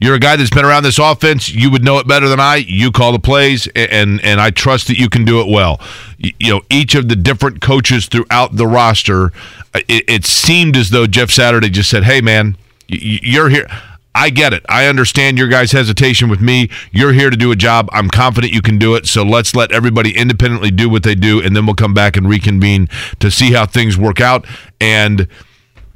[0.00, 1.50] you're a guy that's been around this offense.
[1.50, 2.56] You would know it better than I.
[2.56, 5.78] You call the plays, and and I trust that you can do it well.
[6.18, 9.26] You know, each of the different coaches throughout the roster,
[9.74, 12.56] uh, it, it seemed as though Jeff Saturday just said, "Hey, man,
[12.88, 13.66] you're here."
[14.12, 14.66] I get it.
[14.68, 16.68] I understand your guys' hesitation with me.
[16.90, 17.88] You're here to do a job.
[17.92, 19.06] I'm confident you can do it.
[19.06, 22.28] So let's let everybody independently do what they do, and then we'll come back and
[22.28, 22.88] reconvene
[23.20, 24.46] to see how things work out.
[24.80, 25.28] And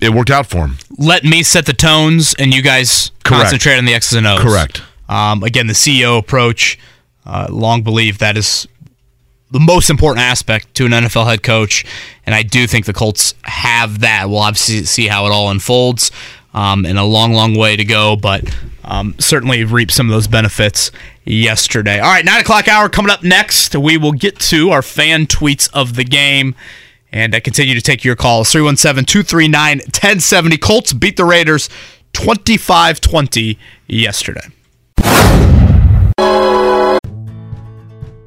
[0.05, 0.77] it worked out for him.
[0.99, 3.43] Let me set the tones, and you guys Correct.
[3.43, 4.41] concentrate on the X's and O's.
[4.41, 4.83] Correct.
[5.09, 6.79] Um, again, the CEO approach.
[7.27, 8.69] Uh, long believe that is
[9.51, 11.85] the most important aspect to an NFL head coach,
[12.27, 14.29] and I do think the Colts have that.
[14.29, 16.11] We'll obviously see how it all unfolds,
[16.53, 18.45] um, and a long, long way to go, but
[18.85, 20.91] um, certainly reap some of those benefits
[21.25, 21.99] yesterday.
[21.99, 23.75] All right, nine o'clock hour coming up next.
[23.75, 26.55] We will get to our fan tweets of the game.
[27.15, 30.57] And I continue to take your calls 317 239 1070.
[30.59, 31.71] Colts beat the Raiders
[32.13, 34.49] 25 20 yesterday.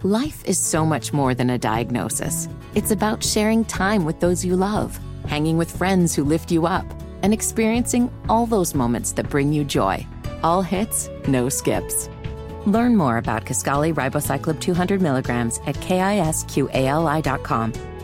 [0.03, 2.47] Life is so much more than a diagnosis.
[2.75, 4.97] It's about sharing time with those you love,
[5.27, 6.85] hanging with friends who lift you up,
[7.23, 10.07] and experiencing all those moments that bring you joy.
[10.43, 12.07] All hits, no skips.
[12.65, 16.37] Learn more about Kisqali Ribociclib 200 milligrams at kisqali.com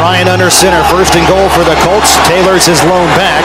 [0.00, 2.16] Ryan under center, first and goal for the Colts.
[2.24, 3.44] Taylor's his lone back.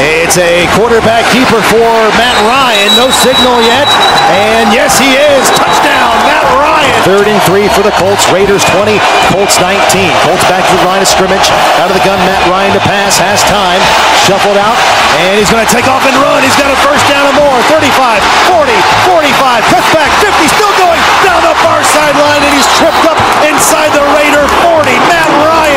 [0.00, 2.88] It's a quarterback keeper for Matt Ryan.
[2.96, 3.84] No signal yet.
[4.32, 5.44] And yes, he is.
[5.52, 6.96] Touchdown, Matt Ryan.
[7.04, 8.24] Third and three for the Colts.
[8.32, 8.96] Raiders 20,
[9.36, 10.08] Colts 19.
[10.24, 11.52] Colts back to the line of scrimmage.
[11.76, 13.20] Out of the gun, Matt Ryan to pass.
[13.20, 13.84] Has time.
[14.24, 14.80] Shuffled out.
[15.20, 16.40] And he's going to take off and run.
[16.40, 17.60] He's got a first down and more.
[17.68, 18.24] 35,
[18.56, 18.72] 40,
[19.04, 19.68] 45.
[19.68, 20.10] Cuts back.
[20.16, 20.48] 50.
[20.48, 22.40] Still going down the far sideline.
[22.40, 24.90] And he's tripped up inside the Raider 40.
[25.12, 25.73] Matt Ryan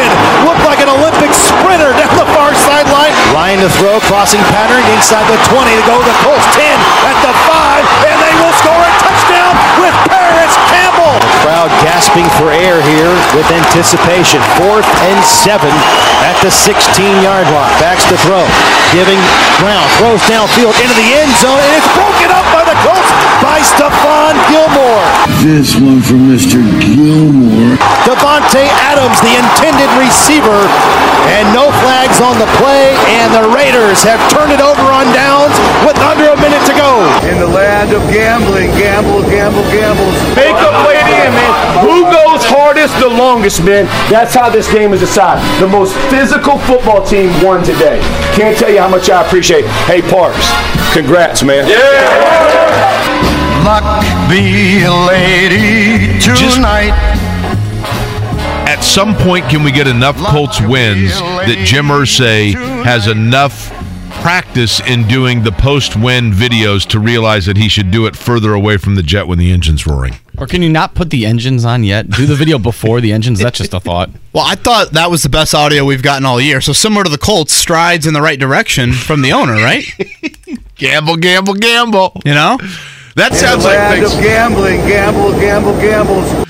[0.48, 3.14] looked like an Olympic sprinter down the far sideline.
[3.34, 4.00] Ryan to throw.
[4.08, 6.46] Crossing pattern inside the 20 to go to the Colts.
[6.56, 8.08] 10 at the 5.
[8.08, 11.18] And they will score a touchdown with Parris Campbell.
[11.20, 14.40] The crowd gasping for air here with anticipation.
[14.62, 15.74] Fourth and seven
[16.24, 17.74] at the 16-yard line.
[17.82, 18.44] Backs to throw.
[18.96, 19.20] Giving
[19.60, 19.88] ground.
[20.00, 21.60] Throws downfield into the end zone.
[21.60, 23.12] And it's broken up by the Colts
[23.58, 25.06] by Stephon Gilmore.
[25.42, 26.62] This one from Mr.
[26.78, 27.74] Gilmore.
[28.06, 30.62] Davante Adams, the intended receiver.
[31.34, 32.94] And no flags on the play.
[33.18, 37.02] And the Raiders have turned it over on downs with under a minute to go.
[37.26, 40.06] In the land of gambling, gamble, gamble, gamble.
[40.38, 41.52] Make a play at the man.
[41.82, 43.86] Who goes hardest the longest, man?
[44.14, 45.42] That's how this game is decided.
[45.60, 48.00] The most physical football team won today.
[48.38, 49.66] Can't tell you how much I appreciate.
[49.90, 50.46] Hey, Parks,
[50.94, 51.66] congrats, man.
[53.68, 53.84] Luck
[54.30, 56.94] be a lady tonight.
[58.66, 62.54] At some point, can we get enough Colts wins that Jim Irsay
[62.86, 63.70] has enough
[64.22, 68.78] practice in doing the post-win videos to realize that he should do it further away
[68.78, 70.14] from the jet when the engine's roaring?
[70.38, 72.10] Or can you not put the engines on yet?
[72.10, 73.40] Do the video before the engines.
[73.40, 74.10] That's just a thought.
[74.34, 76.62] Well, I thought that was the best audio we've gotten all year.
[76.62, 79.84] So similar to the Colts, strides in the right direction from the owner, right?
[80.76, 82.22] gamble, gamble, gamble.
[82.24, 82.60] You know,
[83.18, 86.46] that In sounds the like land things- of gambling, gamble, gamble, gamble.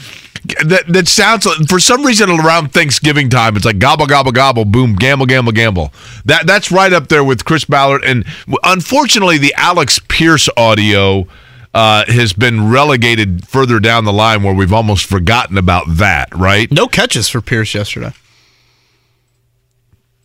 [0.66, 4.64] that that sounds like, for some reason around Thanksgiving time it's like gobble gobble gobble
[4.64, 5.92] boom gamble gamble gamble
[6.26, 8.24] that that's right up there with Chris Ballard and
[8.64, 11.28] unfortunately the Alex Pierce audio
[11.74, 16.72] uh, has been relegated further down the line where we've almost forgotten about that right
[16.72, 18.14] no catches for Pierce yesterday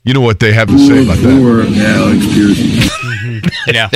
[0.04, 3.62] you know what they have to say about that Poor Alex Pierce.
[3.66, 3.88] yeah.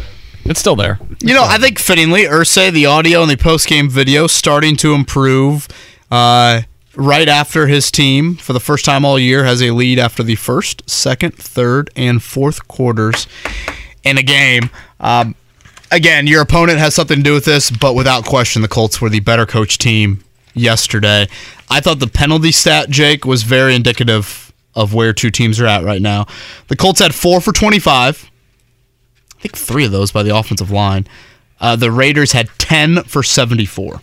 [0.44, 0.98] It's still there.
[1.20, 4.92] You know, I think fittingly, Irsay, the audio and the post game video starting to
[4.92, 5.68] improve
[6.10, 6.62] uh,
[6.96, 10.34] right after his team, for the first time all year, has a lead after the
[10.34, 13.26] first, second, third, and fourth quarters
[14.02, 14.68] in a game.
[15.00, 15.34] Um,
[15.90, 19.08] again, your opponent has something to do with this, but without question, the Colts were
[19.08, 20.22] the better coach team
[20.52, 21.26] yesterday.
[21.70, 25.84] I thought the penalty stat, Jake, was very indicative of where two teams are at
[25.84, 26.26] right now.
[26.68, 28.30] The Colts had four for 25.
[29.44, 31.06] I think three of those by the offensive line.
[31.60, 34.00] Uh, the Raiders had 10 for 74.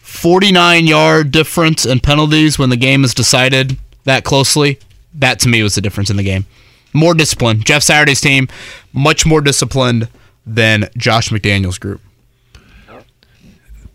[0.00, 4.78] 49 yard difference in penalties when the game is decided that closely.
[5.12, 6.46] That to me was the difference in the game.
[6.92, 7.64] More discipline.
[7.64, 8.46] Jeff Saturday's team,
[8.92, 10.08] much more disciplined
[10.46, 12.00] than Josh McDaniels' group.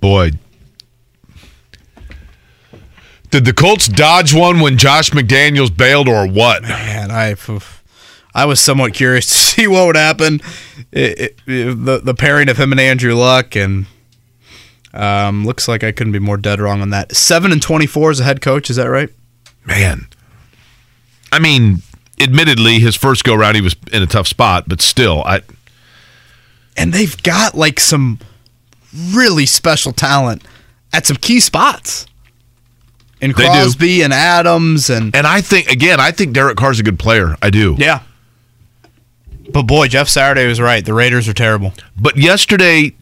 [0.02, 0.32] boy
[3.30, 7.36] did the Colts dodge one when Josh McDaniels bailed or what Man, I
[8.36, 10.42] I was somewhat curious to see what would happen.
[10.92, 13.86] It, it, it- the the pairing of him and Andrew Luck, and
[14.94, 17.16] um, looks like I couldn't be more dead wrong on that.
[17.16, 19.10] Seven and twenty four as a head coach, is that right?
[19.66, 20.08] man
[21.32, 21.84] I mean
[22.20, 25.42] admittedly his first go round he was in a tough spot but still I
[26.76, 28.18] And they've got like some
[29.12, 30.44] really special talent
[30.92, 32.08] at some key spots.
[33.22, 36.98] In Crosby and Adams and And I think again, I think Derek Carr's a good
[36.98, 37.36] player.
[37.44, 37.76] I do.
[37.78, 38.00] Yeah.
[39.52, 40.84] But boy, Jeff Saturday was right.
[40.86, 41.74] The Raiders are terrible.
[42.00, 42.94] But yesterday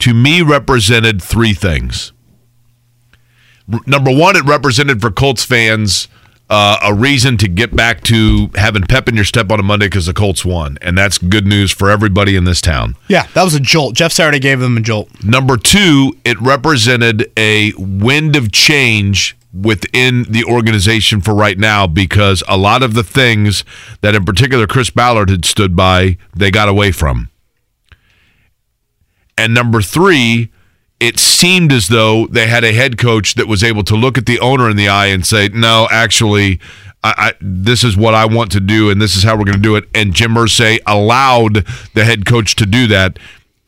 [0.00, 2.12] to me represented three things.
[3.72, 6.08] R- Number one, it represented for Colts fans
[6.48, 9.86] uh, a reason to get back to having pep in your step on a Monday
[9.86, 12.96] because the Colts won, and that's good news for everybody in this town.
[13.08, 13.94] Yeah, that was a jolt.
[13.94, 15.08] Jeff Saturday gave them a jolt.
[15.22, 22.42] Number two, it represented a wind of change within the organization for right now because
[22.48, 23.64] a lot of the things
[24.00, 27.30] that, in particular, Chris Ballard had stood by, they got away from.
[29.36, 30.50] And number three,
[31.00, 34.26] it seemed as though they had a head coach that was able to look at
[34.26, 36.60] the owner in the eye and say, "No, actually,
[37.02, 39.56] I, I, this is what I want to do, and this is how we're going
[39.56, 43.18] to do it." And Jim Irsay allowed the head coach to do that.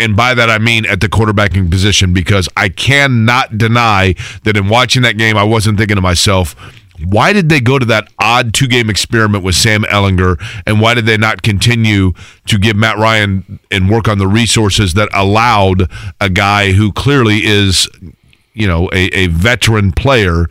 [0.03, 4.69] And by that I mean at the quarterbacking position, because I cannot deny that in
[4.69, 6.57] watching that game, I wasn't thinking to myself,
[7.05, 10.41] why did they go to that odd two game experiment with Sam Ehlinger?
[10.67, 12.13] And why did they not continue
[12.47, 17.45] to give Matt Ryan and work on the resources that allowed a guy who clearly
[17.45, 17.89] is,
[18.55, 20.47] you know, a, a veteran player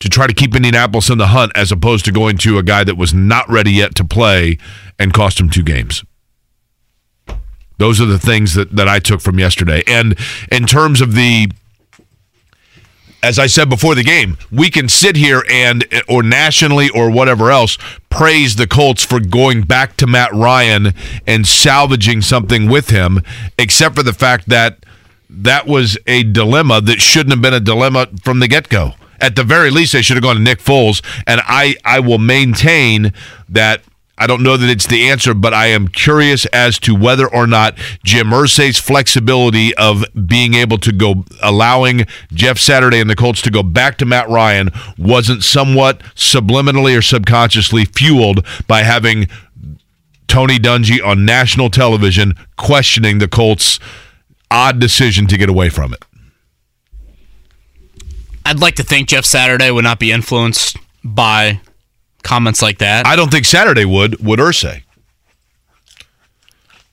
[0.00, 2.84] to try to keep Indianapolis in the hunt as opposed to going to a guy
[2.84, 4.58] that was not ready yet to play
[4.98, 6.04] and cost him two games.
[7.82, 9.82] Those are the things that, that I took from yesterday.
[9.88, 10.16] And
[10.52, 11.50] in terms of the
[13.24, 17.50] as I said before the game, we can sit here and or nationally or whatever
[17.50, 17.78] else
[18.08, 20.94] praise the Colts for going back to Matt Ryan
[21.26, 23.20] and salvaging something with him,
[23.58, 24.86] except for the fact that
[25.28, 28.92] that was a dilemma that shouldn't have been a dilemma from the get go.
[29.20, 32.18] At the very least, they should have gone to Nick Foles, and I I will
[32.18, 33.12] maintain
[33.48, 33.82] that
[34.22, 37.48] I don't know that it's the answer, but I am curious as to whether or
[37.48, 43.42] not Jim Irsay's flexibility of being able to go, allowing Jeff Saturday and the Colts
[43.42, 49.26] to go back to Matt Ryan wasn't somewhat subliminally or subconsciously fueled by having
[50.28, 53.80] Tony Dungy on national television questioning the Colts'
[54.52, 56.04] odd decision to get away from it.
[58.46, 61.60] I'd like to think Jeff Saturday would not be influenced by
[62.22, 63.06] comments like that.
[63.06, 64.24] I don't think Saturday would.
[64.24, 64.82] Would Irsay?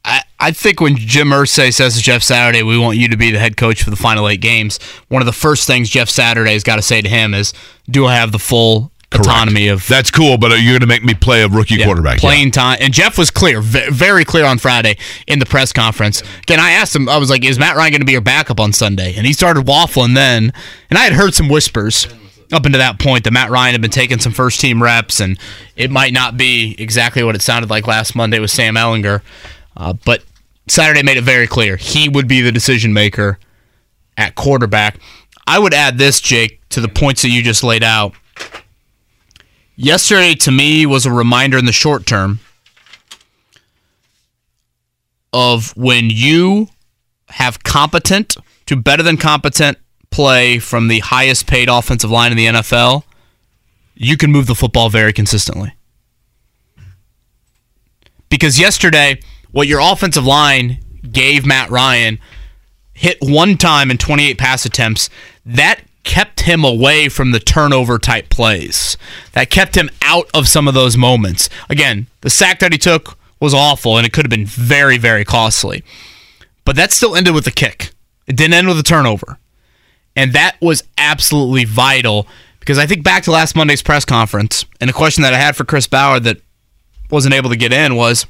[0.05, 3.31] I, I think when Jim Irsay says to Jeff Saturday, "We want you to be
[3.31, 6.63] the head coach for the final eight games," one of the first things Jeff Saturday's
[6.63, 7.53] got to say to him is,
[7.89, 9.27] "Do I have the full Correct.
[9.27, 11.85] autonomy of?" That's cool, but are you going to make me play a rookie yeah,
[11.85, 12.19] quarterback?
[12.19, 12.51] Playing yeah.
[12.51, 14.97] time, and Jeff was clear, very clear on Friday
[15.27, 16.23] in the press conference.
[16.43, 18.59] Again, I asked him, I was like, "Is Matt Ryan going to be your backup
[18.59, 20.53] on Sunday?" And he started waffling then,
[20.89, 22.07] and I had heard some whispers
[22.51, 25.37] up until that point that Matt Ryan had been taking some first team reps, and
[25.75, 29.21] it might not be exactly what it sounded like last Monday with Sam Ehlinger.
[29.77, 30.23] Uh, but
[30.67, 33.39] Saturday made it very clear he would be the decision maker
[34.17, 34.99] at quarterback.
[35.47, 38.13] I would add this, Jake, to the points that you just laid out.
[39.75, 42.39] Yesterday, to me, was a reminder in the short term
[45.31, 46.67] of when you
[47.29, 48.35] have competent
[48.65, 49.77] to better than competent
[50.11, 53.03] play from the highest paid offensive line in the NFL,
[53.95, 55.73] you can move the football very consistently.
[58.29, 59.19] Because yesterday,
[59.51, 60.79] what your offensive line
[61.11, 62.19] gave Matt Ryan
[62.93, 65.09] hit one time in 28 pass attempts,
[65.45, 68.97] that kept him away from the turnover type plays.
[69.33, 71.49] That kept him out of some of those moments.
[71.69, 75.23] Again, the sack that he took was awful and it could have been very, very
[75.23, 75.83] costly.
[76.65, 77.91] But that still ended with a kick.
[78.27, 79.37] It didn't end with a turnover.
[80.15, 82.27] And that was absolutely vital
[82.59, 85.55] because I think back to last Monday's press conference, and a question that I had
[85.55, 86.37] for Chris Ballard that
[87.09, 88.25] wasn't able to get in was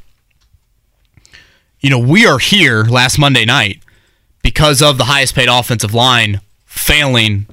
[1.81, 3.79] you know, we are here last Monday night
[4.41, 7.45] because of the highest paid offensive line failing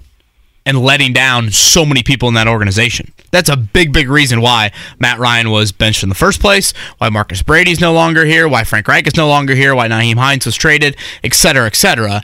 [0.65, 3.13] and letting down so many people in that organization.
[3.31, 7.09] That's a big, big reason why Matt Ryan was benched in the first place, why
[7.09, 10.47] Marcus Brady's no longer here, why Frank Reich is no longer here, why Nyheim Hines
[10.47, 12.23] was traded, et cetera, et cetera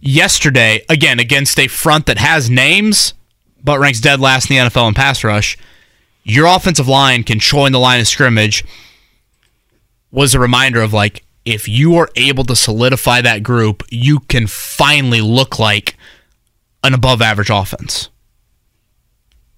[0.00, 3.14] yesterday, again, against a front that has names,
[3.62, 5.56] but ranks dead last in the NFL in pass rush,
[6.24, 8.64] your offensive line controlling the line of scrimmage
[10.10, 14.46] was a reminder of like, if you are able to solidify that group, you can
[14.46, 15.96] finally look like
[16.84, 18.10] an above average offense.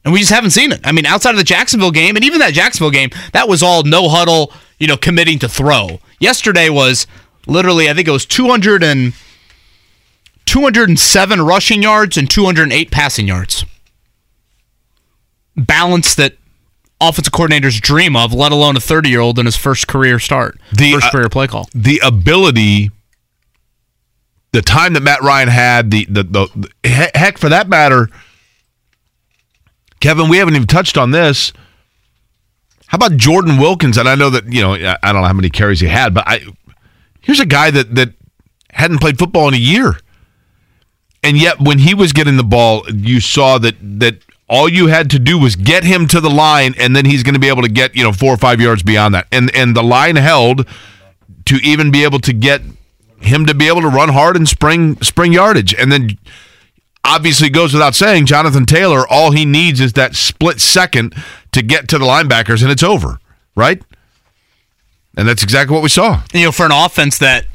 [0.05, 0.81] And we just haven't seen it.
[0.85, 3.85] I mean, outside of the Jacksonville game, and even that Jacksonville game, that was all
[3.85, 6.01] no huddle, you know, committing to throw.
[6.19, 7.06] Yesterday was
[7.47, 9.12] literally, I think it was 200 and
[10.47, 13.64] 207 rushing yards and 208 passing yards.
[15.56, 16.36] Balance that
[17.01, 20.59] offensive coordinators dream of, let alone a 30 year old in his first career start,
[20.73, 21.69] the first uh, career play call.
[21.74, 22.90] The ability,
[24.52, 28.09] the time that Matt Ryan had, the, the, the, the heck, for that matter,
[30.01, 31.52] Kevin, we haven't even touched on this.
[32.86, 33.97] How about Jordan Wilkins?
[33.97, 36.24] And I know that, you know, I don't know how many carries he had, but
[36.27, 36.40] I
[37.23, 38.12] here's a guy that that
[38.70, 39.97] hadn't played football in a year
[41.23, 44.19] and yet when he was getting the ball, you saw that that
[44.49, 47.35] all you had to do was get him to the line, and then he's going
[47.35, 49.27] to be able to get you know four or five yards beyond that.
[49.32, 50.69] And and the line held
[51.47, 52.61] to even be able to get
[53.20, 56.19] him to be able to run hard and spring spring yardage, and then
[57.05, 61.15] obviously goes without saying, Jonathan Taylor, all he needs is that split second
[61.53, 63.19] to get to the linebackers, and it's over,
[63.57, 63.82] right?
[65.16, 66.23] And that's exactly what we saw.
[66.32, 67.47] You know, for an offense that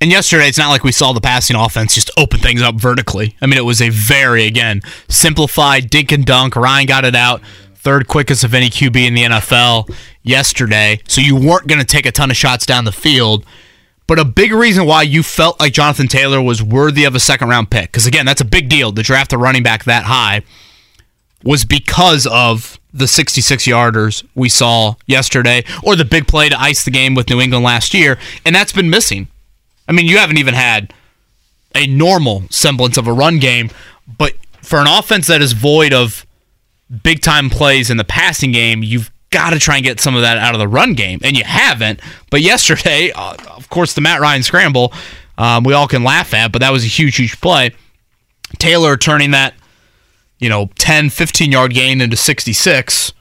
[0.00, 3.36] and yesterday, it's not like we saw the passing offense just open things up vertically.
[3.40, 6.56] I mean, it was a very, again, simplified dink and dunk.
[6.56, 7.40] Ryan got it out,
[7.74, 11.00] third quickest of any QB in the NFL yesterday.
[11.06, 13.46] So you weren't going to take a ton of shots down the field.
[14.06, 17.48] But a big reason why you felt like Jonathan Taylor was worthy of a second
[17.48, 20.42] round pick, because again, that's a big deal to draft a running back that high,
[21.42, 26.84] was because of the 66 yarders we saw yesterday, or the big play to ice
[26.84, 28.18] the game with New England last year.
[28.44, 29.28] And that's been missing
[29.88, 30.92] I mean, you haven't even had
[31.74, 33.70] a normal semblance of a run game,
[34.18, 36.26] but for an offense that is void of
[37.02, 40.22] big time plays in the passing game, you've got to try and get some of
[40.22, 42.00] that out of the run game, and you haven't.
[42.30, 44.92] But yesterday, uh, of course, the Matt Ryan scramble,
[45.36, 47.72] um, we all can laugh at, but that was a huge, huge play.
[48.58, 49.54] Taylor turning that,
[50.38, 53.12] you know, 10, 15 yard gain into 66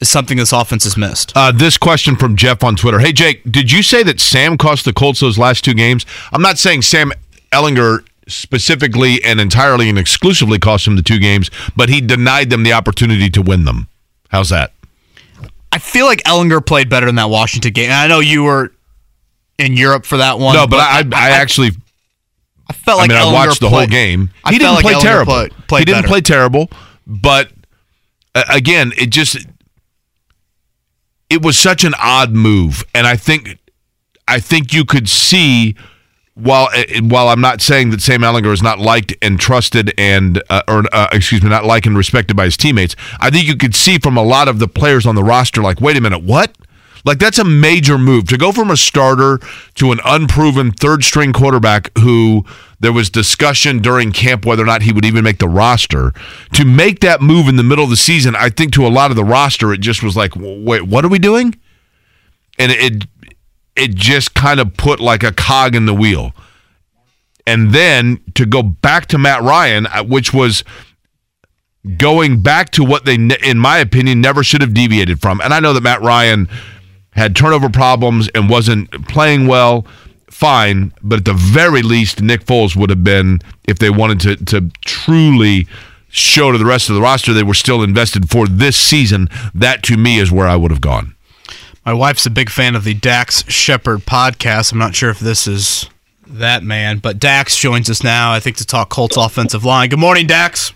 [0.00, 1.32] is something this offense has missed.
[1.34, 2.98] Uh, this question from Jeff on Twitter.
[2.98, 6.04] Hey, Jake, did you say that Sam cost the Colts those last two games?
[6.32, 7.12] I'm not saying Sam
[7.52, 12.62] Ehlinger specifically and entirely and exclusively cost him the two games, but he denied them
[12.62, 13.88] the opportunity to win them.
[14.28, 14.72] How's that?
[15.72, 17.86] I feel like Ehlinger played better in that Washington game.
[17.86, 18.72] And I know you were
[19.58, 20.54] in Europe for that one.
[20.54, 21.70] No, but, I, I, I, actually.
[22.68, 24.30] I felt like I mean, Ehlinger I watched the played, whole game.
[24.48, 25.46] He didn't like play terrible.
[25.68, 26.08] Played he didn't better.
[26.08, 26.70] play terrible,
[27.06, 27.52] but
[28.34, 29.46] uh, again, it just
[31.28, 33.58] it was such an odd move, and I think
[34.28, 35.76] I think you could see
[36.34, 40.42] while uh, while I'm not saying that Sam Ehlinger is not liked and trusted and
[40.50, 43.56] uh, or uh, excuse me, not liked and respected by his teammates, I think you
[43.56, 46.22] could see from a lot of the players on the roster, like, wait a minute,
[46.22, 46.56] what?
[47.04, 49.38] Like that's a major move to go from a starter
[49.76, 52.44] to an unproven third string quarterback who
[52.80, 56.12] there was discussion during camp whether or not he would even make the roster.
[56.54, 59.10] To make that move in the middle of the season, I think to a lot
[59.10, 61.54] of the roster it just was like, wait, what are we doing?
[62.58, 63.06] And it
[63.76, 66.32] it just kind of put like a cog in the wheel.
[67.46, 70.64] And then to go back to Matt Ryan, uh, which was
[71.96, 75.40] going back to what they, in my opinion, never should have deviated from.
[75.40, 76.48] And I know that Matt Ryan
[77.12, 79.86] had turnover problems and wasn't playing well.
[80.36, 84.36] Fine, but at the very least, Nick Foles would have been if they wanted to
[84.44, 85.66] to truly
[86.08, 89.30] show to the rest of the roster they were still invested for this season.
[89.54, 91.14] That to me is where I would have gone.
[91.86, 94.72] My wife's a big fan of the Dax Shepard podcast.
[94.72, 95.88] I'm not sure if this is
[96.26, 99.88] that man, but Dax joins us now, I think, to talk Colts offensive line.
[99.88, 100.74] Good morning, Dax.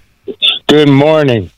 [0.69, 1.51] Good morning.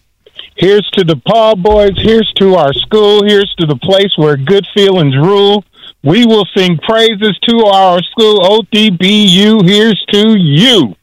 [0.57, 1.93] Here's to the Paul boys.
[1.97, 3.24] Here's to our school.
[3.24, 5.65] Here's to the place where good feelings rule.
[6.05, 8.41] We will sing praises to our school.
[8.41, 9.69] ODBU.
[9.69, 10.97] Here's to you.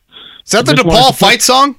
[0.45, 1.75] Is that the Just DePauw fight song?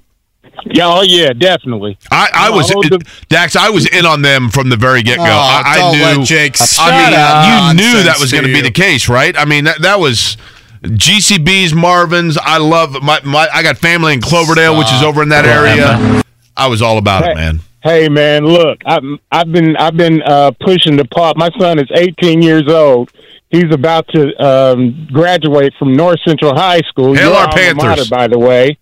[0.66, 1.98] Yeah, oh yeah, definitely.
[2.10, 3.56] I, I No, was hold the- Dax.
[3.56, 5.24] I was in on them from the very get go.
[5.24, 6.02] Oh, I, I don't knew.
[6.04, 9.36] let Jake I mean, you knew that was going to be the case, right?
[9.36, 10.36] I mean, that, that was
[10.82, 12.36] GCB's, Marvin's.
[12.38, 13.48] I love my, my.
[13.52, 16.22] I got family in Cloverdale, which is over in that area.
[16.56, 17.60] I was all about it, man.
[17.82, 19.02] Hey man, look, I've
[19.32, 21.36] I've been I've been uh, pushing the pop.
[21.36, 23.10] My son is 18 years old.
[23.48, 27.16] He's about to um, graduate from North Central High School.
[27.16, 27.82] Your our Panthers.
[27.84, 28.78] mater, by the way.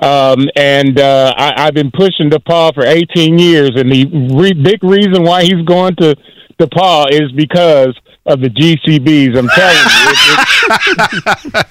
[0.00, 4.04] Um, and uh, I, I've been pushing DePauw for 18 years, and the
[4.34, 6.14] re- big reason why he's going to
[6.60, 9.36] DePauw is because of the GCBs.
[9.38, 9.76] I'm telling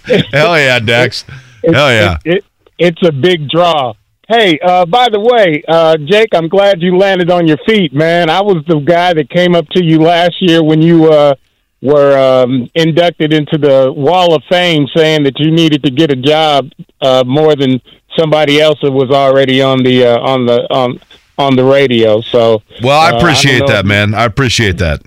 [0.09, 1.23] you, it, it, Hell yeah, Dex.
[1.63, 2.17] It's- Hell yeah.
[2.25, 2.45] It, it,
[2.79, 3.93] it's a big draw.
[4.27, 8.30] Hey, uh, by the way, uh, Jake, I'm glad you landed on your feet, man.
[8.30, 11.35] I was the guy that came up to you last year when you uh,
[11.81, 16.15] were um, inducted into the Wall of Fame, saying that you needed to get a
[16.15, 16.72] job
[17.02, 17.80] uh, more than
[18.18, 20.99] somebody else that was already on the uh, on the on
[21.38, 22.22] on the radio.
[22.22, 24.14] So, Well, I uh, appreciate don't know that, man.
[24.15, 25.02] I appreciate that.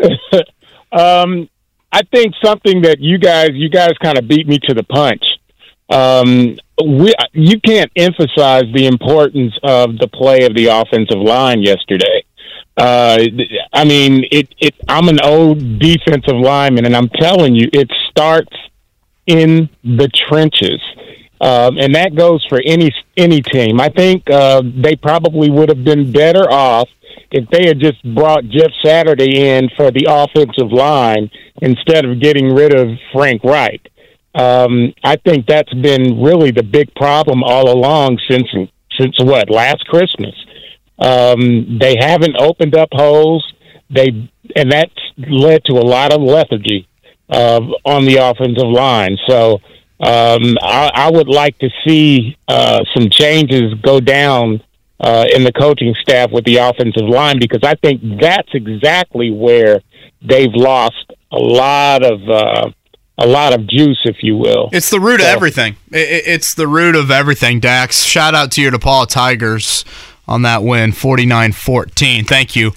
[0.92, 1.48] um,
[1.92, 5.22] I think something that you guys you guys kind of beat me to the punch.
[5.94, 12.24] Um, we you can't emphasize the importance of the play of the offensive line yesterday.
[12.76, 13.18] Uh,
[13.72, 14.74] I mean, it, it.
[14.88, 18.56] I'm an old defensive lineman, and I'm telling you, it starts
[19.26, 20.80] in the trenches,
[21.40, 23.80] um, and that goes for any any team.
[23.80, 26.88] I think uh, they probably would have been better off
[27.30, 31.30] if they had just brought Jeff Saturday in for the offensive line
[31.62, 33.92] instead of getting rid of Frank Reich.
[34.34, 38.48] Um, I think that's been really the big problem all along since
[38.98, 40.34] since what last Christmas.
[40.98, 43.52] Um, they haven't opened up holes.
[43.90, 46.88] They and that's led to a lot of lethargy
[47.28, 49.16] uh, on the offensive line.
[49.26, 49.60] So
[50.00, 54.62] um, I, I would like to see uh, some changes go down
[55.00, 59.80] uh, in the coaching staff with the offensive line because I think that's exactly where
[60.22, 62.70] they've lost a lot of uh,
[63.18, 64.68] a lot of juice, if you will.
[64.72, 65.76] It's the root of everything.
[65.92, 68.02] I- I- It's the root of everything, Dax.
[68.04, 69.84] Shout out to your DePauw Tigers
[70.26, 72.24] on that win, 49-14.
[72.26, 72.72] Thank you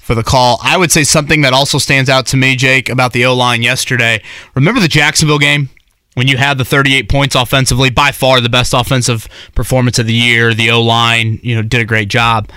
[0.00, 0.58] for the call.
[0.62, 4.22] I would say something that also stands out to me, Jake, about the O-line yesterday.
[4.54, 5.70] Remember the Jacksonville game?
[6.14, 10.14] When you had the 38 points offensively, by far the best offensive performance of the
[10.14, 10.54] year.
[10.54, 12.48] The O-line, you know, did a great job.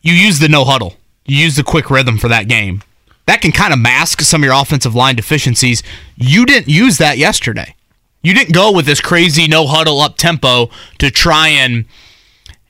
[0.00, 0.96] You use the no huddle.
[1.26, 2.82] You use the quick rhythm for that game.
[3.30, 5.84] That can kind of mask some of your offensive line deficiencies.
[6.16, 7.76] You didn't use that yesterday.
[8.24, 11.84] You didn't go with this crazy no huddle up tempo to try and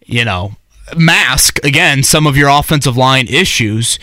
[0.05, 0.53] you know,
[0.95, 3.99] mask again some of your offensive line issues.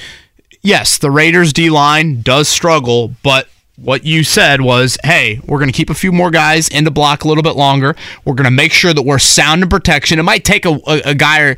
[0.63, 5.69] Yes, the Raiders D line does struggle, but what you said was, hey, we're going
[5.69, 7.95] to keep a few more guys in the block a little bit longer.
[8.25, 10.17] We're going to make sure that we're sound in protection.
[10.17, 11.55] It might take a, a, a guy or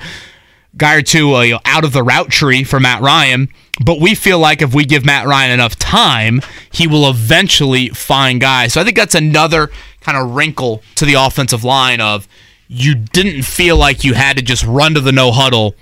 [0.76, 3.48] guy or two uh, you know, out of the route tree for Matt Ryan,
[3.80, 6.42] but we feel like if we give Matt Ryan enough time,
[6.72, 8.74] he will eventually find guys.
[8.74, 9.70] So I think that's another
[10.02, 12.28] kind of wrinkle to the offensive line of
[12.68, 15.76] you didn't feel like you had to just run to the no huddle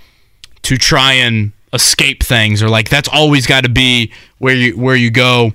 [0.63, 4.95] to try and escape things or like that's always got to be where you where
[4.95, 5.51] you go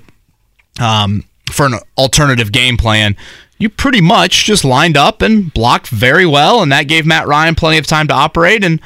[0.80, 3.16] um, for an alternative game plan.
[3.58, 7.54] You pretty much just lined up and blocked very well, and that gave Matt Ryan
[7.54, 8.64] plenty of time to operate.
[8.64, 8.80] And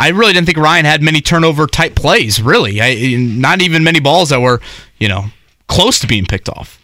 [0.00, 2.40] I really didn't think Ryan had many turnover type plays.
[2.40, 4.60] Really, I, not even many balls that were
[4.98, 5.26] you know
[5.68, 6.80] close to being picked off.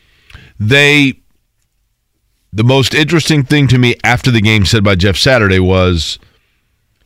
[0.61, 1.19] They
[2.53, 6.19] the most interesting thing to me after the game said by Jeff Saturday was,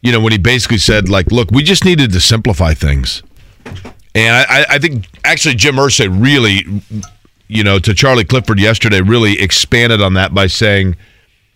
[0.01, 3.23] you know, when he basically said, like, look, we just needed to simplify things.
[4.15, 6.83] And I, I think actually Jim Irsay really,
[7.49, 10.97] you know, to Charlie Clifford yesterday, really expanded on that by saying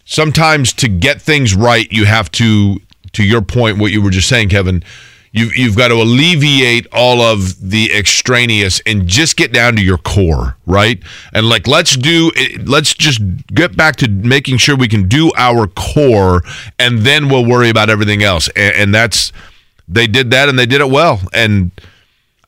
[0.04, 2.80] sometimes to get things right, you have to,
[3.14, 4.82] to your point, what you were just saying, Kevin,
[5.36, 9.98] You've, you've got to alleviate all of the extraneous and just get down to your
[9.98, 11.02] core, right?
[11.32, 12.30] And like, let's do,
[12.64, 16.42] let's just get back to making sure we can do our core,
[16.78, 18.48] and then we'll worry about everything else.
[18.54, 19.32] And, and that's,
[19.88, 21.20] they did that and they did it well.
[21.32, 21.72] And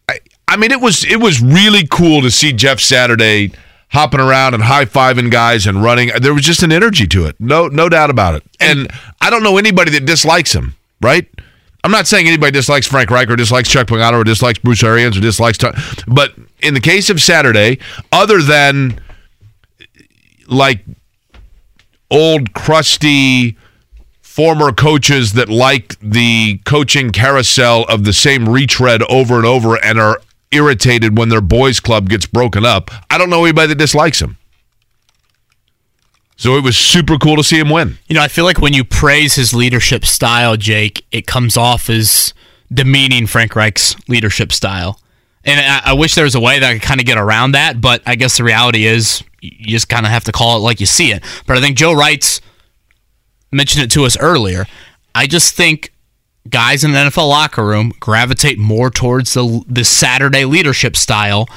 [0.08, 3.50] I, I mean, it was, it was really cool to see Jeff Saturday
[3.88, 6.10] hopping around and high fiving guys and running.
[6.20, 7.36] There was just an energy to it.
[7.38, 8.42] No, no doubt about it.
[8.60, 8.88] And
[9.20, 11.28] I don't know anybody that dislikes him, right?
[11.84, 15.16] I'm not saying anybody dislikes Frank Reich or dislikes Chuck Pagano or dislikes Bruce Arians
[15.16, 15.58] or dislikes,
[16.08, 17.78] but in the case of Saturday,
[18.10, 19.00] other than
[20.48, 20.84] like
[22.10, 23.56] old crusty
[24.20, 29.98] former coaches that like the coaching carousel of the same retread over and over and
[29.98, 30.20] are
[30.52, 32.90] irritated when their boys club gets broken up.
[33.10, 34.36] I don't know anybody that dislikes him.
[36.36, 37.98] So it was super cool to see him win.
[38.08, 41.88] You know, I feel like when you praise his leadership style, Jake, it comes off
[41.88, 42.34] as
[42.72, 45.00] demeaning Frank Reich's leadership style.
[45.44, 47.52] And I, I wish there was a way that I could kind of get around
[47.52, 50.60] that, but I guess the reality is you just kind of have to call it
[50.60, 51.24] like you see it.
[51.46, 52.40] But I think Joe Reitz
[53.50, 54.66] mentioned it to us earlier.
[55.14, 55.92] I just think
[56.50, 61.48] guys in the NFL locker room gravitate more towards the the Saturday leadership style.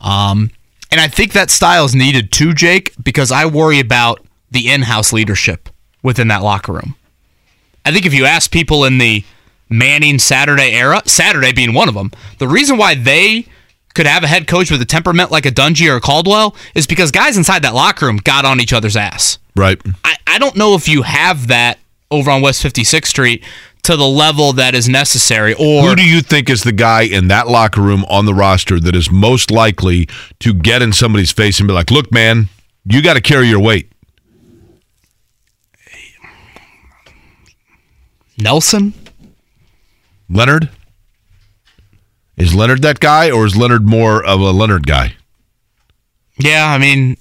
[0.00, 0.50] Um,
[0.90, 4.82] and I think that style is needed too, Jake, because I worry about the in
[4.82, 5.68] house leadership
[6.02, 6.94] within that locker room.
[7.84, 9.24] I think if you ask people in the
[9.68, 13.46] Manning Saturday era, Saturday being one of them, the reason why they
[13.94, 16.86] could have a head coach with a temperament like a Dungy or a Caldwell is
[16.86, 19.38] because guys inside that locker room got on each other's ass.
[19.56, 19.80] Right.
[20.04, 21.78] I, I don't know if you have that
[22.10, 23.44] over on West 56th Street
[23.84, 27.28] to the level that is necessary or who do you think is the guy in
[27.28, 30.08] that locker room on the roster that is most likely
[30.40, 32.48] to get in somebody's face and be like look man
[32.84, 33.90] you got to carry your weight.
[38.38, 38.92] Nelson?
[40.28, 40.68] Leonard?
[42.36, 45.14] Is Leonard that guy or is Leonard more of a Leonard guy?
[46.38, 47.16] Yeah I mean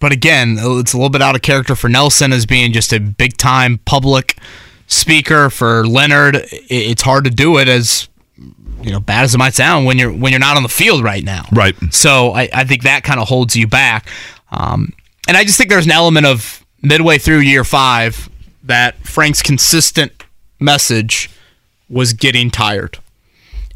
[0.00, 2.98] but again it's a little bit out of character for Nelson as being just a
[2.98, 4.38] big time public
[4.92, 6.36] speaker for Leonard.
[6.50, 8.08] It's hard to do it as
[8.82, 11.02] you know bad as it might sound when you're when you're not on the field
[11.02, 11.44] right now.
[11.52, 11.74] Right.
[11.90, 14.08] So I, I think that kind of holds you back.
[14.50, 14.92] Um,
[15.28, 18.28] and I just think there's an element of midway through year five
[18.64, 20.12] that Frank's consistent
[20.60, 21.30] message
[21.88, 22.98] was getting tired.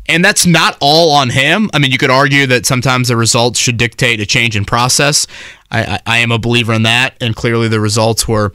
[0.08, 1.68] And that's not all on him.
[1.74, 5.26] I mean, you could argue that sometimes the results should dictate a change in process.
[5.70, 8.52] I, I, I am a believer in that, and clearly the results were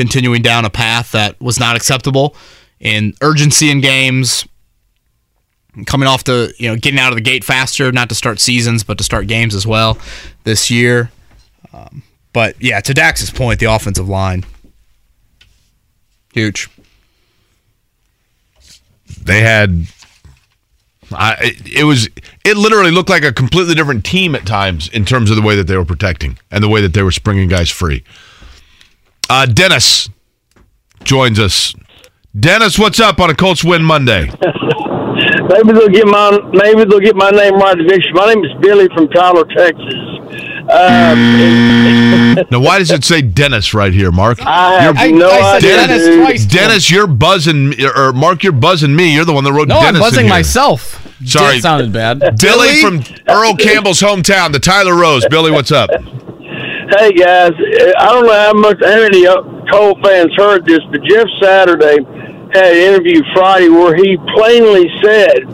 [0.00, 2.34] continuing down a path that was not acceptable
[2.78, 4.48] in urgency in games,
[5.84, 8.82] coming off the, you know, getting out of the gate faster, not to start seasons,
[8.82, 9.98] but to start games as well
[10.44, 11.10] this year.
[11.74, 12.02] Um,
[12.32, 14.46] but yeah, to Dax's point, the offensive line,
[16.32, 16.70] huge.
[19.22, 19.86] They had
[21.12, 22.08] I, it was
[22.42, 25.56] it literally looked like a completely different team at times in terms of the way
[25.56, 28.02] that they were protecting and the way that they were springing guys free.
[29.30, 30.10] Uh, Dennis
[31.04, 31.72] joins us.
[32.38, 34.22] Dennis, what's up on a Colts win Monday?
[34.26, 38.12] maybe they'll get my maybe they'll get my name right eventually.
[38.12, 39.94] My name is Billy from Tyler, Texas.
[40.68, 44.44] Um, now, why does it say Dennis right here, Mark?
[44.44, 45.76] I have you're, no I, idea.
[45.76, 46.20] Dennis, dude.
[46.22, 46.44] twice.
[46.46, 49.14] Dennis, you're buzzing, or Mark, you're buzzing me.
[49.14, 50.00] You're the one that wrote no, Dennis.
[50.00, 50.34] I'm buzzing in here.
[50.34, 51.06] myself.
[51.24, 52.18] Sorry, that sounded bad.
[52.40, 55.24] Billy from Earl Campbell's hometown, the Tyler Rose.
[55.28, 55.90] Billy, what's up?
[56.98, 57.52] Hey guys,
[57.98, 59.24] I don't know how much how many
[59.70, 62.02] Cole fans heard this, but Jeff Saturday
[62.52, 65.46] had an interview Friday where he plainly said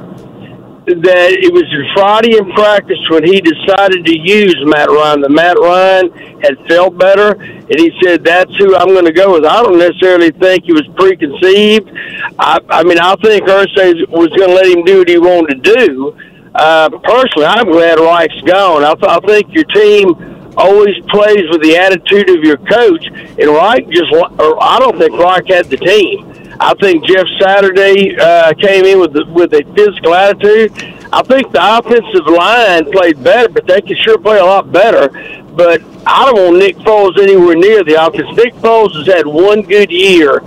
[0.86, 1.64] that it was
[1.94, 5.20] Friday in practice when he decided to use Matt Ryan.
[5.22, 9.34] That Matt Ryan had felt better, and he said that's who I'm going to go
[9.34, 9.44] with.
[9.44, 11.90] I don't necessarily think he was preconceived.
[12.38, 15.62] I, I mean, I think Irsay was going to let him do what he wanted
[15.62, 16.16] to do.
[16.54, 18.84] Uh, personally, I'm glad Reich's gone.
[18.84, 23.48] I, th- I think your team always plays with the attitude of your coach, and
[23.50, 26.32] Reich just, or I don't think Reich had the team.
[26.58, 30.72] I think Jeff Saturday uh, came in with the, with a physical attitude.
[31.12, 35.08] I think the offensive line played better, but they could sure play a lot better.
[35.54, 38.34] But I don't want Nick Foles anywhere near the offense.
[38.36, 40.38] Nick Foles has had one good year,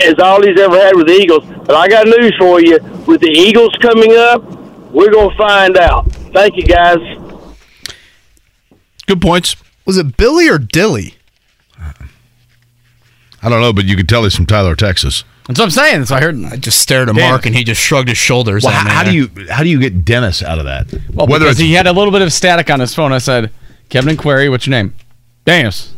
[0.00, 1.44] as all he's ever had with the Eagles.
[1.66, 4.42] But I got news for you: with the Eagles coming up,
[4.92, 6.10] we're to find out.
[6.32, 6.98] Thank you, guys.
[9.06, 9.56] Good points.
[9.84, 11.14] Was it Billy or Dilly?
[13.42, 15.22] I don't know, but you could tell he's from Tyler, Texas.
[15.46, 15.98] That's what I'm saying.
[15.98, 16.44] That's what I heard.
[16.46, 17.30] I just stared at Damn.
[17.30, 18.64] Mark and he just shrugged his shoulders.
[18.64, 20.90] Well, how, how do you how do you get Dennis out of that?
[21.12, 23.12] Well, Whether because he had a little bit of static on his phone.
[23.12, 23.52] I said,
[23.90, 24.94] Kevin and Query, what's your name?
[25.44, 25.94] Dennis.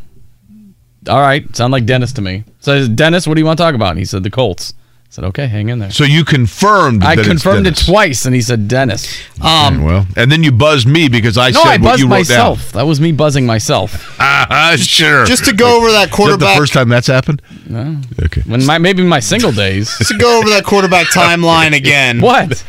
[1.08, 2.42] All right, sound like Dennis to me.
[2.58, 3.90] So Dennis, what do you want to talk about?
[3.90, 4.74] And he said the Colts.
[5.08, 5.90] I said, okay, hang in there.
[5.90, 7.02] so you confirmed.
[7.02, 9.06] I that it's confirmed it twice, and he said Dennis.
[9.40, 12.00] Um, Okay, well, and then you buzzed me because I no, said I what buzzed
[12.00, 12.72] you wrote myself.
[12.72, 13.92] That was me buzzing myself.
[13.92, 14.02] down.
[14.48, 15.24] Ah, sure.
[15.24, 17.40] just to go over that quarterback- That the first time that's happened?
[17.66, 17.98] No.
[18.24, 18.42] Okay.
[18.46, 19.96] When my maybe my single days.
[19.98, 22.20] Just to go over that quarterback timeline again.
[22.20, 22.62] what?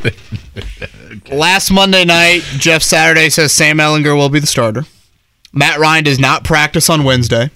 [1.32, 4.86] Last Monday night, Jeff Saturday says Sam Ehlinger will be the starter.
[5.54, 7.50] Matt Ryan does not practice on Wednesday.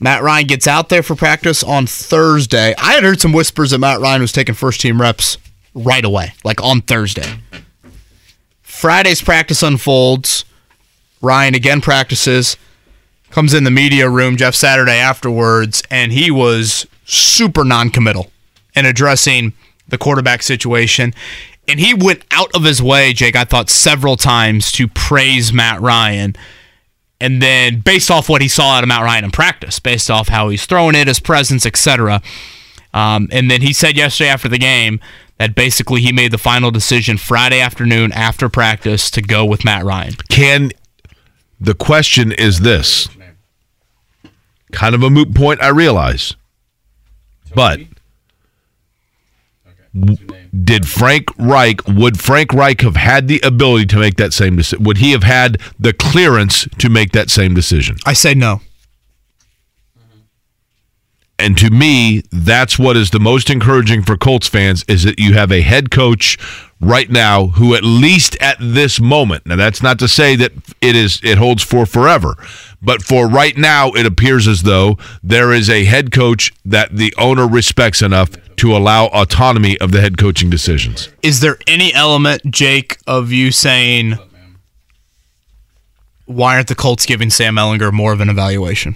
[0.00, 2.74] Matt Ryan gets out there for practice on Thursday.
[2.78, 5.38] I had heard some whispers that Matt Ryan was taking first team reps
[5.74, 7.40] right away, like on Thursday.
[8.62, 10.44] Friday's practice unfolds.
[11.20, 12.56] Ryan again practices,
[13.30, 18.30] comes in the media room, Jeff Saturday afterwards, and he was super non committal
[18.76, 19.52] in addressing
[19.88, 21.12] the quarterback situation.
[21.66, 25.80] And he went out of his way, Jake, I thought several times to praise Matt
[25.80, 26.36] Ryan.
[27.20, 30.28] And then based off what he saw out of Matt Ryan in practice, based off
[30.28, 32.22] how he's throwing it, his presence, etc.
[32.94, 35.00] Um, and then he said yesterday after the game
[35.38, 39.84] that basically he made the final decision Friday afternoon after practice to go with Matt
[39.84, 40.14] Ryan.
[40.28, 40.70] Can
[41.60, 43.08] the question is this?
[44.72, 46.36] Kind of a moot point, I realize.
[47.54, 47.80] But
[50.64, 54.84] did Frank Reich would Frank Reich have had the ability to make that same decision?
[54.84, 57.96] Would he have had the clearance to make that same decision?
[58.06, 58.60] I say no.
[59.98, 60.18] Mm-hmm.
[61.38, 65.34] And to me, that's what is the most encouraging for Colts fans is that you
[65.34, 66.38] have a head coach
[66.80, 69.46] right now who at least at this moment.
[69.46, 72.36] Now that's not to say that it is it holds for forever,
[72.80, 77.14] but for right now it appears as though there is a head coach that the
[77.18, 81.08] owner respects enough to allow autonomy of the head coaching decisions.
[81.22, 84.18] Is there any element, Jake, of you saying
[86.28, 88.94] why aren't the Colts giving Sam Ehlinger more of an evaluation?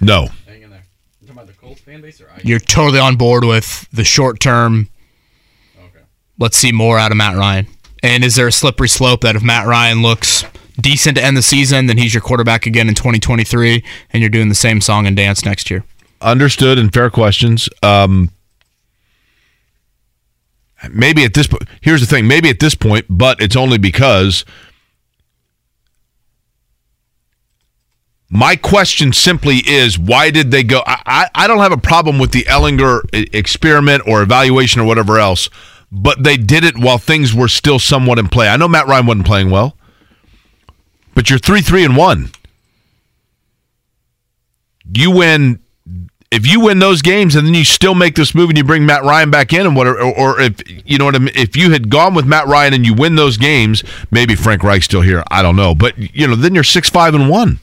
[0.00, 0.28] No.
[2.42, 4.88] You're totally on board with the short term.
[6.38, 7.66] Let's see more out of Matt Ryan.
[8.02, 10.44] And is there a slippery slope that if Matt Ryan looks
[10.80, 14.48] decent to end the season, then he's your quarterback again in 2023, and you're doing
[14.48, 15.84] the same song and dance next year?
[16.20, 17.68] Understood and fair questions.
[17.82, 18.30] Um,
[20.90, 22.26] maybe at this point, here's the thing.
[22.26, 24.44] Maybe at this point, but it's only because
[28.32, 30.82] my question simply is why did they go?
[30.86, 33.02] I, I, don't have a problem with the Ehlinger
[33.34, 35.50] experiment or evaluation or whatever else,
[35.90, 38.48] but they did it while things were still somewhat in play.
[38.48, 39.76] I know Matt Ryan wasn't playing well,
[41.14, 42.30] but you're three, three, and one.
[44.94, 45.60] You win
[46.32, 48.86] if you win those games and then you still make this move and you bring
[48.86, 51.56] Matt Ryan back in and whatever, or, or if you know what I mean, if
[51.56, 55.02] you had gone with Matt Ryan and you win those games, maybe Frank Reich's still
[55.02, 55.22] here.
[55.30, 57.60] I don't know, but you know, then you're six five and one.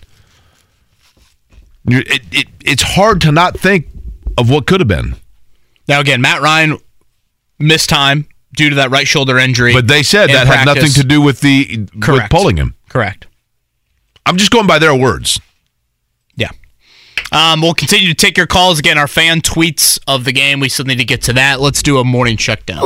[1.88, 3.88] It, it, it's hard to not think
[4.38, 5.16] of what could have been.
[5.88, 6.78] Now, again, Matt Ryan
[7.58, 9.74] missed time due to that right shoulder injury.
[9.74, 12.76] But they said in that had nothing to do with the with pulling him.
[12.90, 13.26] Correct.
[14.26, 15.40] I'm just going by their words.
[16.36, 16.50] Yeah.
[17.32, 18.80] Um, we'll continue to take your calls.
[18.80, 20.60] Again, our fan tweets of the game.
[20.60, 21.60] We still need to get to that.
[21.60, 22.84] Let's do a morning check down.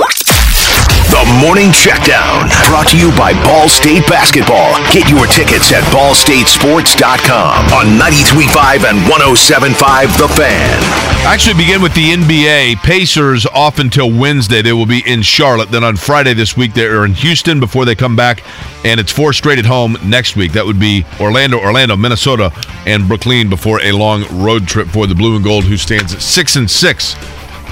[1.13, 4.73] The Morning Checkdown, brought to you by Ball State Basketball.
[4.91, 10.79] Get your tickets at ballstatesports.com on 93.5 and 107.5 The Fan.
[11.23, 12.77] Actually, begin with the NBA.
[12.77, 14.63] Pacers off until Wednesday.
[14.63, 15.69] They will be in Charlotte.
[15.69, 18.43] Then on Friday this week, they're in Houston before they come back,
[18.83, 20.53] and it's four straight at home next week.
[20.53, 22.51] That would be Orlando, Orlando, Minnesota,
[22.87, 26.23] and Brooklyn before a long road trip for the Blue and Gold, who stands at
[26.23, 27.15] six and six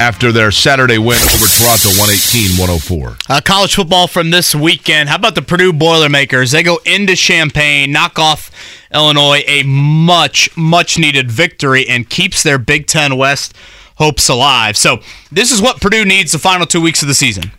[0.02, 3.30] after their Saturday win over Toronto 118-104.
[3.30, 5.10] Uh, college football from this weekend.
[5.10, 6.50] How about the Purdue Boilermakers?
[6.50, 8.50] They go into Champaign, knock off
[8.92, 13.54] Illinois, a much, much needed victory, and keeps their Big Ten West
[13.98, 14.76] hopes alive.
[14.76, 15.02] So,
[15.32, 17.52] this is what Purdue needs the final two weeks of the season.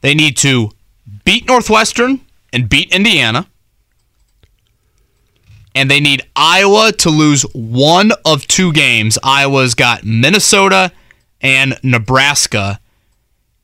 [0.00, 0.70] They need to
[1.26, 2.22] beat Northwestern
[2.54, 3.48] and beat Indiana.
[5.74, 9.18] And they need Iowa to lose one of two games.
[9.22, 10.90] Iowa's got Minnesota
[11.42, 12.80] and Nebraska.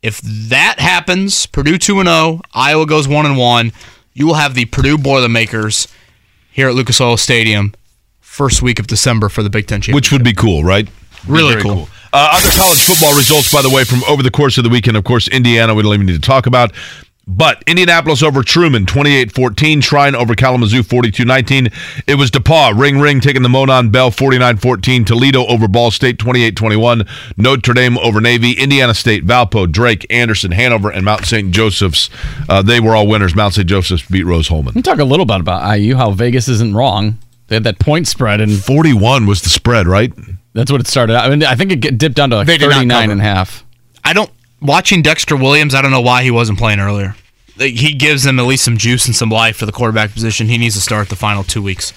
[0.02, 3.72] If that happens, Purdue 2 0, Iowa goes 1 and 1,
[4.14, 5.88] you will have the Purdue Boilermakers
[6.50, 7.74] here at Lucas Oil Stadium
[8.20, 9.94] first week of December for the Big Ten Championship.
[9.94, 10.88] Which would be cool, right?
[11.26, 11.88] Really Very cool.
[12.12, 14.96] Uh, other college football results, by the way, from over the course of the weekend.
[14.96, 16.72] Of course, Indiana, we don't even need to talk about.
[17.30, 19.82] But Indianapolis over Truman, 28-14.
[19.82, 21.70] Trine over Kalamazoo, 42-19.
[22.06, 25.04] It was DePauw, ring ring, taking the Monon Bell, 49-14.
[25.04, 27.06] Toledo over Ball State, 28-21.
[27.36, 28.52] Notre Dame over Navy.
[28.52, 31.52] Indiana State, Valpo, Drake, Anderson, Hanover, and Mount St.
[31.52, 32.08] Joseph's.
[32.48, 33.34] Uh, they were all winners.
[33.34, 33.68] Mount St.
[33.68, 34.68] Joseph's beat Rose-Hulman.
[34.68, 37.18] Let me talk a little bit about IU, how Vegas isn't wrong.
[37.48, 40.12] They had that point spread, and 41 was the spread, right?
[40.54, 41.26] That's what it started out.
[41.26, 43.64] I mean, I think it dipped down to like They 39 and a half.
[44.02, 45.74] I don't watching Dexter Williams.
[45.74, 47.14] I don't know why he wasn't playing earlier.
[47.58, 50.46] He gives them at least some juice and some life for the quarterback position.
[50.46, 51.92] He needs to start the final two weeks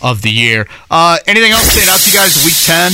[0.00, 0.68] of the year.
[0.90, 2.44] Uh, anything else stand out to you guys?
[2.44, 2.92] Week ten,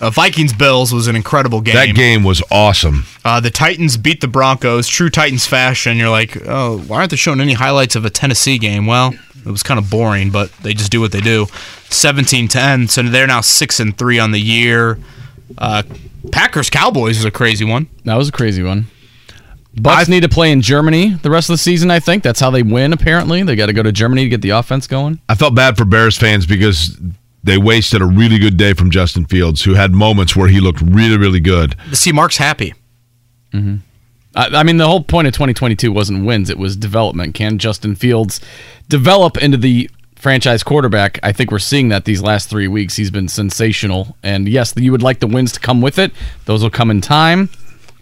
[0.00, 1.74] uh, Vikings Bills was an incredible game.
[1.74, 3.04] That game was awesome.
[3.24, 5.96] Uh, the Titans beat the Broncos, true Titans fashion.
[5.96, 8.86] You're like, oh, why aren't they showing any highlights of a Tennessee game?
[8.86, 11.46] Well, it was kind of boring, but they just do what they do.
[11.90, 14.98] 17-10, so they're now six and three on the year.
[15.58, 15.82] Uh,
[16.32, 17.88] Packers Cowboys is a crazy one.
[18.04, 18.86] That was a crazy one.
[19.76, 21.90] Bucks need to play in Germany the rest of the season.
[21.90, 22.92] I think that's how they win.
[22.92, 25.20] Apparently, they got to go to Germany to get the offense going.
[25.28, 26.96] I felt bad for Bears fans because
[27.42, 30.80] they wasted a really good day from Justin Fields, who had moments where he looked
[30.80, 31.76] really, really good.
[31.92, 32.72] See Mark's happy.
[33.52, 33.76] Mm-hmm.
[34.36, 37.34] I, I mean, the whole point of 2022 wasn't wins; it was development.
[37.34, 38.40] Can Justin Fields
[38.88, 39.90] develop into the
[40.24, 41.20] franchise quarterback?
[41.22, 42.96] I think we're seeing that these last three weeks.
[42.96, 46.12] He's been sensational, and yes, you would like the wins to come with it.
[46.46, 47.50] Those will come in time.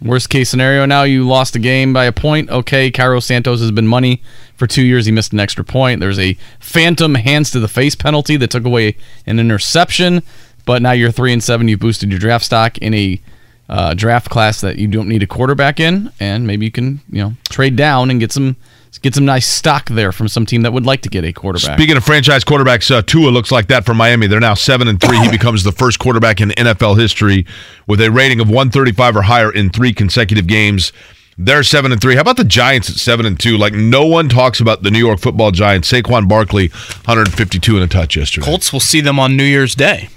[0.01, 2.49] Worst case scenario, now you lost a game by a point.
[2.49, 4.23] Okay, Cairo Santos has been money
[4.55, 5.05] for two years.
[5.05, 5.99] He missed an extra point.
[5.99, 8.97] There's a phantom hands to the face penalty that took away
[9.27, 10.23] an interception.
[10.65, 11.67] But now you're three and seven.
[11.67, 13.21] You boosted your draft stock in a
[13.69, 17.21] uh, draft class that you don't need a quarterback in, and maybe you can you
[17.25, 18.55] know trade down and get some
[19.03, 21.77] get some nice stock there from some team that would like to get a quarterback.
[21.77, 24.29] Speaking of franchise quarterbacks, uh, Tua looks like that for Miami.
[24.29, 25.19] They're now seven and three.
[25.19, 27.47] He becomes the first quarterback in NFL history
[27.87, 30.93] with a rating of 135 or higher in three consecutive games.
[31.39, 32.15] They're seven and three.
[32.15, 33.57] How about the Giants at seven and two?
[33.57, 35.91] Like no one talks about the New York Football Giants.
[35.91, 38.45] Saquon Barkley, 152 and a touch yesterday.
[38.45, 40.09] Colts will see them on New Year's Day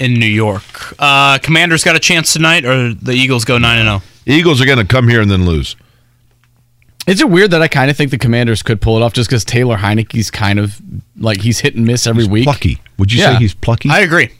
[0.00, 0.62] in New York.
[0.98, 3.98] Uh, Commanders got a chance tonight, or the Eagles go nine and oh?
[4.24, 4.38] zero.
[4.38, 5.76] Eagles are going to come here and then lose.
[7.10, 9.28] Is it weird that I kind of think the Commanders could pull it off just
[9.28, 10.80] because Taylor Heinicke's kind of
[11.18, 12.44] like he's hit and miss every week?
[12.44, 12.80] Plucky.
[12.98, 13.32] Would you Yeah.
[13.32, 13.90] say he's plucky?
[13.90, 14.30] I agree.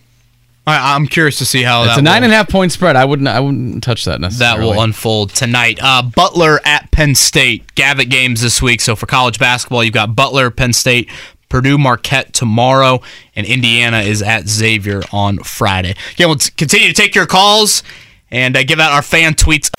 [0.67, 2.71] I, I'm curious to see how It's that a nine will- and a half point
[2.71, 2.95] spread.
[2.95, 3.27] I wouldn't.
[3.29, 4.61] I wouldn't touch that necessarily.
[4.69, 5.81] that will unfold tonight.
[5.83, 7.75] Uh, Butler at Penn State.
[7.75, 8.81] Gavitt games this week.
[8.81, 11.11] So for college basketball, you've got Butler, Penn State,
[11.49, 13.01] Purdue, Marquette tomorrow,
[13.35, 15.97] and Indiana is at Xavier on Friday.
[16.13, 17.83] Again, we'll t- continue to take your calls
[18.31, 19.71] and uh, give out our fan tweets.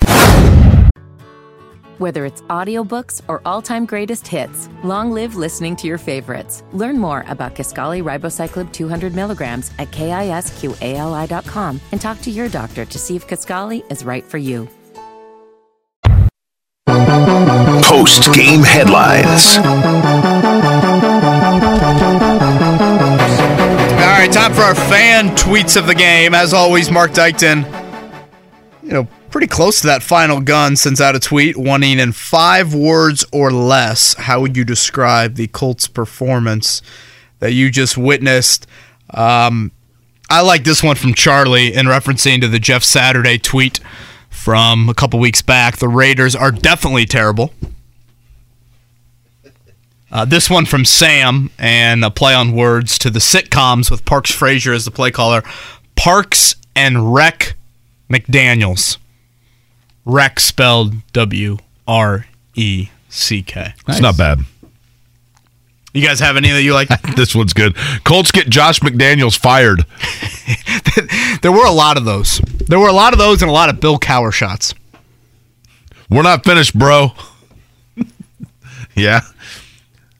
[2.02, 6.64] Whether it's audiobooks or all-time greatest hits, long live listening to your favorites.
[6.72, 12.98] Learn more about Kisqali Ribociclib 200 milligrams at kisqali.com and talk to your doctor to
[12.98, 14.68] see if Kisqali is right for you.
[17.84, 19.58] Post game headlines.
[23.98, 26.34] All right, time for our fan tweets of the game.
[26.34, 27.64] As always, Mark Dykton,
[28.82, 32.74] you know, pretty close to that final gun sends out a tweet wanting in five
[32.74, 36.82] words or less, how would you describe the Colts performance
[37.40, 38.66] that you just witnessed?
[39.10, 39.72] Um,
[40.30, 43.80] I like this one from Charlie in referencing to the Jeff Saturday tweet
[44.28, 45.78] from a couple weeks back.
[45.78, 47.52] The Raiders are definitely terrible.
[50.10, 54.30] Uh, this one from Sam and a play on words to the sitcoms with Parks
[54.30, 55.42] Frazier as the play caller.
[55.96, 57.54] Parks and Rec
[58.10, 58.98] McDaniels.
[60.04, 63.74] Rec spelled W R E C K.
[63.88, 64.40] It's not bad.
[65.94, 66.88] You guys have any that you like?
[67.16, 67.76] this one's good.
[68.04, 69.84] Colts get Josh McDaniels fired.
[71.42, 72.40] there were a lot of those.
[72.66, 74.74] There were a lot of those and a lot of Bill Cowher shots.
[76.08, 77.12] We're not finished, bro.
[78.94, 79.20] yeah.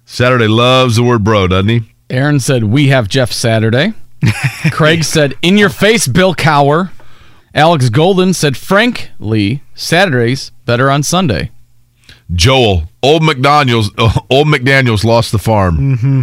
[0.05, 1.83] Saturday loves the word bro, doesn't he?
[2.11, 3.95] Aaron said we have Jeff Saturday.
[4.71, 6.91] Craig said in your face, Bill Cowher.
[7.55, 11.51] Alex Golden said, frankly, Saturdays better on Sunday.
[12.33, 13.91] Joel, old McDaniel's,
[14.31, 15.97] old McDaniel's lost the farm.
[15.97, 16.21] Mm-hmm.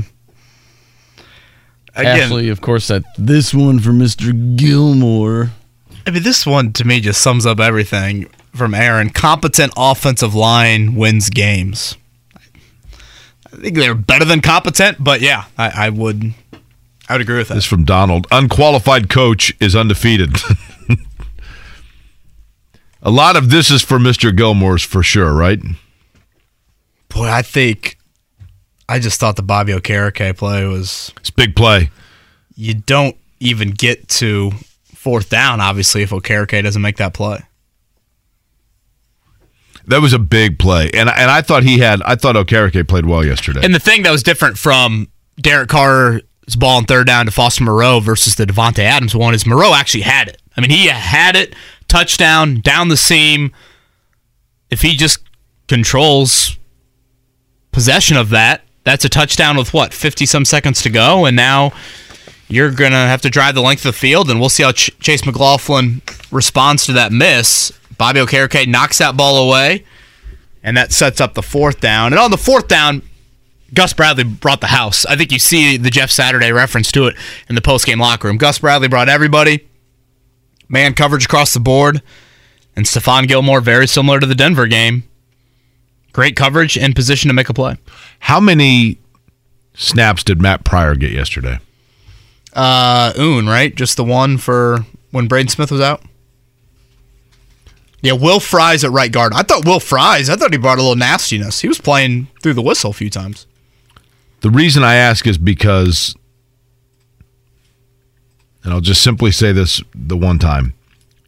[1.95, 4.55] Again- Ashley, of course, said this one for Mr.
[4.55, 5.51] Gilmore.
[6.07, 8.25] I mean, this one to me just sums up everything
[8.55, 9.09] from Aaron.
[9.11, 11.95] Competent offensive line wins games.
[13.51, 16.33] I think they're better than competent, but yeah, I, I would,
[17.07, 17.55] I would agree with that.
[17.55, 18.25] This from Donald.
[18.31, 20.35] Unqualified coach is undefeated.
[23.01, 24.35] A lot of this is for Mr.
[24.35, 25.59] Gilmore's for sure, right?
[27.09, 27.97] Boy, I think
[28.87, 31.89] I just thought the Bobby Okereke play was it's big play.
[32.55, 34.51] You don't even get to
[34.93, 37.39] fourth down, obviously, if Okereke doesn't make that play.
[39.87, 42.01] That was a big play, and and I thought he had.
[42.03, 43.61] I thought Okereke played well yesterday.
[43.63, 45.07] And the thing that was different from
[45.41, 49.47] Derek Carter's ball on third down to Foster Moreau versus the Davante Adams one is
[49.47, 50.39] Moreau actually had it.
[50.55, 51.55] I mean, he had it,
[51.89, 53.51] touchdown, down the seam.
[54.69, 55.19] If he just
[55.67, 56.57] controls
[57.71, 61.25] possession of that, that's a touchdown with what, 50 some seconds to go.
[61.25, 61.73] And now
[62.47, 64.97] you're to have to drive the length of the field, and we'll see how Ch-
[64.99, 66.01] Chase McLaughlin
[66.31, 67.71] responds to that miss.
[67.97, 69.85] Bobby Okereke knocks that ball away,
[70.63, 72.13] and that sets up the fourth down.
[72.13, 73.01] And on the fourth down,
[73.73, 75.05] Gus Bradley brought the house.
[75.05, 77.15] I think you see the Jeff Saturday reference to it
[77.49, 78.37] in the post-game locker room.
[78.37, 79.68] Gus Bradley brought everybody.
[80.69, 82.01] Man coverage across the board.
[82.75, 85.03] And Stephon Gilmore, very similar to the Denver game.
[86.13, 87.77] Great coverage and position to make a play.
[88.19, 88.99] How many
[89.73, 91.59] snaps did Matt Pryor get yesterday?
[92.53, 93.75] Uh, Un, right?
[93.75, 96.01] Just the one for when Braden Smith was out.
[98.01, 99.33] Yeah, Will Fries at right guard.
[99.33, 100.29] I thought Will Fries.
[100.29, 101.59] I thought he brought a little nastiness.
[101.59, 103.45] He was playing through the whistle a few times.
[104.41, 106.15] The reason I ask is because,
[108.63, 110.73] and I'll just simply say this the one time.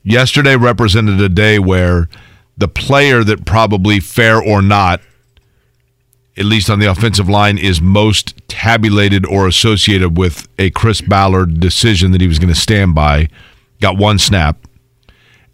[0.04, 2.10] Yesterday represented a day where
[2.58, 5.02] the player that probably fair or not,
[6.38, 11.60] at least on the offensive line, is most tabulated or associated with a Chris Ballard
[11.60, 13.30] decision that he was going to stand by,
[13.80, 14.58] got one snap.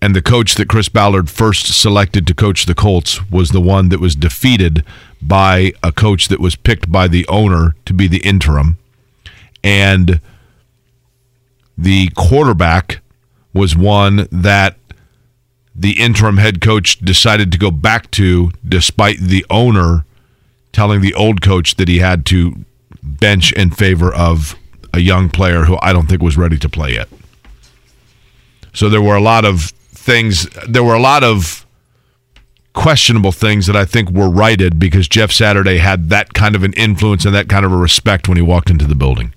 [0.02, 3.90] And the coach that Chris Ballard first selected to coach the Colts was the one
[3.90, 4.86] that was defeated
[5.22, 8.78] by a coach that was picked by the owner to be the interim.
[9.64, 10.22] And
[11.78, 13.02] the quarterback
[13.54, 14.78] was one that
[15.76, 20.06] the interim head coach decided to go back to despite the owner
[20.72, 22.66] telling the old coach that he had to
[23.04, 24.56] bench in favor of
[24.94, 27.08] a young player who I don't think was ready to play yet.
[28.74, 31.66] So there were a lot of things, there were a lot of
[32.74, 36.74] questionable things that I think were righted because Jeff Saturday had that kind of an
[36.74, 39.34] influence and that kind of a respect when he walked into the building,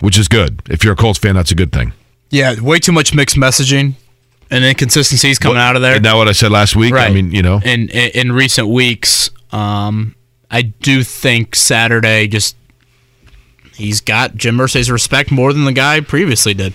[0.00, 0.62] which is good.
[0.68, 1.92] If you're a Colts fan, that's a good thing.
[2.30, 3.94] Yeah, way too much mixed messaging
[4.50, 5.98] and inconsistencies coming out of there.
[5.98, 6.94] That what I said last week?
[6.94, 7.10] Right.
[7.10, 7.60] I mean, you know.
[7.64, 10.14] in in, in recent weeks, um,
[10.50, 12.56] I do think Saturday just
[13.74, 16.74] he's got Jim Irsay's respect more than the guy previously did.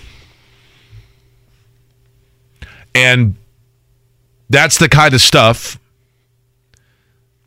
[2.94, 3.34] And
[4.48, 5.78] that's the kind of stuff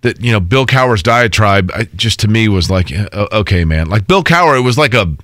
[0.02, 3.90] that you know Bill Cowher's diatribe I, just to me was like uh, okay man
[3.90, 5.16] like Bill Cowher it was like a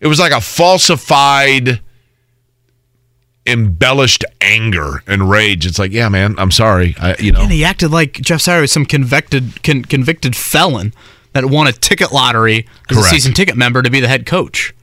[0.00, 1.80] it was like a falsified
[3.46, 7.64] embellished anger and rage it's like yeah man I'm sorry I, you know And he
[7.64, 10.92] acted like Jeff Saturday was some convicted con, convicted felon
[11.32, 14.74] that won a ticket lottery as a season ticket member to be the head coach.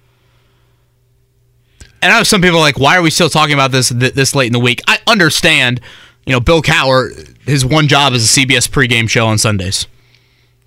[2.01, 4.13] And I know some people are like, why are we still talking about this th-
[4.13, 4.81] this late in the week?
[4.87, 5.81] I understand,
[6.25, 9.87] you know, Bill Cowher, his one job is a CBS pregame show on Sundays.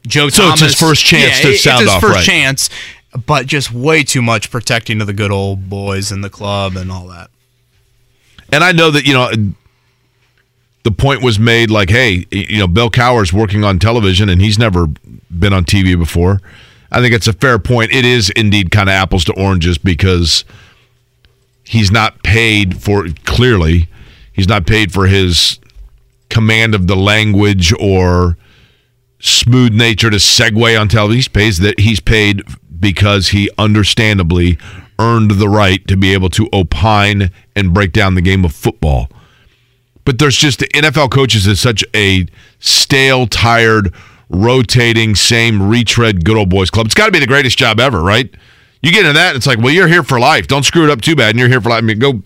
[0.07, 2.25] Joe So it's his first chance yeah, to it- it's sound his off, first right.
[2.25, 2.69] chance,
[3.27, 6.93] but just way too much protecting of the good old boys in the club and
[6.93, 7.31] all that.
[8.53, 9.31] And I know that, you know,
[10.83, 14.59] the point was made like, hey, you know, Bill Cowher's working on television and he's
[14.59, 14.87] never
[15.31, 16.41] been on TV before.
[16.91, 17.93] I think it's a fair point.
[17.93, 20.45] It is indeed kind of apples to oranges because
[21.65, 23.89] he's not paid for, clearly,
[24.33, 25.59] he's not paid for his
[26.29, 28.37] command of the language or
[29.21, 31.19] smooth nature to segue on television.
[31.19, 32.43] He's paid that he's paid
[32.81, 34.59] because he understandably
[34.99, 39.09] earned the right to be able to opine and break down the game of football.
[40.05, 42.27] But there's just the NFL coaches is such a
[42.59, 43.95] stale, tired,
[44.29, 46.87] rotating, same retread good old boys club.
[46.87, 48.33] It's got to be the greatest job ever, right?
[48.83, 50.47] You get into that, it's like, well, you're here for life.
[50.47, 51.79] Don't screw it up too bad, and you're here for life.
[51.79, 52.23] I mean, go,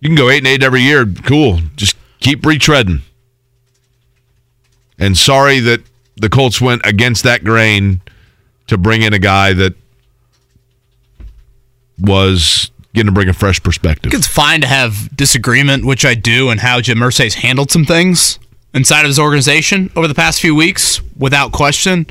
[0.00, 1.04] you can go eight and eight every year.
[1.24, 1.60] Cool.
[1.76, 3.00] Just keep retreading.
[4.98, 5.82] And sorry that
[6.16, 8.00] the Colts went against that grain
[8.68, 9.74] to bring in a guy that
[12.00, 14.12] was getting to bring a fresh perspective.
[14.14, 18.38] It's fine to have disagreement, which I do, and how Jim Irsay's handled some things
[18.74, 22.06] inside of his organization over the past few weeks, without question.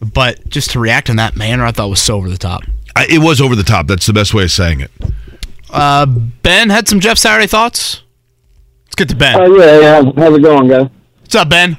[0.00, 2.62] But just to react in that manner, I thought was so over the top.
[2.96, 3.86] I, it was over the top.
[3.86, 4.90] That's the best way of saying it.
[5.70, 8.02] Uh, ben had some Jeff Saturday thoughts.
[8.86, 9.40] Let's get to Ben.
[9.40, 10.12] Oh yeah, yeah.
[10.16, 10.88] How's it going, guys?
[11.20, 11.78] What's up, Ben?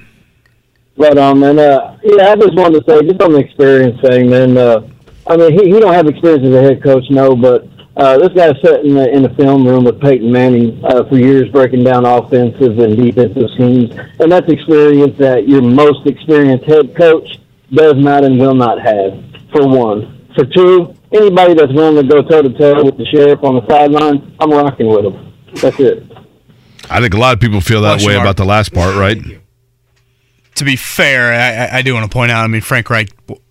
[0.97, 1.59] Right on, man.
[1.59, 4.57] Uh, yeah, I just wanted to say, just on the experience thing, man.
[4.57, 4.87] Uh,
[5.27, 8.29] I mean, he, he don't have experience as a head coach, no, but uh, this
[8.29, 11.83] guy sat in the in the film room with Peyton Manning uh, for years, breaking
[11.83, 17.39] down offensive and defensive schemes, and that's experience that your most experienced head coach
[17.71, 19.13] does not and will not have.
[19.51, 23.43] For one, for two, anybody that's willing to go toe to toe with the sheriff
[23.43, 25.33] on the sideline, I'm rocking with him.
[25.55, 26.03] That's it.
[26.89, 29.17] I think a lot of people feel that Question way about the last part, right?
[30.55, 32.43] To be fair, I, I- I do want to point out.
[32.43, 33.41] I mean, Frank Reich w-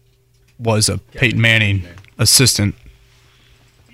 [0.58, 1.84] was a Peyton Manning
[2.18, 2.74] assistant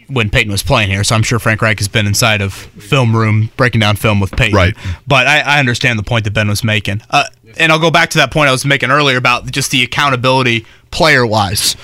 [0.08, 3.14] when Peyton was playing here, so I'm sure Frank Reich has been inside of film
[3.14, 4.56] room breaking down film with Peyton.
[4.56, 4.74] Right.
[5.06, 7.24] But I, I understand the point that Ben was making, uh,
[7.58, 10.64] and I'll go back to that point I was making earlier about just the accountability
[10.90, 11.76] player wise.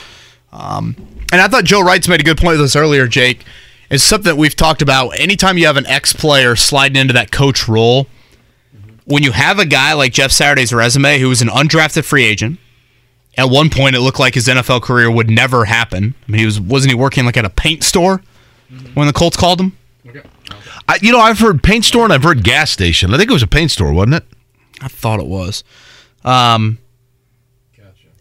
[0.53, 0.97] Um,
[1.33, 3.45] and I thought Joe Reitz made a good point with this earlier, Jake.
[3.91, 5.11] It's something that we've talked about.
[5.11, 8.07] Anytime you have an ex player sliding into that coach role,
[9.05, 12.59] when you have a guy like Jeff Saturday's resume, who was an undrafted free agent,
[13.36, 16.15] at one point it looked like his NFL career would never happen.
[16.27, 18.23] I mean, he was wasn't he working like at a paint store
[18.94, 19.77] when the Colts called him?
[20.89, 23.15] I, you know, I've heard paint store and I've heard gas station.
[23.15, 24.24] I think it was a paint store, wasn't it?
[24.81, 25.65] I thought it was.
[26.24, 26.78] Um,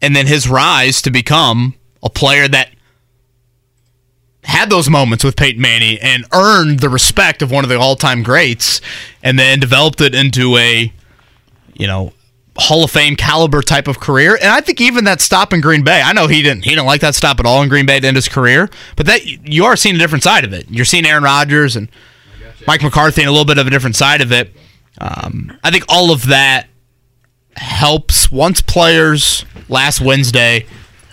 [0.01, 2.69] and then his rise to become a player that
[4.43, 8.23] had those moments with Peyton Manning and earned the respect of one of the all-time
[8.23, 8.81] greats,
[9.21, 10.91] and then developed it into a,
[11.73, 12.11] you know,
[12.57, 14.35] Hall of Fame caliber type of career.
[14.35, 16.85] And I think even that stop in Green Bay, I know he didn't he didn't
[16.85, 19.65] like that stop at all in Green Bay to end his career, but that you
[19.65, 20.69] are seeing a different side of it.
[20.69, 21.89] You're seeing Aaron Rodgers and
[22.67, 24.53] Mike McCarthy and a little bit of a different side of it.
[24.99, 26.67] Um, I think all of that
[27.55, 30.65] helps once players last Wednesday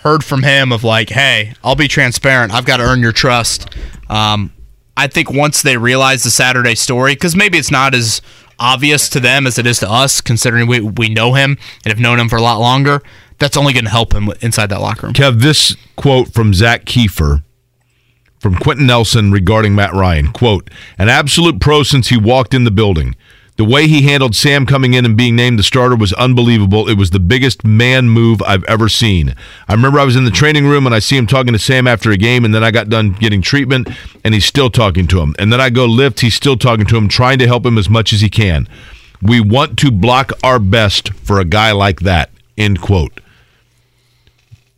[0.03, 2.53] heard from him of like, hey, I'll be transparent.
[2.53, 3.75] I've got to earn your trust.
[4.09, 4.51] Um,
[4.97, 8.21] I think once they realize the Saturday story, because maybe it's not as
[8.61, 11.99] obvious to them as it is to us, considering we, we know him and have
[11.99, 13.01] known him for a lot longer,
[13.39, 15.13] that's only going to help him inside that locker room.
[15.13, 17.43] Kev, this quote from Zak Keefer
[18.39, 20.31] from Quenton Nelson regarding Matt Ryan.
[20.31, 23.15] Quote, an absolute pro since he walked in the building.
[23.61, 26.89] The way he handled Sam coming in and being named the starter was unbelievable.
[26.89, 29.35] It was the biggest man move I've ever seen.
[29.67, 31.85] I remember I was in the training room and I see him talking to Sam
[31.85, 33.87] after a game, and then I got done getting treatment,
[34.23, 35.35] and he's still talking to him.
[35.37, 37.87] And then I go lift, he's still talking to him, trying to help him as
[37.87, 38.67] much as he can.
[39.21, 42.31] We want to block our best for a guy like that.
[42.57, 43.21] End quote.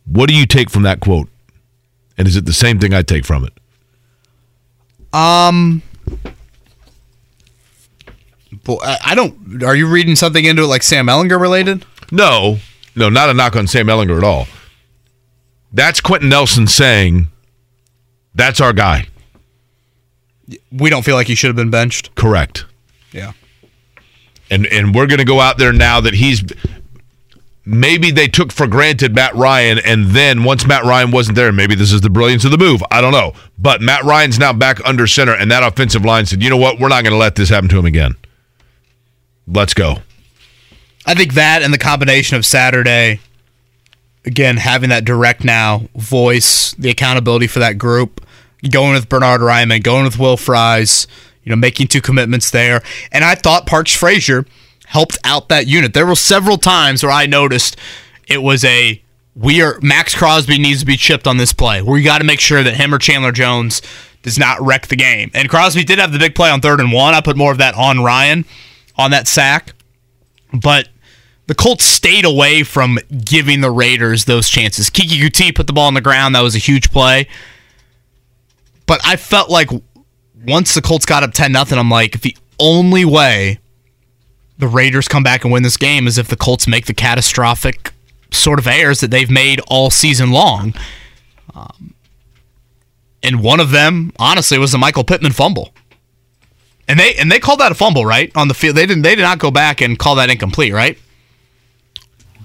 [0.04, 1.30] What do you take from that quote?
[2.18, 3.54] And is it the same thing I take from it?
[5.14, 5.80] Um,
[8.66, 9.62] well, I I don't.
[9.62, 11.84] Are you reading something into it like Sam Ehlinger related?
[12.10, 12.58] No,
[12.94, 14.46] no, not a knock on Sam Ehlinger at all.
[15.72, 17.28] That's Quenton Nelson saying,
[18.34, 19.08] "That's our guy."
[20.70, 22.14] We don't feel like he should have been benched.
[22.14, 22.66] Correct.
[23.12, 23.32] Yeah.
[24.50, 26.44] And and we're going to go out there now that he's
[27.64, 31.74] maybe they took for granted Matt Ryan and then once Matt Ryan wasn't there, maybe
[31.74, 32.82] this is the brilliance of the move.
[32.90, 33.32] I don't know.
[33.58, 36.78] But Matt Ryan's now back under center and that offensive line said, "You know what?
[36.78, 38.14] We're not going to let this happen to him again.
[39.46, 39.98] Let's go."
[41.06, 43.20] I think that and the combination of Saturday,
[44.24, 48.26] again, having that direct now voice, the accountability for that group,
[48.70, 51.06] going with Bernhard Raimann, going with Will Fries,
[51.42, 52.82] you know, making two commitments there.
[53.12, 54.46] And I thought Parks Frazier
[54.86, 55.92] helped out that unit.
[55.92, 57.76] There were several times where I noticed
[58.26, 59.02] it was a
[59.36, 61.82] we are Maxx Crosby needs to be chipped on this play.
[61.82, 63.82] We got to make sure that him or Chandler Jones
[64.22, 65.30] does not wreck the game.
[65.34, 67.14] And Crosby did have the big play on third and one.
[67.14, 68.44] I put more of that on Ryan
[68.96, 69.74] on that sack.
[70.52, 70.88] But
[71.46, 74.88] the Colts stayed away from giving the Raiders those chances.
[74.90, 76.34] Keke Coutee put the ball on the ground.
[76.34, 77.28] That was a huge play.
[78.86, 79.70] But I felt like
[80.46, 83.58] once the Colts got up 10 nothing, I'm like, the only way
[84.58, 87.92] the Raiders come back and win this game is if the Colts make the catastrophic
[88.30, 90.74] sort of errors that they've made all season long.
[91.54, 91.94] Um,
[93.22, 95.72] and one of them, honestly, was the Michael Pittman fumble.
[96.86, 98.30] And they and they called that a fumble, right?
[98.36, 98.76] On the field.
[98.76, 100.98] They didn't they did not go back and call that incomplete, right?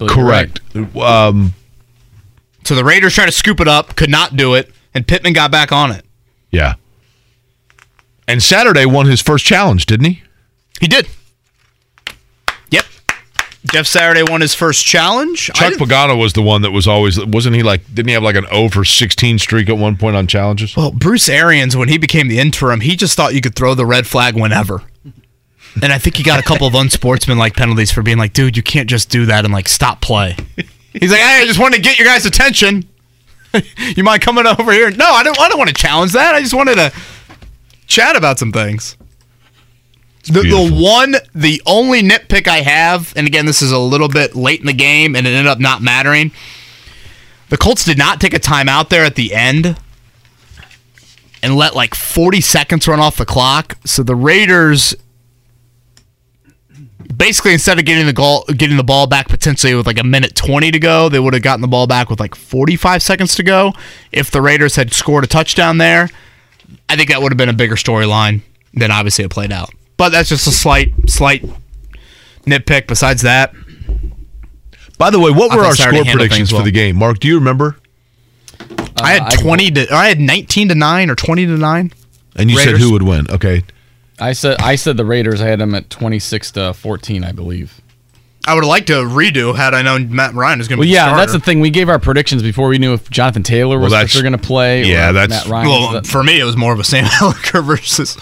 [0.07, 0.61] Correct.
[0.95, 1.53] Um,
[2.63, 5.51] so the Raiders tried to scoop it up, could not do it, and Pittman got
[5.51, 6.05] back on it.
[6.51, 6.75] Yeah.
[8.27, 10.23] And Saturday won his first challenge, didn't he?
[10.79, 11.07] He did.
[13.65, 15.51] Jeff Saturday won his first challenge.
[15.53, 18.35] Chuck Pagano was the one that was always wasn't he like didn't he have like
[18.35, 20.75] an 0 for 16 streak at one point on challenges?
[20.75, 23.85] Well, Bruce Arians, when he became the interim, he just thought you could throw the
[23.85, 24.83] red flag whenever.
[25.81, 28.63] And I think he got a couple of unsportsmanlike penalties for being like, dude, you
[28.63, 30.35] can't just do that and like stop play.
[30.93, 32.87] He's like, hey, I just wanted to get your guys' attention.
[33.95, 34.89] you mind coming over here?
[34.89, 35.39] No, I don't.
[35.39, 36.33] I don't want to challenge that.
[36.33, 36.91] I just wanted to
[37.87, 38.97] chat about some things.
[40.25, 44.35] The, the one, the only nitpick I have, and again, this is a little bit
[44.35, 46.31] late in the game, and it ended up not mattering.
[47.49, 49.77] The Colts did not take a timeout there at the end
[51.41, 53.77] and let like 40 seconds run off the clock.
[53.85, 54.95] So the Raiders
[57.15, 60.35] basically instead of getting the goal getting the ball back potentially with like a minute
[60.35, 63.43] 20 to go, they would have gotten the ball back with like 45 seconds to
[63.43, 63.73] go.
[64.11, 66.09] If the Raiders had scored a touchdown there,
[66.87, 68.41] I think that would have been a bigger storyline
[68.73, 69.71] than obviously it played out.
[69.99, 71.45] But that's just a slight slight
[72.45, 73.53] nitpick besides that.
[74.97, 76.61] By the way, what I were thought our Saturday score handled predictions things well.
[76.61, 76.95] for the game?
[76.95, 77.75] Mark, do you remember?
[78.59, 81.93] Uh, I had 20 to I had 19 to 9 or 20 to 9.
[82.37, 82.81] And you said Raiders.
[82.81, 83.27] who would win?
[83.29, 83.63] Okay.
[84.19, 85.41] I said I said the Raiders.
[85.41, 87.79] I had them at twenty six to fourteen, I believe.
[88.47, 90.87] I would have liked to redo had I known Matt Ryan was going to Well,
[90.87, 91.45] be yeah, the that's the starter.
[91.45, 91.59] thing.
[91.61, 94.31] We gave our predictions before we knew if Jonathan Taylor Well, was that's- for going
[94.33, 94.83] to play.
[94.85, 95.67] yeah, or that's- Matt Ryan.
[95.69, 98.17] well, that- uh, for me, it was more of a Sam Ehlinger versus.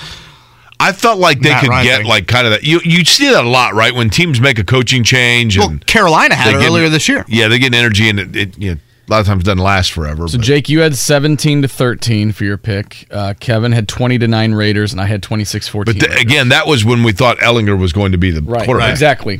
[0.79, 2.07] I felt like they Matt could Ryan get thing.
[2.07, 2.63] like kind of that.
[2.63, 3.93] You you see that a lot, right?
[3.93, 5.57] When teams make a coaching change.
[5.57, 7.25] Well, Carolina had it get- earlier this year.
[7.27, 9.91] Yeah, they get energy, and it, it you know, a lot of times doesn't last
[9.91, 10.27] forever.
[10.27, 13.07] So but- Jake, you had 17 to 13 for your pick.
[13.09, 15.97] Uh, Kevin had 20 to 9 Raiders, and I had 26 14.
[15.97, 18.65] But th- again, that was when we thought Ehlinger was going to be the right,
[18.65, 18.91] quarterback.
[18.91, 19.39] exactly.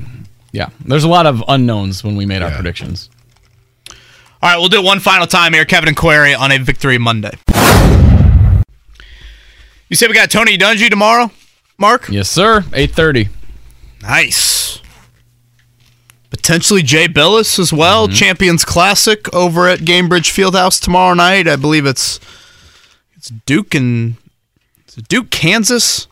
[0.53, 3.09] Yeah, there's a lot of unknowns when we made our predictions.
[4.41, 5.65] All right, we'll do it one final time here.
[5.65, 7.31] Kevin and Query on a Victory Monday.
[9.89, 11.31] You say we got Tony Dungy tomorrow,
[11.77, 12.09] Mark?
[12.09, 12.61] Yes, sir.
[12.71, 13.29] 8:30.
[14.01, 14.81] Nice.
[16.29, 18.07] Potentially Jay Bilas as well.
[18.07, 18.15] Mm-hmm.
[18.15, 21.47] Champions Classic over at Gainbridge Fieldhouse tomorrow night.
[21.47, 22.19] I believe it's
[23.15, 24.17] it's Duke and
[24.87, 26.07] is it Duke, Kansas.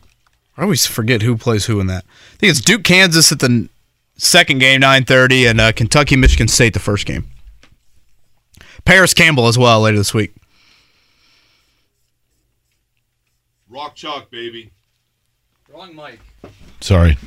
[0.56, 2.04] I always forget who plays who in that.
[2.34, 3.68] I think it's Duke, Kansas at the
[4.16, 7.26] second game, nine thirty, and uh, Kentucky, Michigan State the first game.
[8.86, 10.32] Parris Campbell as well later this week.
[13.76, 14.70] Rock chalk, baby.
[15.70, 16.18] Wrong mic.
[16.80, 17.18] Sorry.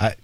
[0.00, 0.14] I,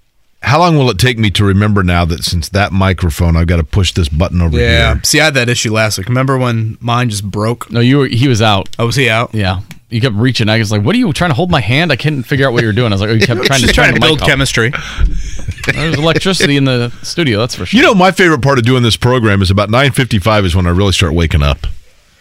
[0.42, 3.58] how long will it take me to remember now that since that microphone, I've got
[3.58, 4.66] to push this button over here?
[4.70, 4.94] Yeah.
[4.94, 5.04] here?
[5.04, 6.08] See, I had that issue last week.
[6.08, 7.70] Remember when mine just broke?
[7.70, 8.06] No, you were.
[8.06, 8.70] He was out.
[8.78, 9.34] Oh, was he out?
[9.34, 9.60] Yeah.
[9.90, 10.48] You kept reaching.
[10.48, 12.54] I was like, "What are you trying to hold my hand?" I couldn't figure out
[12.54, 12.90] what you were doing.
[12.90, 14.72] I was like, "Oh, you kept trying to Just trying to build chemistry.
[15.66, 17.38] There's electricity in the studio.
[17.40, 17.78] That's for sure.
[17.78, 20.70] You know, my favorite part of doing this program is about 9.55 is when I
[20.70, 21.66] really start waking up.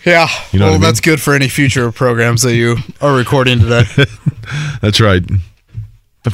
[0.06, 0.28] Yeah.
[0.52, 0.82] You know well, I mean?
[0.82, 3.84] that's good for any future programs that you are recording today.
[4.82, 5.24] That's right.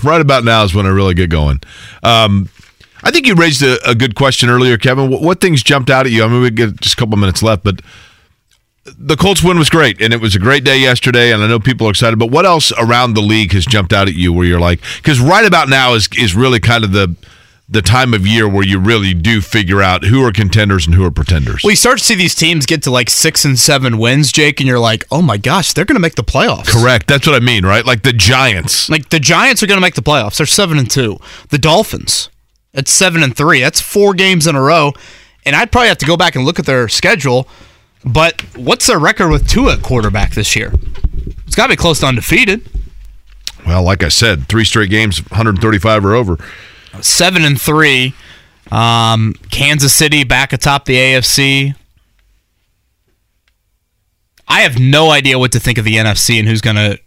[0.03, 1.59] Right about now is when I really get going.
[2.03, 2.49] Um,
[3.03, 5.09] I think you raised a, a good question earlier, Kevin.
[5.09, 6.23] What, what things jumped out at you?
[6.23, 7.81] I mean, we get just a couple minutes left, but
[8.97, 11.59] the Colts win was great, and it was a great day yesterday, and I know
[11.59, 12.17] people are excited.
[12.17, 15.19] But what else around the league has jumped out at you where you're like, because
[15.19, 17.15] right about now is is really kind of the
[17.69, 21.03] the time of year where you really do figure out who are contenders and who
[21.03, 21.63] are pretenders.
[21.63, 24.61] well, you start to see these teams get to like six and seven wins, Jake,
[24.61, 26.67] and you're like, oh my gosh, they're going to make the playoffs.
[26.67, 27.07] Correct.
[27.07, 27.85] That's what I mean, right?
[27.85, 28.89] Like the Giants.
[28.89, 30.37] Like the Giants are going to make the playoffs.
[30.37, 31.17] They're seven and two.
[31.49, 32.29] The Dolphins
[32.73, 33.59] at seven and three.
[33.59, 34.93] That's four games in a row.
[35.45, 37.47] And I'd probably have to go back and look at their schedule.
[38.05, 40.73] But what's their record with Tua at quarterback this year?
[41.45, 42.69] It's got to be close to undefeated.
[43.65, 46.37] Well, like I said, three straight games, 135 or over.
[47.01, 48.13] Seven and three.
[48.71, 51.75] Um, Kansas City back atop the AFC.
[54.47, 56.99] I have no idea what to think of the NFC and who's going to.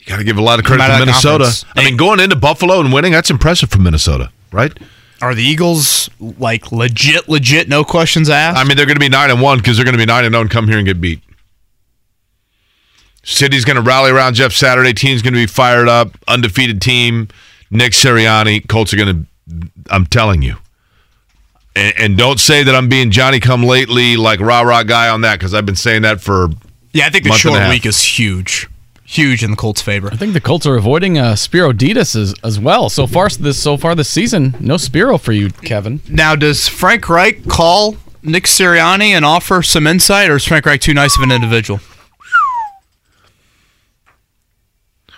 [0.00, 1.44] You got to give a lot of credit to Minnesota.
[1.44, 1.64] conference.
[1.76, 4.76] I mean, going into Buffalo and winning, that's impressive from Minnesota, right?
[5.22, 8.58] Are the Eagles like legit, legit, no questions asked?
[8.58, 10.24] I mean, they're going to be 9 and 1 because they're going to be 9
[10.24, 11.22] and 0 and come here and get beat.
[13.24, 14.92] City's going to rally around Jeff Saturday.
[14.92, 16.16] Team's going to be fired up.
[16.28, 17.28] Undefeated team.
[17.70, 18.68] Nick Sirianni.
[18.68, 20.56] Colts are going to, I'm telling you.
[21.74, 25.22] And, and don't say that I'm being Johnny come lately, like rah rah guy on
[25.22, 26.48] that, because I've been saying that for.
[26.92, 28.68] yeah, I think the month and a short week is huge.
[29.06, 30.08] Huge in the Colts' favor.
[30.10, 32.88] I think the Colts are avoiding uh, Spiro Ditas as, as well.
[32.88, 36.00] So far this so far this season, no Spiro for you, Kevin.
[36.08, 40.80] Now, does Frank Reich call Nick Sirianni and offer some insight, or is Frank Reich
[40.80, 41.80] too nice of an individual?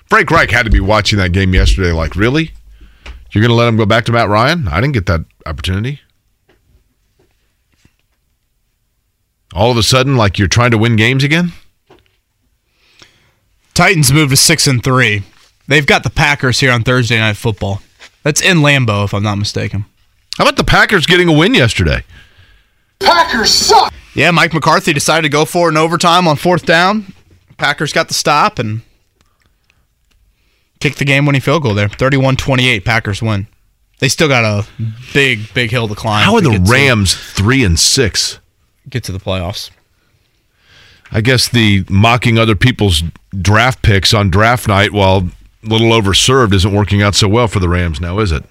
[0.08, 1.92] Frank Reich had to be watching that game yesterday.
[1.92, 2.52] Like, really?
[3.30, 4.68] You're going to let him go back to Matt Ryan?
[4.68, 6.00] I didn't get that opportunity.
[9.52, 11.52] All of a sudden, like you're trying to win games again?
[13.74, 15.22] Titans moved to six and three.
[15.68, 17.82] They've got the Packers here on Thursday Night Football.
[18.22, 19.84] That's in Lambeau, if I'm not mistaken.
[20.38, 22.04] How about the Packers getting a win yesterday?
[23.00, 23.92] Packers suck.
[24.14, 27.12] Yeah, Mike McCarthy decided to go for it in overtime on fourth down.
[27.58, 28.82] Packers got the stop and
[30.80, 31.88] kicked the game-winning field goal there.
[31.88, 33.46] 31-28, Packers win.
[33.98, 34.66] They still got a
[35.14, 36.24] big, big hill to climb.
[36.24, 38.38] How are the get to- Rams three and six?
[38.88, 39.70] get to the playoffs?
[41.10, 43.02] I guess the mocking other people's
[43.40, 45.28] draft picks on draft night while
[45.64, 48.44] a little overserved isn't working out so well for the Rams now, is it?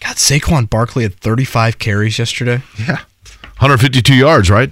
[0.00, 2.62] God, Saquon Barkley had 35 carries yesterday.
[2.78, 2.98] Yeah.
[3.58, 4.70] 152 yards, right?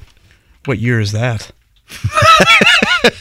[0.64, 1.50] What year is that?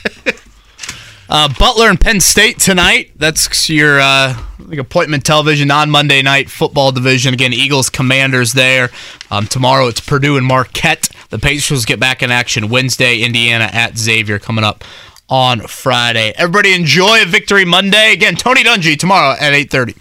[1.30, 3.12] uh, Butler and Penn State tonight.
[3.16, 7.34] That's your uh, like appointment television on Monday night football division.
[7.34, 8.90] Again, Eagles Commanders there.
[9.32, 11.10] Um, tomorrow it's Purdue and Marquette.
[11.30, 13.22] The Pacers get back in action Wednesday.
[13.22, 14.84] Indiana at Xavier coming up
[15.30, 16.34] on Friday.
[16.36, 18.14] Everybody enjoy a victory Monday.
[18.14, 19.96] Again, Tony Dungy tomorrow at 8:30.